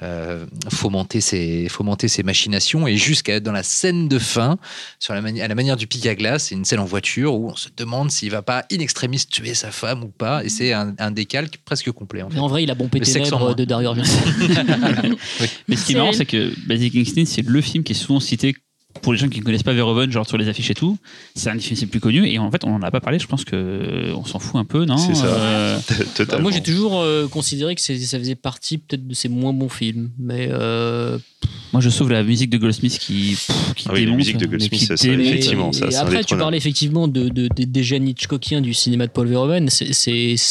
[0.03, 2.85] euh, fomenter, ses, fomenter ses machinations.
[2.85, 4.57] Et jusqu'à dans la scène de fin,
[4.99, 7.49] sur la à la manière du pic à glace, c'est une scène en voiture où
[7.49, 10.43] on se demande s'il va pas in extremis tuer sa femme ou pas.
[10.43, 12.23] Et c'est un, un décalque presque complet.
[12.23, 12.35] En fait.
[12.35, 13.53] Mais en vrai, il a ténèbres moins.
[13.53, 14.09] de Dario Argento.
[15.67, 18.19] Mais ce qui est marrant, c'est que Basic Instinct, c'est le film qui est souvent
[18.19, 18.55] cité
[19.01, 20.97] pour les gens qui ne connaissent pas Verhoeven, genre sur les affiches et tout.
[21.35, 22.27] C'est un des films les plus connus.
[22.27, 23.19] Et en fait, on n'en a pas parlé.
[23.19, 25.25] Je pense que on s'en fout un peu, non C'est ça.
[25.27, 25.77] Euh,
[26.15, 26.43] Totalement.
[26.43, 30.09] Moi, j'ai toujours euh, considéré que ça faisait partie peut-être de ses moins bons films.
[30.17, 31.17] Mais euh,
[31.73, 34.17] Moi, je sauve la musique de Goldsmith qui, pff, qui Ah oui, la démonte.
[34.17, 37.63] musique de Goldsmith, ça, effectivement, et, ça, et après, tu parlais effectivement de, de- de-
[37.65, 39.69] des gènes Hitchcockiens du cinéma de Paul Verhoeven.
[39.69, 39.85] C'est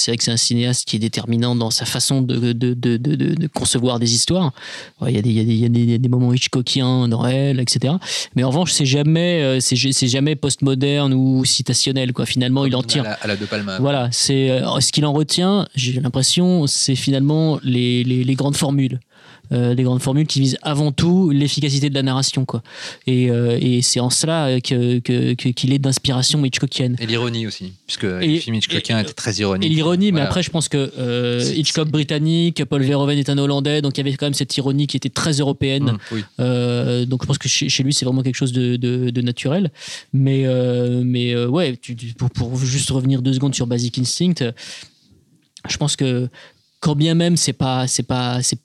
[0.07, 2.97] vrai que c'est un cinéaste qui est déterminant dans sa façon de, de, de, de-
[3.17, 4.53] de- de concevoir des histoires.
[5.01, 7.95] Ouais, Il y, a des- y, y y a moments Hitchcockiens dans elle, etc.
[8.37, 12.13] Mais en revanche, c'est jamais, euh, c'est c'est jamais postmoderne ou citationnel.
[12.13, 12.27] Quoi.
[12.27, 13.79] Finalement, il en tire À la, à la De Palma.
[13.79, 15.67] voilà, c'est euh, ce qu'il en retient.
[15.75, 18.99] J'ai l'impression, c'est finalement les, les, les grandes formules.
[19.53, 22.63] Euh, les grandes formules qui visent avant tout l'efficacité de la narration quoi
[23.07, 27.47] et, euh, et c'est en cela que que- que- qu'il est d'inspiration Hitchcockienne Et l'ironie
[27.47, 29.71] aussi, puisque Et- les films Hitchcockiens étaient très ironiques.
[29.71, 33.83] et l'ironie mais après je pense que euh, Hitchcock britannique Paul Verhoeven est un hollandais
[33.83, 36.25] donc il y avait quand même cette ironie qui était très européenne Mmh, oui.
[36.41, 39.21] euh, donc je pense que chez, chez lui c'est vraiment quelque chose de, de- de
[39.21, 39.71] naturel.
[40.15, 44.41] Mais, euh, mais euh, ouais, tu- pour, pour juste revenir deux secondes sur Basic Instinct,
[44.41, 44.53] euh,
[45.69, 46.29] je pense que
[46.81, 48.59] quand bien même c'est pas c'est pas c'est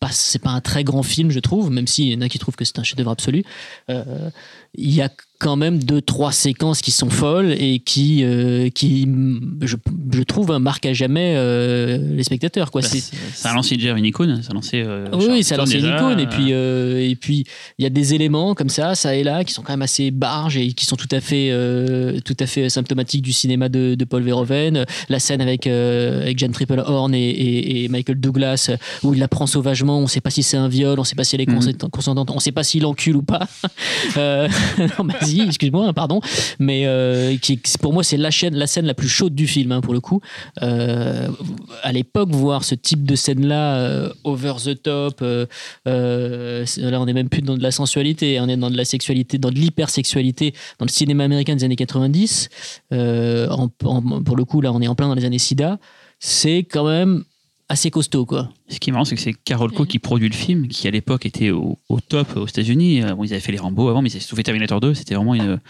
[0.00, 2.38] pas c'est pas un très grand film je trouve même s'il y en a qui
[2.38, 3.42] trouvent que c'est un chef-d'œuvre absolu
[3.90, 4.30] euh,
[4.74, 5.08] il y a
[5.40, 9.08] quand même deux trois séquences qui sont folles et qui euh, qui
[9.62, 9.76] je,
[10.12, 13.02] je trouve marquent à jamais euh, les spectateurs quoi Bah, c'est
[13.34, 14.82] ça a lancé Jerry Nicole, ça a lancé.
[14.84, 16.18] euh, oui, ça a lancé une déjà, icône.
[16.20, 17.44] Et puis, et puis,
[17.78, 20.10] il y a des éléments comme ça, ça et là, qui sont quand même assez
[20.10, 21.52] barges et qui sont tout à fait,
[22.24, 24.84] tout à fait symptomatiques du cinéma de, de Paul Verhoeven.
[25.08, 28.70] La scène avec, avec Jeanne Triplehorn et, et, et Michael Douglas,
[29.04, 29.87] où il la prend sauvagement.
[29.96, 31.48] On ne sait pas si c'est un viol, on ne sait pas si elle est
[31.48, 31.54] Mhm.
[31.56, 33.40] consent- consentante, on ne sait pas s'il encule ou pas.
[34.16, 34.48] Euh,
[34.78, 36.20] non, Fantasy, excuse-moi, pardon,
[36.58, 39.72] mais euh, qui, pour moi, c'est la, chaîne, la scène la plus chaude du film,
[39.72, 40.20] hein, pour le coup.
[40.62, 41.28] Euh,
[41.82, 47.42] à l'époque, voir ce type de scène-là, over the top, là, on n'est même plus
[47.42, 50.90] dans de la sensualité, on est dans de la sexualité, dans de l'hypersexualité, dans le
[50.90, 52.48] cinéma américain des années 90.
[52.92, 55.78] euh, en- en- pour le coup, là, on est en plein dans les années SIDA.
[56.20, 57.24] C'est quand même
[57.68, 58.50] assez costaud, quoi.
[58.68, 60.90] Ce qui est marrant, c'est que c'est Carol Co qui produit le film, qui à
[60.90, 63.02] l'époque était au, au top aux États-Unis.
[63.02, 64.94] Euh, Bon, ils avaient fait les Rambo avant, mais ils avaient fait Terminator 2.
[64.94, 65.60] C'était vraiment une,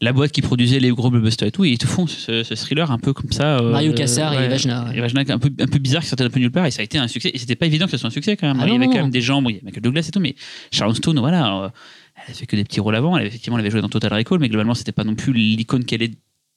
[0.00, 1.64] la boîte qui produisait les gros blockbusters et tout.
[1.64, 3.58] Et ils te font ce, ce thriller un peu comme ça.
[3.58, 4.46] euh, Mario Cassar et ouais, ouais.
[4.94, 6.66] Et Vagina, un peu, un peu bizarre, qui sortait un peu nulle part.
[6.66, 7.30] Et ça a été un succès.
[7.32, 8.58] Et c'était pas évident que ce soit un succès quand même.
[8.60, 10.10] Ah il y avait quand même des gens, bon, il y avait Michael Douglas et
[10.10, 10.34] tout, mais
[10.72, 11.62] Sharon Stone, voilà.
[11.64, 11.68] euh,
[12.26, 13.16] elle a fait que des petits rôles avant.
[13.16, 15.84] Elle, effectivement, elle avait joué dans Total Recall, mais globalement, c'était pas non plus l'icône
[15.84, 16.02] qu'elle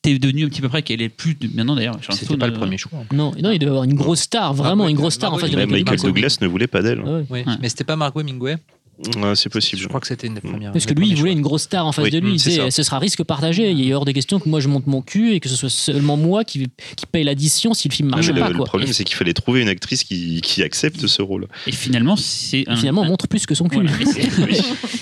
[0.03, 1.97] était devenue un petit peu près, qu'elle est plus de- maintenant d'ailleurs.
[2.11, 2.99] C'était pas le euh, premier choix.
[3.13, 5.51] Non, non, il devait avoir une grosse star, vraiment une grosse star en Margot face
[5.55, 5.71] de Kidder.
[5.73, 6.37] Même Michael Douglas.
[6.41, 7.01] Ne voulait pas d'elle.
[7.01, 7.25] Ouais.
[7.29, 7.55] Oui, Ouais.
[7.61, 8.57] mais c'était pas Margot Hemingway.
[9.17, 9.81] Ouais, c'est possible.
[9.81, 10.71] Je crois que c'était une des premières.
[10.71, 11.37] Parce que lui, il voulait choix.
[11.37, 12.29] une grosse star en face Oui, de lui.
[12.31, 13.69] mm, Il disait, ce sera risque partagé.
[13.71, 15.69] Il est hors de question que moi je monte mon cul et que ce soit
[15.69, 18.49] seulement moi qui, qui paye l'addition si le film marche pas.
[18.49, 21.47] le, problème, c'est qu'il fallait trouver une actrice qui, qui accepte ce rôle.
[21.67, 23.75] Et finalement, c'est un- finalement, on montre plus que son cul.
[23.77, 23.91] Voilà.
[24.01, 24.59] Et c'est- oui.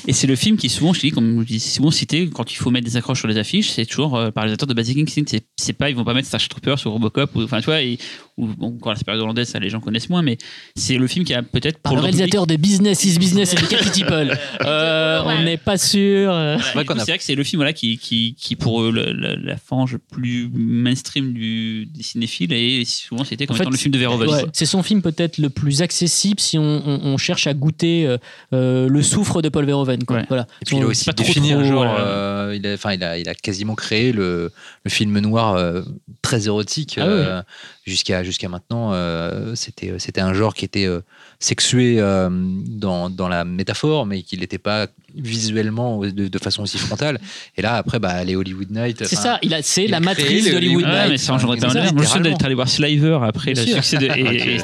[0.07, 2.55] Et c'est le film qui souvent, je dis, comme je dis souvent cité, quand il
[2.57, 4.97] faut mettre des accroches sur les affiches, c'est toujours euh, par les réalisateurs de Basic
[4.99, 5.23] Instinct.
[5.27, 7.81] C'est, c'est pas, ils vont pas mettre Starship Troopers sur Robocop, ou, enfin tu vois,
[7.81, 7.97] et,
[8.37, 10.37] ou bon, encore la période hollandaise, ça les gens connaissent moins, mais
[10.75, 13.55] c'est le film qui a peut-être Par pour le réalisateur de Business is Business et
[13.55, 14.37] de Katy People.
[14.65, 16.31] Euh, on n'est pas sûr.
[16.33, 16.57] euh.
[16.57, 19.13] public, a- c'est vrai que c'est le film voilà, qui, qui, qui pour eux, le-
[19.13, 23.71] le- la fange plus mainstream du, des cinéphiles, et souvent c'était comme En fait, étant
[23.71, 24.29] le film de Verhoeven.
[24.29, 28.05] Ouais, c'est son film peut-être le plus accessible si on, on- on cherche à goûter
[28.05, 28.17] euh,
[28.53, 30.03] euh, le soufre de Paul Verhoeven.
[30.03, 30.17] quoi.
[30.17, 30.25] Ouais.
[30.27, 30.47] Voilà.
[30.61, 31.83] Et puis il a aussi pas trop, défini un genre.
[31.83, 34.51] euh, euh, il, a, enfin, il, a, il a quasiment créé le,
[34.83, 35.81] le film noir euh,
[36.21, 36.97] très érotique.
[36.99, 37.41] Ah euh,
[37.85, 41.01] Jusqu'à jusqu'à maintenant, euh, c'était c'était un genre qui était euh,
[41.39, 46.77] sexué euh, dans, dans la métaphore, mais qui n'était pas visuellement de, de façon aussi
[46.77, 47.19] frontale.
[47.57, 49.05] Et là, après, bah, les Hollywood Nights.
[49.05, 51.09] C'est ça, il a- c'est il la matrice d'Hollywood Nights.
[51.09, 51.93] mais ça, étais un littéralement.
[51.93, 54.05] Moi, je suis d'être allé voir Sliver après le succès de.
[54.05, 54.59] Et.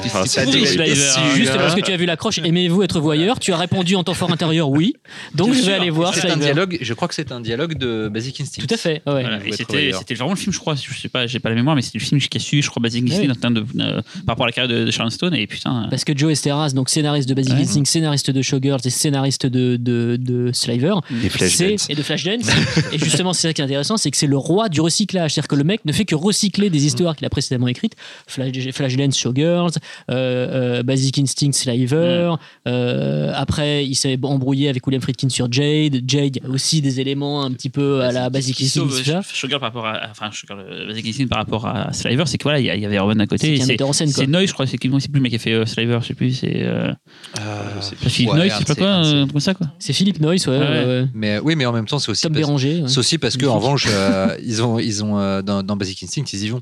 [0.66, 0.92] Sliver.
[1.16, 1.34] Hein.
[1.36, 4.14] Juste parce que tu as vu l'accroche, aimez-vous être voyeur Tu as répondu en ton
[4.14, 4.94] fort intérieur oui.
[5.34, 6.44] Donc je vais aller voir C'est un Sliver.
[6.44, 6.78] dialogue.
[6.80, 8.62] Je crois que c'est un dialogue de Basic Instinct.
[8.66, 9.02] Tout à fait.
[9.06, 9.22] ouais.
[9.22, 11.54] Voilà, et c'était c'était vraiment le film, je crois, je sais pas, j'ai pas la
[11.54, 14.44] mémoire, mais c'est le film qui a suivi, je crois, Basic Instinct euh, par rapport
[14.44, 15.86] à la carrière de, Sharon Stone, et putain.
[15.90, 16.32] Parce que Joe
[16.70, 17.60] Donc scénariste de Basic Ouais.
[17.62, 20.94] Instinct, scénariste de Showgirls et scénariste de, de, de Sliver,
[21.24, 21.82] Et Flashdance.
[21.82, 22.46] c'est- et de Flashdance.
[22.92, 25.32] et justement, c'est ça qui est intéressant, c'est que c'est le roi du recyclage.
[25.34, 27.94] C'est-à-dire que le mec ne fait que recycler des histoires qu'il a précédemment écrites.
[28.26, 29.72] Flash, Flashdance, Showgirls,
[30.10, 32.34] euh, euh, Basic Instinct, Sliver.
[32.68, 36.02] euh, après, il s'est embrouillé avec William Friedkin sur Jade.
[36.06, 39.22] Jade, il y a aussi des éléments un petit peu à la Basic Instinct.
[39.32, 42.60] Showgirl par rapport à, enfin, Showgirl, Basic Instinct par rapport à Sliver, c'est que voilà,
[42.60, 43.58] il y, avait Robin à côté.
[43.60, 46.06] C'est Noy, je crois, c'est qui, c'est plus le mec qui a fait Sliver, je
[46.08, 46.62] sais plus, c'est.
[46.62, 46.92] Euh,
[47.40, 49.66] Euh, c'est Philippe ouais, Noy, un je sais pas quoi, euh, comme ça, quoi.
[49.78, 50.58] C'est Philippe Noyce, ouais.
[50.58, 50.68] Ouais.
[50.68, 51.06] ouais, ouais.
[51.14, 52.82] Mais oui, mais en même temps, c'est aussi Tom parce- Béranger.
[52.82, 52.88] ouais.
[52.88, 56.02] C'est aussi parce que en revanche, euh, ils ont, ils ont euh, dans, dans Basic
[56.02, 56.60] Instinct, ils y vont.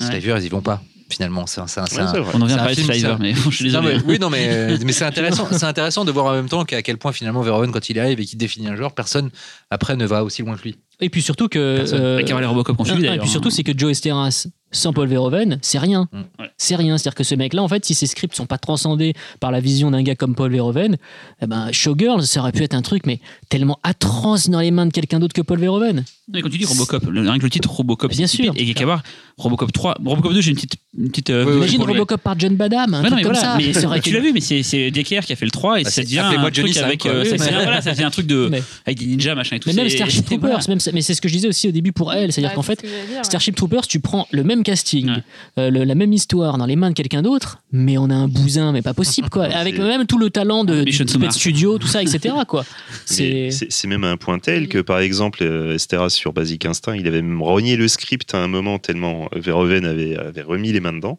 [0.00, 0.06] Ouais.
[0.06, 0.82] Sliver, ils y vont pas.
[1.10, 2.20] Finalement, c'est un, c'est un- Ouais.
[2.34, 3.98] On en vient C'est à un parler de film, Sliver, mais je suis Non, désolé.
[3.98, 6.80] mais- oui, non, mais, mais c'est intéressant, c'est intéressant de voir en même temps qu'à
[6.82, 9.30] quel point finalement Verhoeven, quand il arrive et qu'il définit un genre, personne
[9.70, 10.76] après ne va aussi loin que lui.
[11.00, 11.58] Et puis surtout que.
[11.58, 13.14] Euh, Robocop qu'on un- suit d'ailleurs.
[13.14, 16.08] Et puis surtout, c'est que Joe Esteras sans Paul Verhoeven, c'est rien.
[16.12, 16.18] Mm.
[16.40, 16.50] Ouais.
[16.56, 16.98] C'est rien.
[16.98, 19.90] C'est-à-dire que ce mec-là, en fait, si ses scripts sont pas transcendés par la vision
[19.90, 20.96] d'un gars comme Paul Verhoeven,
[21.40, 24.86] eh ben, Showgirls, ça aurait pu être un truc, mais tellement atroce dans les mains
[24.86, 26.04] de quelqu'un d'autre que Paul Verhoeven.
[26.32, 28.52] Mais quand tu dis Robocop, le, rien que le titre Robocop, Bien sûr.
[28.54, 29.02] Et qu'il y a qu'à voir
[29.36, 30.74] Robocop 3, Robocop 2, j'ai une petite.
[30.96, 33.54] Une petite euh, Oui, Imagine Robocop par John Badham, un Ouais, non, mais comme voilà,
[33.54, 33.56] ça.
[33.56, 35.90] mais tu l'as vu, mais c'est c'est Decker qui a fait le 3 et Bah,
[35.90, 38.98] ça devient un truc avec, euh, ça voilà, ça devient un truc de Mais- avec
[38.98, 39.70] des ninjas machin et tout.
[39.70, 40.60] Mais même Starship Troopers,
[40.92, 42.84] mais c'est ce que je disais aussi au début pour elle, c'est-à-dire qu'en fait.
[43.22, 45.22] Starship Troopers, tu prends le même casting, Ouais.
[45.58, 48.28] euh, le- la même histoire dans les mains de quelqu'un d'autre, mais on a un
[48.28, 49.44] bousin, mais pas possible, quoi.
[49.52, 50.92] Avec même tout le talent de, du.
[50.92, 52.64] Studio, tout ça, etc., quoi.
[53.06, 53.50] C'est.
[53.86, 57.42] Même un point tel que, par exemple, euh, Esteras sur Basic Instinct, il avait même
[57.42, 61.18] renié le script à un moment tellement Verhoeven avait, avait remis les mains dedans.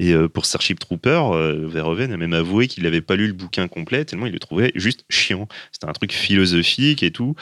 [0.00, 1.20] Et euh, pour Starship Trooper,
[1.66, 4.72] Verhoeven a même avoué qu'il n'avait pas lu le bouquin complet tellement il le trouvait
[4.74, 5.46] juste chiant.
[5.72, 7.34] C'était un truc philosophique et tout.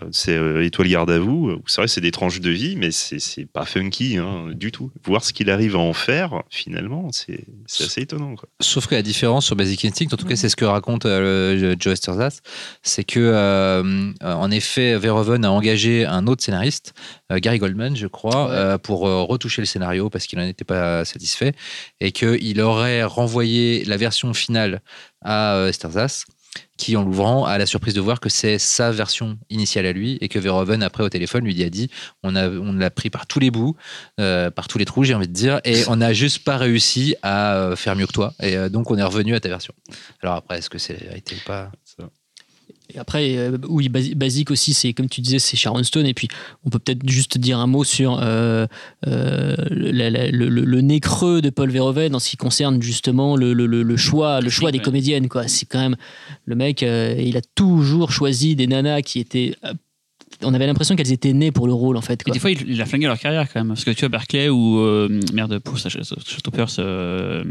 [0.00, 1.50] Euh, C'est euh, Étoile garde à vous.
[1.50, 4.90] où C'est vrai, c'est des tranches de vie, mais c'est pas funky hein, du tout.
[5.04, 8.34] Voir ce qu'il arrive à en faire, finalement, c'est assez étonnant.
[8.34, 8.48] Quoi.
[8.60, 11.54] Sauf que la différence sur Basic Instinct, en tout cas, c'est ce que raconte euh,
[11.74, 12.40] le- Joe Estersas,
[12.82, 16.94] c'est que, euh, en effet, Verhoeven a engagé un autre scénariste,
[17.30, 18.52] euh, Gary Goldman, je crois, Ouais.
[18.54, 21.52] euh, pour euh, retoucher le scénario parce qu'il n'en était pas satisfait
[22.00, 24.80] et qu'il aurait renvoyé la version finale
[25.20, 26.24] à euh, Estersas
[26.76, 30.18] qui, en l'ouvrant, a la surprise de voir que c'est sa version initiale à lui
[30.20, 31.90] et que Verhoeven, après, au téléphone, lui a dit
[32.22, 33.76] on, l'a pris par tous les bouts,
[34.18, 37.14] euh, par tous les trous, j'ai envie de dire, et on n'a juste pas réussi
[37.22, 38.34] à euh, faire mieux que toi.
[38.42, 39.74] Et euh, donc, on est revenu à ta version.
[40.22, 41.70] Alors après, est-ce que c'est la vérité ou pas?
[42.94, 46.06] Et après, euh, oui, basi- basique aussi, c'est comme tu disais, c'est Sharon Stone.
[46.06, 46.28] Et puis,
[46.64, 48.66] on peut peut-être juste dire un mot sur euh,
[49.06, 52.82] euh, la- la- le, le- le nez creux de Paul Verhoeven en ce qui concerne
[52.82, 55.28] justement le, le- choix, le choix des comédiennes.
[55.28, 55.48] Quoi.
[55.48, 55.96] C'est quand même
[56.44, 59.54] le mec, il a toujours choisi des nanas qui étaient.
[60.44, 62.22] On avait l'impression qu'elles étaient nées pour le rôle en fait.
[62.26, 63.68] Et des fois, il, il a flingué leur carrière quand même.
[63.68, 64.78] Parce que tu vois, Berkeley ou.
[64.80, 66.68] euh, merde, pour ça, Stopers.
[66.78, 67.44] Euh,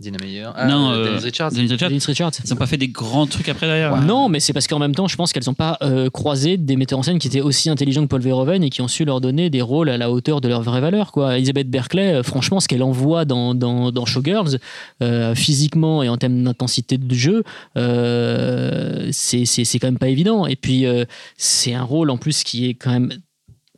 [0.00, 0.48] Dina Meyer.
[0.68, 1.52] non, euh, euh, Dennis Richards.
[1.52, 1.88] Dennis Richards.
[1.90, 2.32] Dennis Richards.
[2.44, 3.94] Ils n'ont pas fait des grands trucs après derrière.
[3.94, 4.04] hein.
[4.06, 6.76] Non, mais c'est parce qu'en même temps, je pense qu'elles n'ont pas euh, croisé des
[6.76, 9.20] metteurs en scène qui étaient aussi intelligents que Paul Verhoeven et qui ont su leur
[9.20, 11.12] donner des rôles à la hauteur de leur vraie valeur.
[11.12, 11.36] Quoi.
[11.36, 14.58] Elisabeth Berkeley, euh, franchement, ce qu'elle envoie dans, dans, dans Showgirls,
[15.02, 17.42] euh, physiquement et en termes d'intensité de jeu,
[17.76, 20.46] euh, c'est c'est- c'est quand même pas évident.
[20.46, 21.04] Et puis, euh,
[21.36, 23.12] c'est un rôle en plus qui est quand même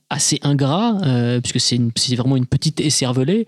[0.09, 3.47] assez ingrat, euh, puisque c'est une- c'est vraiment une petite écervelée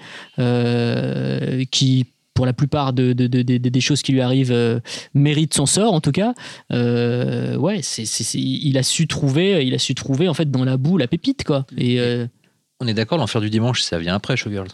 [0.66, 4.80] euh, qui, pour la plupart de, de- de- de- des choses qui lui arrivent, euh,
[5.14, 6.34] mérite son sort en tout cas.
[6.72, 10.50] Euh, ouais, c'est c'est- c'est- il a su trouver, il a su trouver en fait
[10.50, 11.66] dans la boue la pépite quoi.
[11.76, 12.26] Et euh,
[12.80, 14.68] On est d'accord, l'enfer du dimanche, ça vient après Showgirls.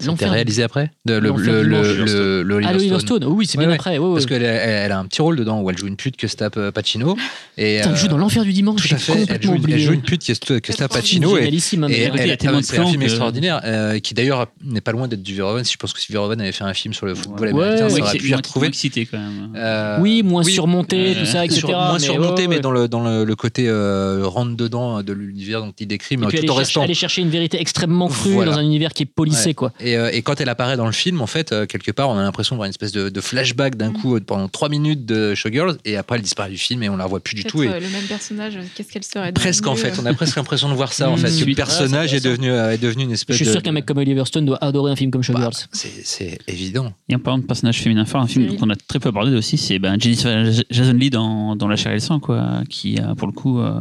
[0.00, 3.74] C'était réalisé après de, le, le, le, le- Ah, le oui, c'est bien ouais.
[3.74, 3.98] après.
[3.98, 4.14] ouais, ouais.
[4.14, 6.34] Parce qu'elle elle, a un petit rôle dedans où elle joue une pute que se
[6.36, 7.16] tape euh, Pacino.
[7.56, 8.88] Et, Putain, elle euh, joue dans l'enfer du dimanche.
[8.88, 9.26] Tout à fait.
[9.28, 10.34] Elle joue, une- elle joue une pute que
[10.72, 11.36] se tape Pacino.
[11.38, 15.34] Et, et elle- c'est un film extraordinaire euh, qui d'ailleurs n'est pas loin d'être du
[15.36, 15.64] Verhoeven.
[15.64, 18.18] Je pense que si Verhoeven avait fait un film sur le football américain, ça aurait
[18.18, 18.66] pu retrouver.
[18.68, 19.52] excité quand même.
[19.56, 21.62] Euh, Oui, moins surmonté, euh, tout ça, etc.
[21.68, 26.26] moins surmonté, mais dans le, côté euh, rentre dedans de l'univers dont il décrit, mais
[26.26, 26.82] tout en restant.
[26.82, 29.54] aller chercher une vérité extrêmement crue dans un univers qui est polissé, Ouais.
[29.54, 29.72] quoi.
[29.92, 32.16] Et, euh, et quand elle apparaît dans le film, en fait, euh, quelque part, on
[32.16, 35.04] a l'impression de voir une espèce de, de flashback d'un coup euh, pendant trois minutes
[35.04, 37.62] de Showgirls, et après elle disparaît du film et on la revoit plus du tout.
[37.62, 40.74] Et le même personnage, qu'est-ce qu'elle serait presque en fait, on a presque l'impression de
[40.74, 41.18] voir ça en Mmh.
[41.18, 41.30] fait.
[41.44, 41.44] Oui.
[41.50, 43.50] Le personnage Ouais, est devenu, euh, est devenu une Je espèce suis de.
[43.50, 45.66] sûr qu'un mec comme Oliver Stone doit adorer un film comme Bah, Showgirls.
[45.72, 46.92] c'est- c'est évident.
[47.08, 48.58] Et en parlant de personnage féminin fort, un film Cyril.
[48.60, 51.92] qu'on a très peu abordé aussi, c'est ben, Jennifer Jason Lee dans, dans La chair
[51.92, 53.60] et le sang, quoi, qui a pour le coup.
[53.60, 53.80] euh,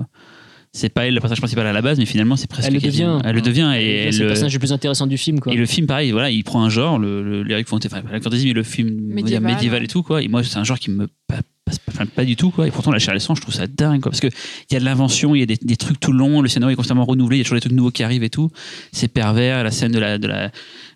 [0.73, 2.67] c'est pas elle le personnage principal à la base, mais finalement c'est presque.
[2.67, 3.19] Elle le devient.
[3.25, 5.51] Elle le devient et, elle, le personnage le plus intéressant du film, quoi.
[5.53, 8.09] et le film, pareil, voilà, il prend un genre, le, le lyric fantasy, enfin, pas
[8.09, 9.53] lyric fantasy, mais le film Médiéval.
[9.53, 10.21] médiéval et tout, quoi.
[10.21, 12.67] Et moi, c'est un genre qui me pa- passe pas, enfin, pas du tout, quoi.
[12.67, 14.11] Et pourtant, la chair et sang, je trouve ça dingue, quoi.
[14.11, 14.31] Parce qu'il
[14.71, 16.73] y a de l'invention, il y a des, des trucs tout le long, le scénario
[16.73, 18.49] est constamment renouvelé, il y a toujours des trucs nouveaux qui arrivent et tout.
[18.93, 20.51] C'est pervers, la scène de la, de la,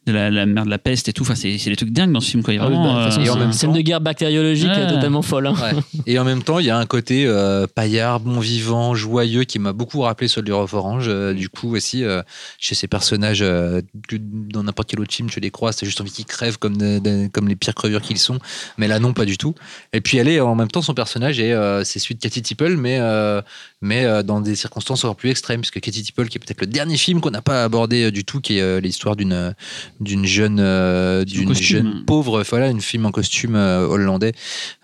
[0.06, 1.24] de la, la merde de la peste et tout.
[1.24, 2.54] Enfin, c'est c'est des trucs dingues dans ce film, quoi.
[2.54, 4.68] Il y a Ah oui, vraiment, bah, euh, c'est une scène temps- de guerre bactériologique
[4.70, 4.78] Ouais.
[4.80, 5.48] euh, totalement folle.
[5.48, 5.56] hein.
[5.62, 6.02] Ouais.
[6.06, 9.58] Et en même temps, il y a un côté euh, paillard, bon vivant, joyeux qui
[9.60, 11.06] m'a beaucoup rappelé Soldier of Orange.
[11.08, 12.22] Euh, du coup, aussi, euh,
[12.60, 16.02] chez ces personnages, euh, que dans n'importe quel autre film, tu les croises, t'as juste
[16.02, 18.38] envie qu'ils crèvent comme, de- de- comme les pires crevures qu'ils sont.
[18.78, 19.56] Mais là, non, pas du tout.
[19.94, 22.42] Et puis, elle est en même temps, son personnage, est, euh, c'est celui de Katy
[22.42, 23.42] Tipple, mais, euh,
[23.82, 25.62] mais euh, dans des circonstances encore plus extrêmes.
[25.62, 28.24] Puisque Katy Tipple, qui est peut-être le dernier film qu'on n'a pas abordé euh, du
[28.24, 29.54] tout, qui est euh, l'histoire d'une
[30.02, 31.78] d'une jeune, euh, d'une costume.
[31.78, 34.34] jeune pauvre, voilà, une film en costume euh, hollandais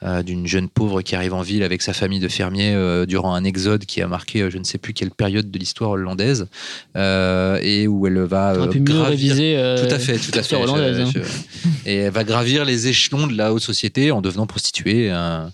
[0.04, 3.34] euh, d'une jeune pauvre qui arrive en ville avec sa famille de fermiers euh, durant
[3.36, 6.48] un exode qui a marqué euh, je ne sais plus quelle période de l'histoire hollandaise
[6.96, 9.58] euh, et où elle va euh, gravir réviser.
[9.58, 10.56] euh, tout à fait, tout à fait.
[10.78, 11.12] Je- hein.
[11.14, 15.12] je- et elle va gravir les échelons de la haute société en devenant prostituée.
[15.12, 15.46] euh,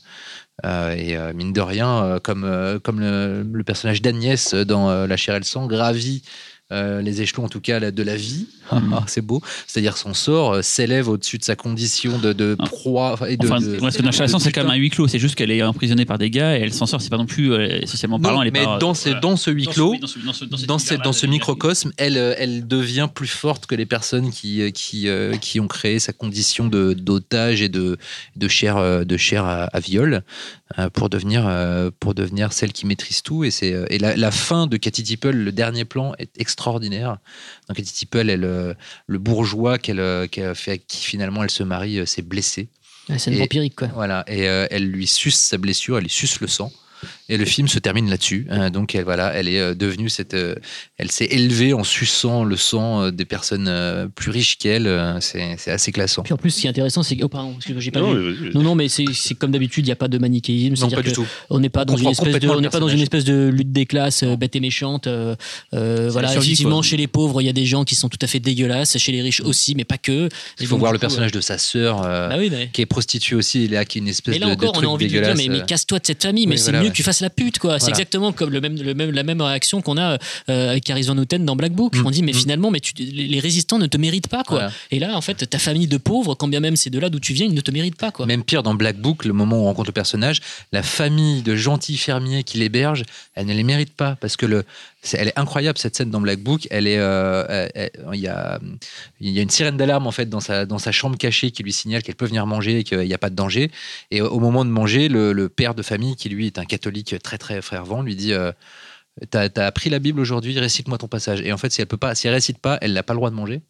[0.65, 4.89] euh, et euh, mine de rien, euh, comme, euh, comme le, le personnage d'Agnès dans
[4.89, 6.23] euh, La chair et le sang gravit
[6.71, 8.47] euh, les échelons, en tout cas, de la vie.
[8.93, 9.41] Ah, c'est beau.
[9.67, 12.65] C'est-à-dire son sort euh, s'élève au-dessus de sa condition de, de Ah.
[12.65, 15.07] proie enfin, et de, Enfin, de- parce que dans c'est quand même un huis clos.
[15.07, 17.01] C'est juste qu'elle est emprisonnée par des gars et elle s'en sort.
[17.01, 18.37] C'est pas non plus euh, socialement parlant.
[18.37, 19.19] Non, elle est mais pas, dans, euh, ces- voilà.
[19.21, 22.33] dans ce huis Dans clos, dans ce- dans ce- dans dans, dans microcosme, elle, euh,
[22.37, 26.67] elle devient plus forte que les personnes qui, qui, euh, qui ont créé sa condition
[26.67, 27.97] de d'otage et de,
[28.35, 30.23] de chair, de chair à, à viol
[30.93, 31.49] pour, devenir,
[31.99, 33.43] pour devenir celle qui maîtrise tout.
[33.43, 33.49] Et,
[33.89, 37.17] et la, la fin de Cathy Tipple, le dernier plan, est extraordinaire.
[37.67, 38.73] Dans Cathy Tipple, elle, euh,
[39.07, 42.67] le bourgeois qu'elle, euh, fait, avec qui finalement elle se marie, euh, s'est blessé.
[43.17, 43.87] C'est une vampirique, quoi.
[43.93, 46.73] Voilà, et elle lui suce sa blessure, elle lui suce le sang.
[47.29, 48.47] Et le film se termine là-dessus.
[48.51, 50.55] Euh, donc elle, voilà, elle est euh, devenue cette, euh,
[50.97, 54.87] elle s'est élevée en suçant le sang euh, des personnes euh, plus riches qu'elle.
[55.19, 56.23] C'est, c'est assez classant.
[56.23, 57.25] Puis en plus, ce qui est intéressant, c'est que.
[57.25, 58.51] Oh, pardon, excuse-moi, j'ai pas Non, vu.
[58.53, 60.75] Non, non, mais c'est c'est comme d'habitude, il n'y a pas de manichéisme.
[60.79, 61.25] Non, pas du tout.
[61.49, 62.99] on n'est pas On dans une espèce de, complètement on le n'est pas dans une
[62.99, 63.21] personnage.
[63.21, 65.07] espèce de lutte des classes euh, bête et méchante.
[65.07, 65.35] euh,
[65.73, 66.83] euh, voilà, survie, effectivement, quoi.
[66.83, 69.11] chez les pauvres, il y a des gens qui sont tout à fait dégueulasses, chez
[69.11, 70.29] les riches aussi, mais pas que.
[70.59, 72.69] Il faut donc, voir le coup, personnage de sa sœur, euh, Bah oui, mais.
[72.71, 74.77] qui est prostituée aussi, et là, qui est une espèce Mais là de, encore, de
[74.79, 75.47] on a envie de lui dire, dégueulasse.
[75.49, 77.79] mais, mais casse-toi de cette famille, mais c'est mieux que tu fasses la pute, quoi.
[77.79, 80.17] C'est exactement comme le même, le même, la même réaction qu'on a
[80.49, 81.95] euh, avec Caris Van Houten dans Black Book.
[81.95, 82.35] Mm, On dit, mais mm.
[82.35, 84.57] finalement, mais tu, les les résistants ne te méritent pas, quoi.
[84.57, 84.71] Voilà.
[84.91, 87.19] Et là, en fait, ta famille de pauvres, quand bien même c'est de là d'où
[87.19, 88.25] tu viens, ils ne te méritent pas, quoi.
[88.25, 90.41] Même pire, dans Black Book, le moment où on rencontre le personnage,
[90.71, 93.03] la famille de gentils fermiers qui l'hébergent,
[93.35, 94.65] elle ne les mérite pas parce que le,
[95.13, 96.67] Elle est incroyable cette scène dans Black Book.
[96.69, 97.67] Elle est, euh,
[98.13, 98.59] il y a,
[99.21, 101.71] y a une sirène d'alarme en fait dans sa dans sa chambre cachée qui lui
[101.71, 103.71] signale qu'elle peut venir manger et qu'il n'y a pas de danger.
[104.11, 107.37] Et au moment de manger, le, père de famille qui lui est un catholique très
[107.37, 108.33] très fervent lui dit.
[108.33, 108.51] euh,
[109.31, 111.41] T'as as appris la Bible aujourd'hui, récite-moi ton passage.
[111.41, 113.17] Et en fait, si elle peut pas, si elle récite pas, elle n'a pas le
[113.17, 113.61] droit de manger.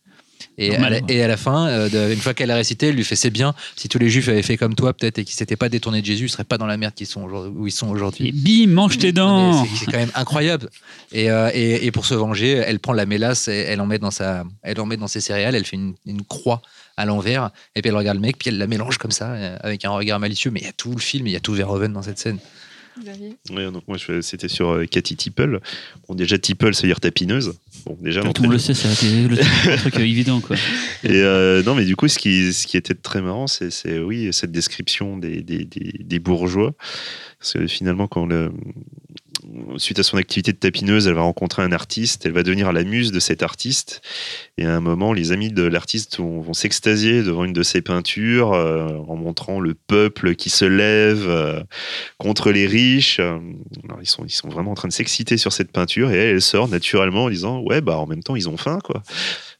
[0.59, 2.95] Et, à la, et à la fin, euh, de- une fois qu'elle a récité, elle
[2.95, 3.53] lui fait c'est bien.
[3.75, 6.05] Si tous les Juifs avaient fait comme toi, peut-être, et qu'ils s'étaient pas détournés de
[6.05, 8.29] Jésus, ils seraient pas dans la merde qu'ils sont où ils sont aujourd'hui.
[8.29, 10.69] Et bim, mange tes dents C'est quand même incroyable.
[11.11, 13.99] Et, euh, et, et pour se venger, elle prend la mélasse, et elle en met
[13.99, 16.61] dans sa, elle en met dans ses céréales, elle fait une, une croix
[16.97, 19.57] à l'envers, et puis elle regarde le mec, puis elle la mélange comme ça, euh,
[19.61, 20.49] avec un regard malicieux.
[20.49, 22.39] Mais il y a tout le film, il y a tout Verhoeven dans cette scène.
[23.51, 25.59] Ouais, donc moi, c'était sur euh, Cathy Tipple.
[26.07, 27.53] Bon, déjà, Tipple, ça veut dire tapineuse.
[27.87, 30.41] Bon, déjà, Tout le monde le sait, c'est le, le truc évident.
[30.41, 30.57] Quoi.
[31.03, 33.99] Et euh, non, mais du coup, ce qui, ce qui était très marrant, c'est, c'est,
[33.99, 36.73] oui, cette description des, des, des, des bourgeois.
[37.39, 38.51] Parce que finalement, quand le,
[39.77, 42.83] suite à son activité de tapineuse, elle va rencontrer un artiste, elle va devenir la
[42.83, 44.01] muse de cet artiste.
[44.57, 48.53] Et à un moment, les amis de l'artiste vont, s'extasier devant une de ses peintures
[48.53, 51.61] euh, en montrant le peuple qui se lève euh,
[52.17, 53.19] contre les riches.
[53.19, 56.35] Alors, ils, sont, ils sont vraiment en train de s'exciter sur cette peinture et elle,
[56.35, 59.03] elle sort naturellement en disant Ouais, bah en même temps, ils ont faim, quoi.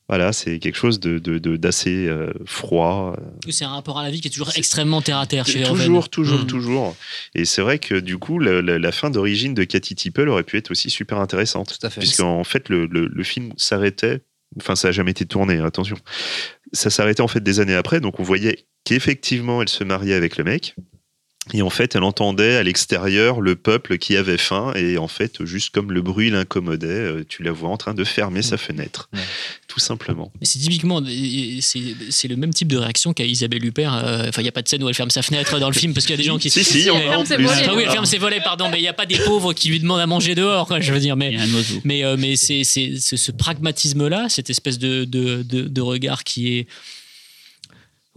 [0.10, 3.18] Voilà, c'est quelque chose de, de- de- d'assez euh, froid.
[3.50, 5.64] C'est un rapport à la vie qui est toujours extrêmement terre à terre chez.
[5.64, 6.48] Toujours, toujours, Mm.
[6.48, 6.96] toujours.
[7.36, 10.44] Et c'est vrai que du coup, la, la- la fin d'origine de Cathy Tipple aurait
[10.44, 11.78] pu être aussi super intéressante.
[11.78, 12.00] Tout à fait.
[12.00, 14.22] Puisqu'en fait, le, le- le film s'arrêtait.
[14.58, 15.98] Enfin, ça n'a jamais été tourné, attention.
[16.72, 18.00] Ça s'arrêtait en fait des années après.
[18.00, 20.76] Donc, on voyait qu'effectivement, elle se mariait avec le mec.
[21.54, 24.74] Et en fait, elle entendait à l'extérieur le peuple qui avait faim.
[24.76, 28.04] Et en fait, juste comme le bruit l'incommodait, euh, tu la vois en train de
[28.04, 29.10] fermer sa fenêtre.
[29.14, 29.20] Ouais.
[29.68, 30.32] Tout simplement.
[30.42, 31.02] C'est typiquement,
[31.62, 33.94] c'est le même type de réaction qu'a Isabelle Huppert.
[33.94, 35.76] euh, Enfin, il n'y a pas de scène où elle ferme sa fenêtre dans le
[35.76, 36.50] film parce qu'il y a des gens qui.
[36.50, 37.48] Si, si, on ferme ses volets.
[37.50, 39.70] Enfin, oui, elle ferme ses volets, pardon, mais il n'y a pas des pauvres qui
[39.70, 41.16] lui demandent à manger dehors, quoi, je veux dire.
[41.16, 41.38] Mais,
[41.84, 46.24] mais, euh, mais c'est c'est- ce, ce pragmatisme-là, cette espèce de, de, de, de regard
[46.24, 46.68] qui est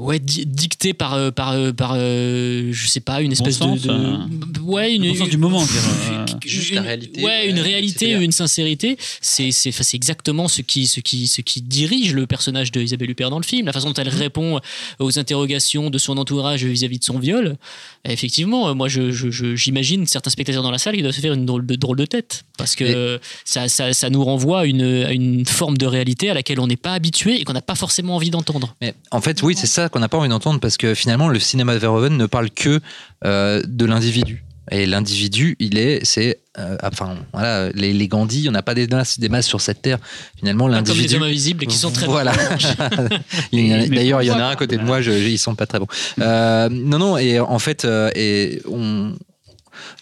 [0.01, 3.83] ouais, di- dicté par, euh, par, euh, par euh, je sais pas, une espèce sens,
[3.83, 4.17] de, de- euh,
[4.63, 5.09] Ouais, une.
[5.09, 8.13] bon sens du moment, je veux dire, euh, Juste une- la réalité, Ouais, une réalité,
[8.13, 8.97] une sincérité.
[9.21, 12.81] C'est c'est- enfin, c'est exactement ce qui, ce, qui, ce qui dirige le personnage de
[12.81, 13.67] Isabelle Huppert dans le film.
[13.67, 14.61] La façon dont elle répond
[14.99, 17.57] aux interrogations de son entourage vis-à-vis de son viol.
[18.05, 21.35] Effectivement, moi, je- je- je- j'imagine certains spectateurs dans la salle qui doivent se faire
[21.35, 22.45] une drôle de, drôle de tête.
[22.57, 26.31] Parce que Et- ça, ça, ça nous renvoie à une, à une forme de réalité
[26.31, 28.75] à laquelle on n'est pas habitué et qu'on n'a pas forcément envie d'entendre.
[28.81, 31.39] Mais en fait, oui, c'est ça qu'on n'a pas envie d'entendre parce que finalement, le
[31.41, 32.81] cinéma de Verhoeven ne parle que
[33.25, 34.45] euh, de l'individu.
[34.73, 38.63] Et l'individu, il est, c'est, euh, enfin, voilà, les, les Gandhi, il n'y en a
[38.63, 39.99] pas des masses, des masses sur cette terre.
[40.39, 41.17] Finalement, Pas comme les l'individu.
[41.17, 42.33] hommes invisibles et qui sont très Voilà.
[43.53, 45.67] D'ailleurs, il y en a un à côté de moi, je, je- ils sont pas
[45.67, 45.87] très bons.
[46.21, 49.13] Euh, non, non, et en fait, euh, et on,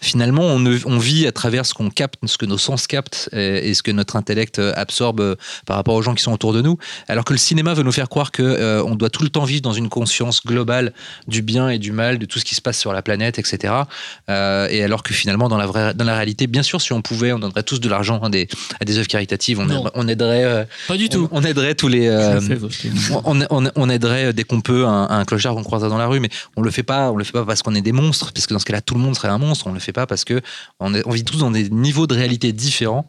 [0.01, 3.29] finalement, on, ne- on vit à travers ce qu'on capte, ce que nos sens captent
[3.33, 5.35] et, et ce que notre intellect euh, absorbe euh,
[5.65, 6.77] par rapport aux gens qui sont autour de nous.
[7.07, 9.43] Alors que le cinéma veut nous faire croire que euh, on doit tout le temps
[9.45, 10.93] vivre dans une conscience globale
[11.27, 13.73] du bien et du mal, de tout ce qui se passe sur la planète, etc.
[14.29, 17.01] Euh, et alors que finalement, dans la, vraie, dans la réalité, bien sûr, si on
[17.01, 18.47] pouvait, on donnerait tous de l'argent à des,
[18.79, 21.27] à des œuvres caritatives, on, aiderait, on aiderait, euh, Pas du tout.
[21.31, 22.07] on, on aiderait tous les.
[22.07, 22.39] Euh,
[23.25, 26.61] on, aiderait dès qu'on peut un, un clochard qu'on croiserait dans la rue, mais on
[26.61, 27.11] le fait pas.
[27.11, 28.95] On le fait pas parce qu'on est des monstres, parce que dans ce cas-là, tout
[28.95, 29.68] le monde serait un monstre.
[29.69, 30.41] On le fait pas parce que
[30.79, 33.07] on, est- on vit tous dans des niveaux de réalité différents.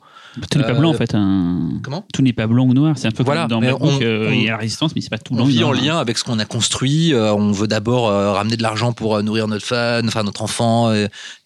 [0.48, 1.12] Tout n'est pas Euh, blanc en fait.
[1.16, 2.06] un- Comment?
[2.14, 2.96] Tout n'est pas blanc ou noir.
[2.96, 5.10] C'est un peu Voilà, comme dans on- euh, il y a la résistance, mais c'est
[5.10, 7.12] pas tout blanc On vit en lien avec ce qu'on a construit.
[7.12, 10.92] euh, on veut d'abord euh, ramener de l'argent pour nourrir notre fan, enfin notre enfant,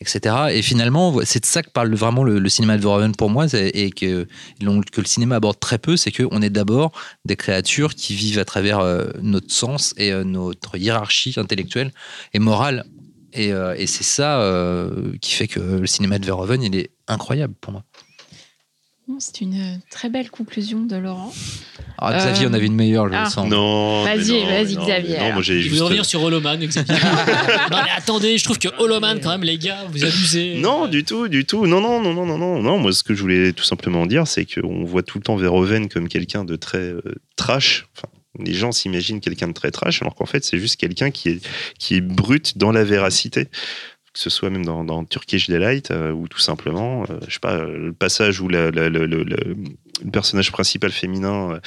[0.00, 0.36] etc.
[0.50, 3.46] Et finalement, c'est de ça que parle vraiment le, le cinéma de Verhoeven pour moi,
[3.54, 4.26] et que,
[4.60, 6.92] que le cinéma aborde très peu, c'est qu'on est d'abord
[7.24, 8.80] des créatures qui vivent à travers
[9.22, 11.90] notre sens et notre hiérarchie intellectuelle
[12.34, 12.84] et morale.
[13.34, 16.90] Et, euh, et c'est ça euh, qui fait que le cinéma de Verhoeven, il est
[17.08, 17.84] incroyable pour moi.
[19.18, 21.30] C'est une euh, très belle conclusion de Laurent.
[21.98, 23.24] Alors, Xavier, Euh, on avait une meilleure, je ah.
[23.24, 23.50] le sens.
[23.50, 24.02] Non.
[24.02, 25.68] Vas-y, vas-y, Xavier, Non, moi j'ai Je juste.
[25.74, 26.94] voulais revenir sur Holoman, Xavier.
[27.70, 30.58] non, mais attendez, je trouve que Holoman, quand même, les gars, vous abusez.
[30.58, 31.66] Non, du tout, du tout.
[31.66, 32.62] Non, non, non, non, non, non.
[32.62, 35.36] Non, moi, ce que je voulais tout simplement dire, c'est qu'on voit tout le temps
[35.36, 37.02] Verhoeven comme quelqu'un de très euh,
[37.36, 37.86] trash.
[37.96, 38.08] Enfin,
[38.38, 41.48] les gens s'imaginent quelqu'un de très trash, alors qu'en fait, c'est juste quelqu'un qui est,
[41.78, 43.46] qui est brut dans la véracité.
[43.46, 47.40] Que ce soit même dans, dans Turkish Delight, euh, ou tout simplement, euh, je sais
[47.40, 49.04] pas, euh, le passage où la- la- le,
[50.04, 51.60] le- personnage principal féminin euh,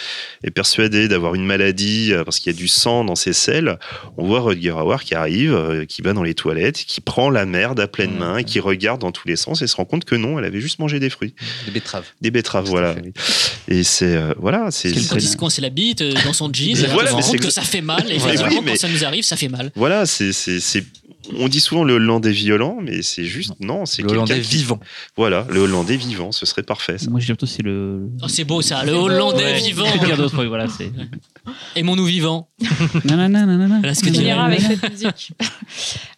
[0.43, 3.77] est persuadé d'avoir une maladie euh, parce qu'il y a du sang dans ses selles.
[4.17, 7.45] On voit Rutger Hauer qui arrive, euh, qui va dans les toilettes, qui prend la
[7.45, 8.19] merde à pleine Ouais.
[8.19, 10.45] main, et qui regarde dans tous les sens et se rend compte que non, elle
[10.45, 11.33] avait juste mangé des fruits,
[11.65, 12.05] Des betteraves.
[12.21, 12.95] des betteraves, voilà.
[13.67, 17.21] Et c'est euh, voilà, c'est il se coince la bite dans son jean, voilà, on
[17.21, 18.09] se rend c'est compte que ça fait mal.
[18.11, 19.71] Et Oui, mais- quand ça nous arrive, ça fait mal.
[19.75, 20.31] voilà, c'est
[21.37, 24.57] On dit souvent le Hollandais violent, mais c'est juste non, c'est Le quelqu'un Hollandais qui-
[24.57, 24.79] vivant.
[25.15, 26.97] Voilà, le Hollandais vivant, ce serait parfait.
[26.97, 27.09] ça.
[27.09, 28.09] Moi, je dirais plutôt c'est le.
[28.23, 29.85] Oh, c'est beau ça, le Hollandais Ouais, vivant.
[29.99, 30.91] que dire d'autre oui, voilà, c'est.
[31.75, 32.47] Aimons-nous vivants.
[33.05, 33.77] Nanana, nanana.
[33.79, 35.31] Voilà ce que ira avec cette musique.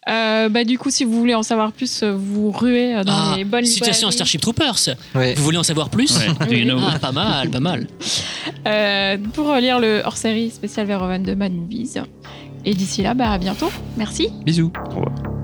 [0.08, 3.44] Euh, bah, du coup, si vous voulez en savoir plus, vous ruez dans Ah, les
[3.44, 4.12] bonnes situation librairies.
[4.14, 4.96] Starship Troopers.
[5.14, 5.34] Ouais.
[5.34, 7.86] Vous voulez en savoir plus Ouais, do you know Ah, pas mal, pas mal.
[8.66, 11.98] Euh, pour lire le hors-série spécial Verhoeven de Mad Movies.
[12.64, 13.70] Et d'ici là, bah, à bientôt.
[13.96, 14.28] Merci.
[14.44, 14.72] Bisous.
[14.86, 15.39] Au revoir.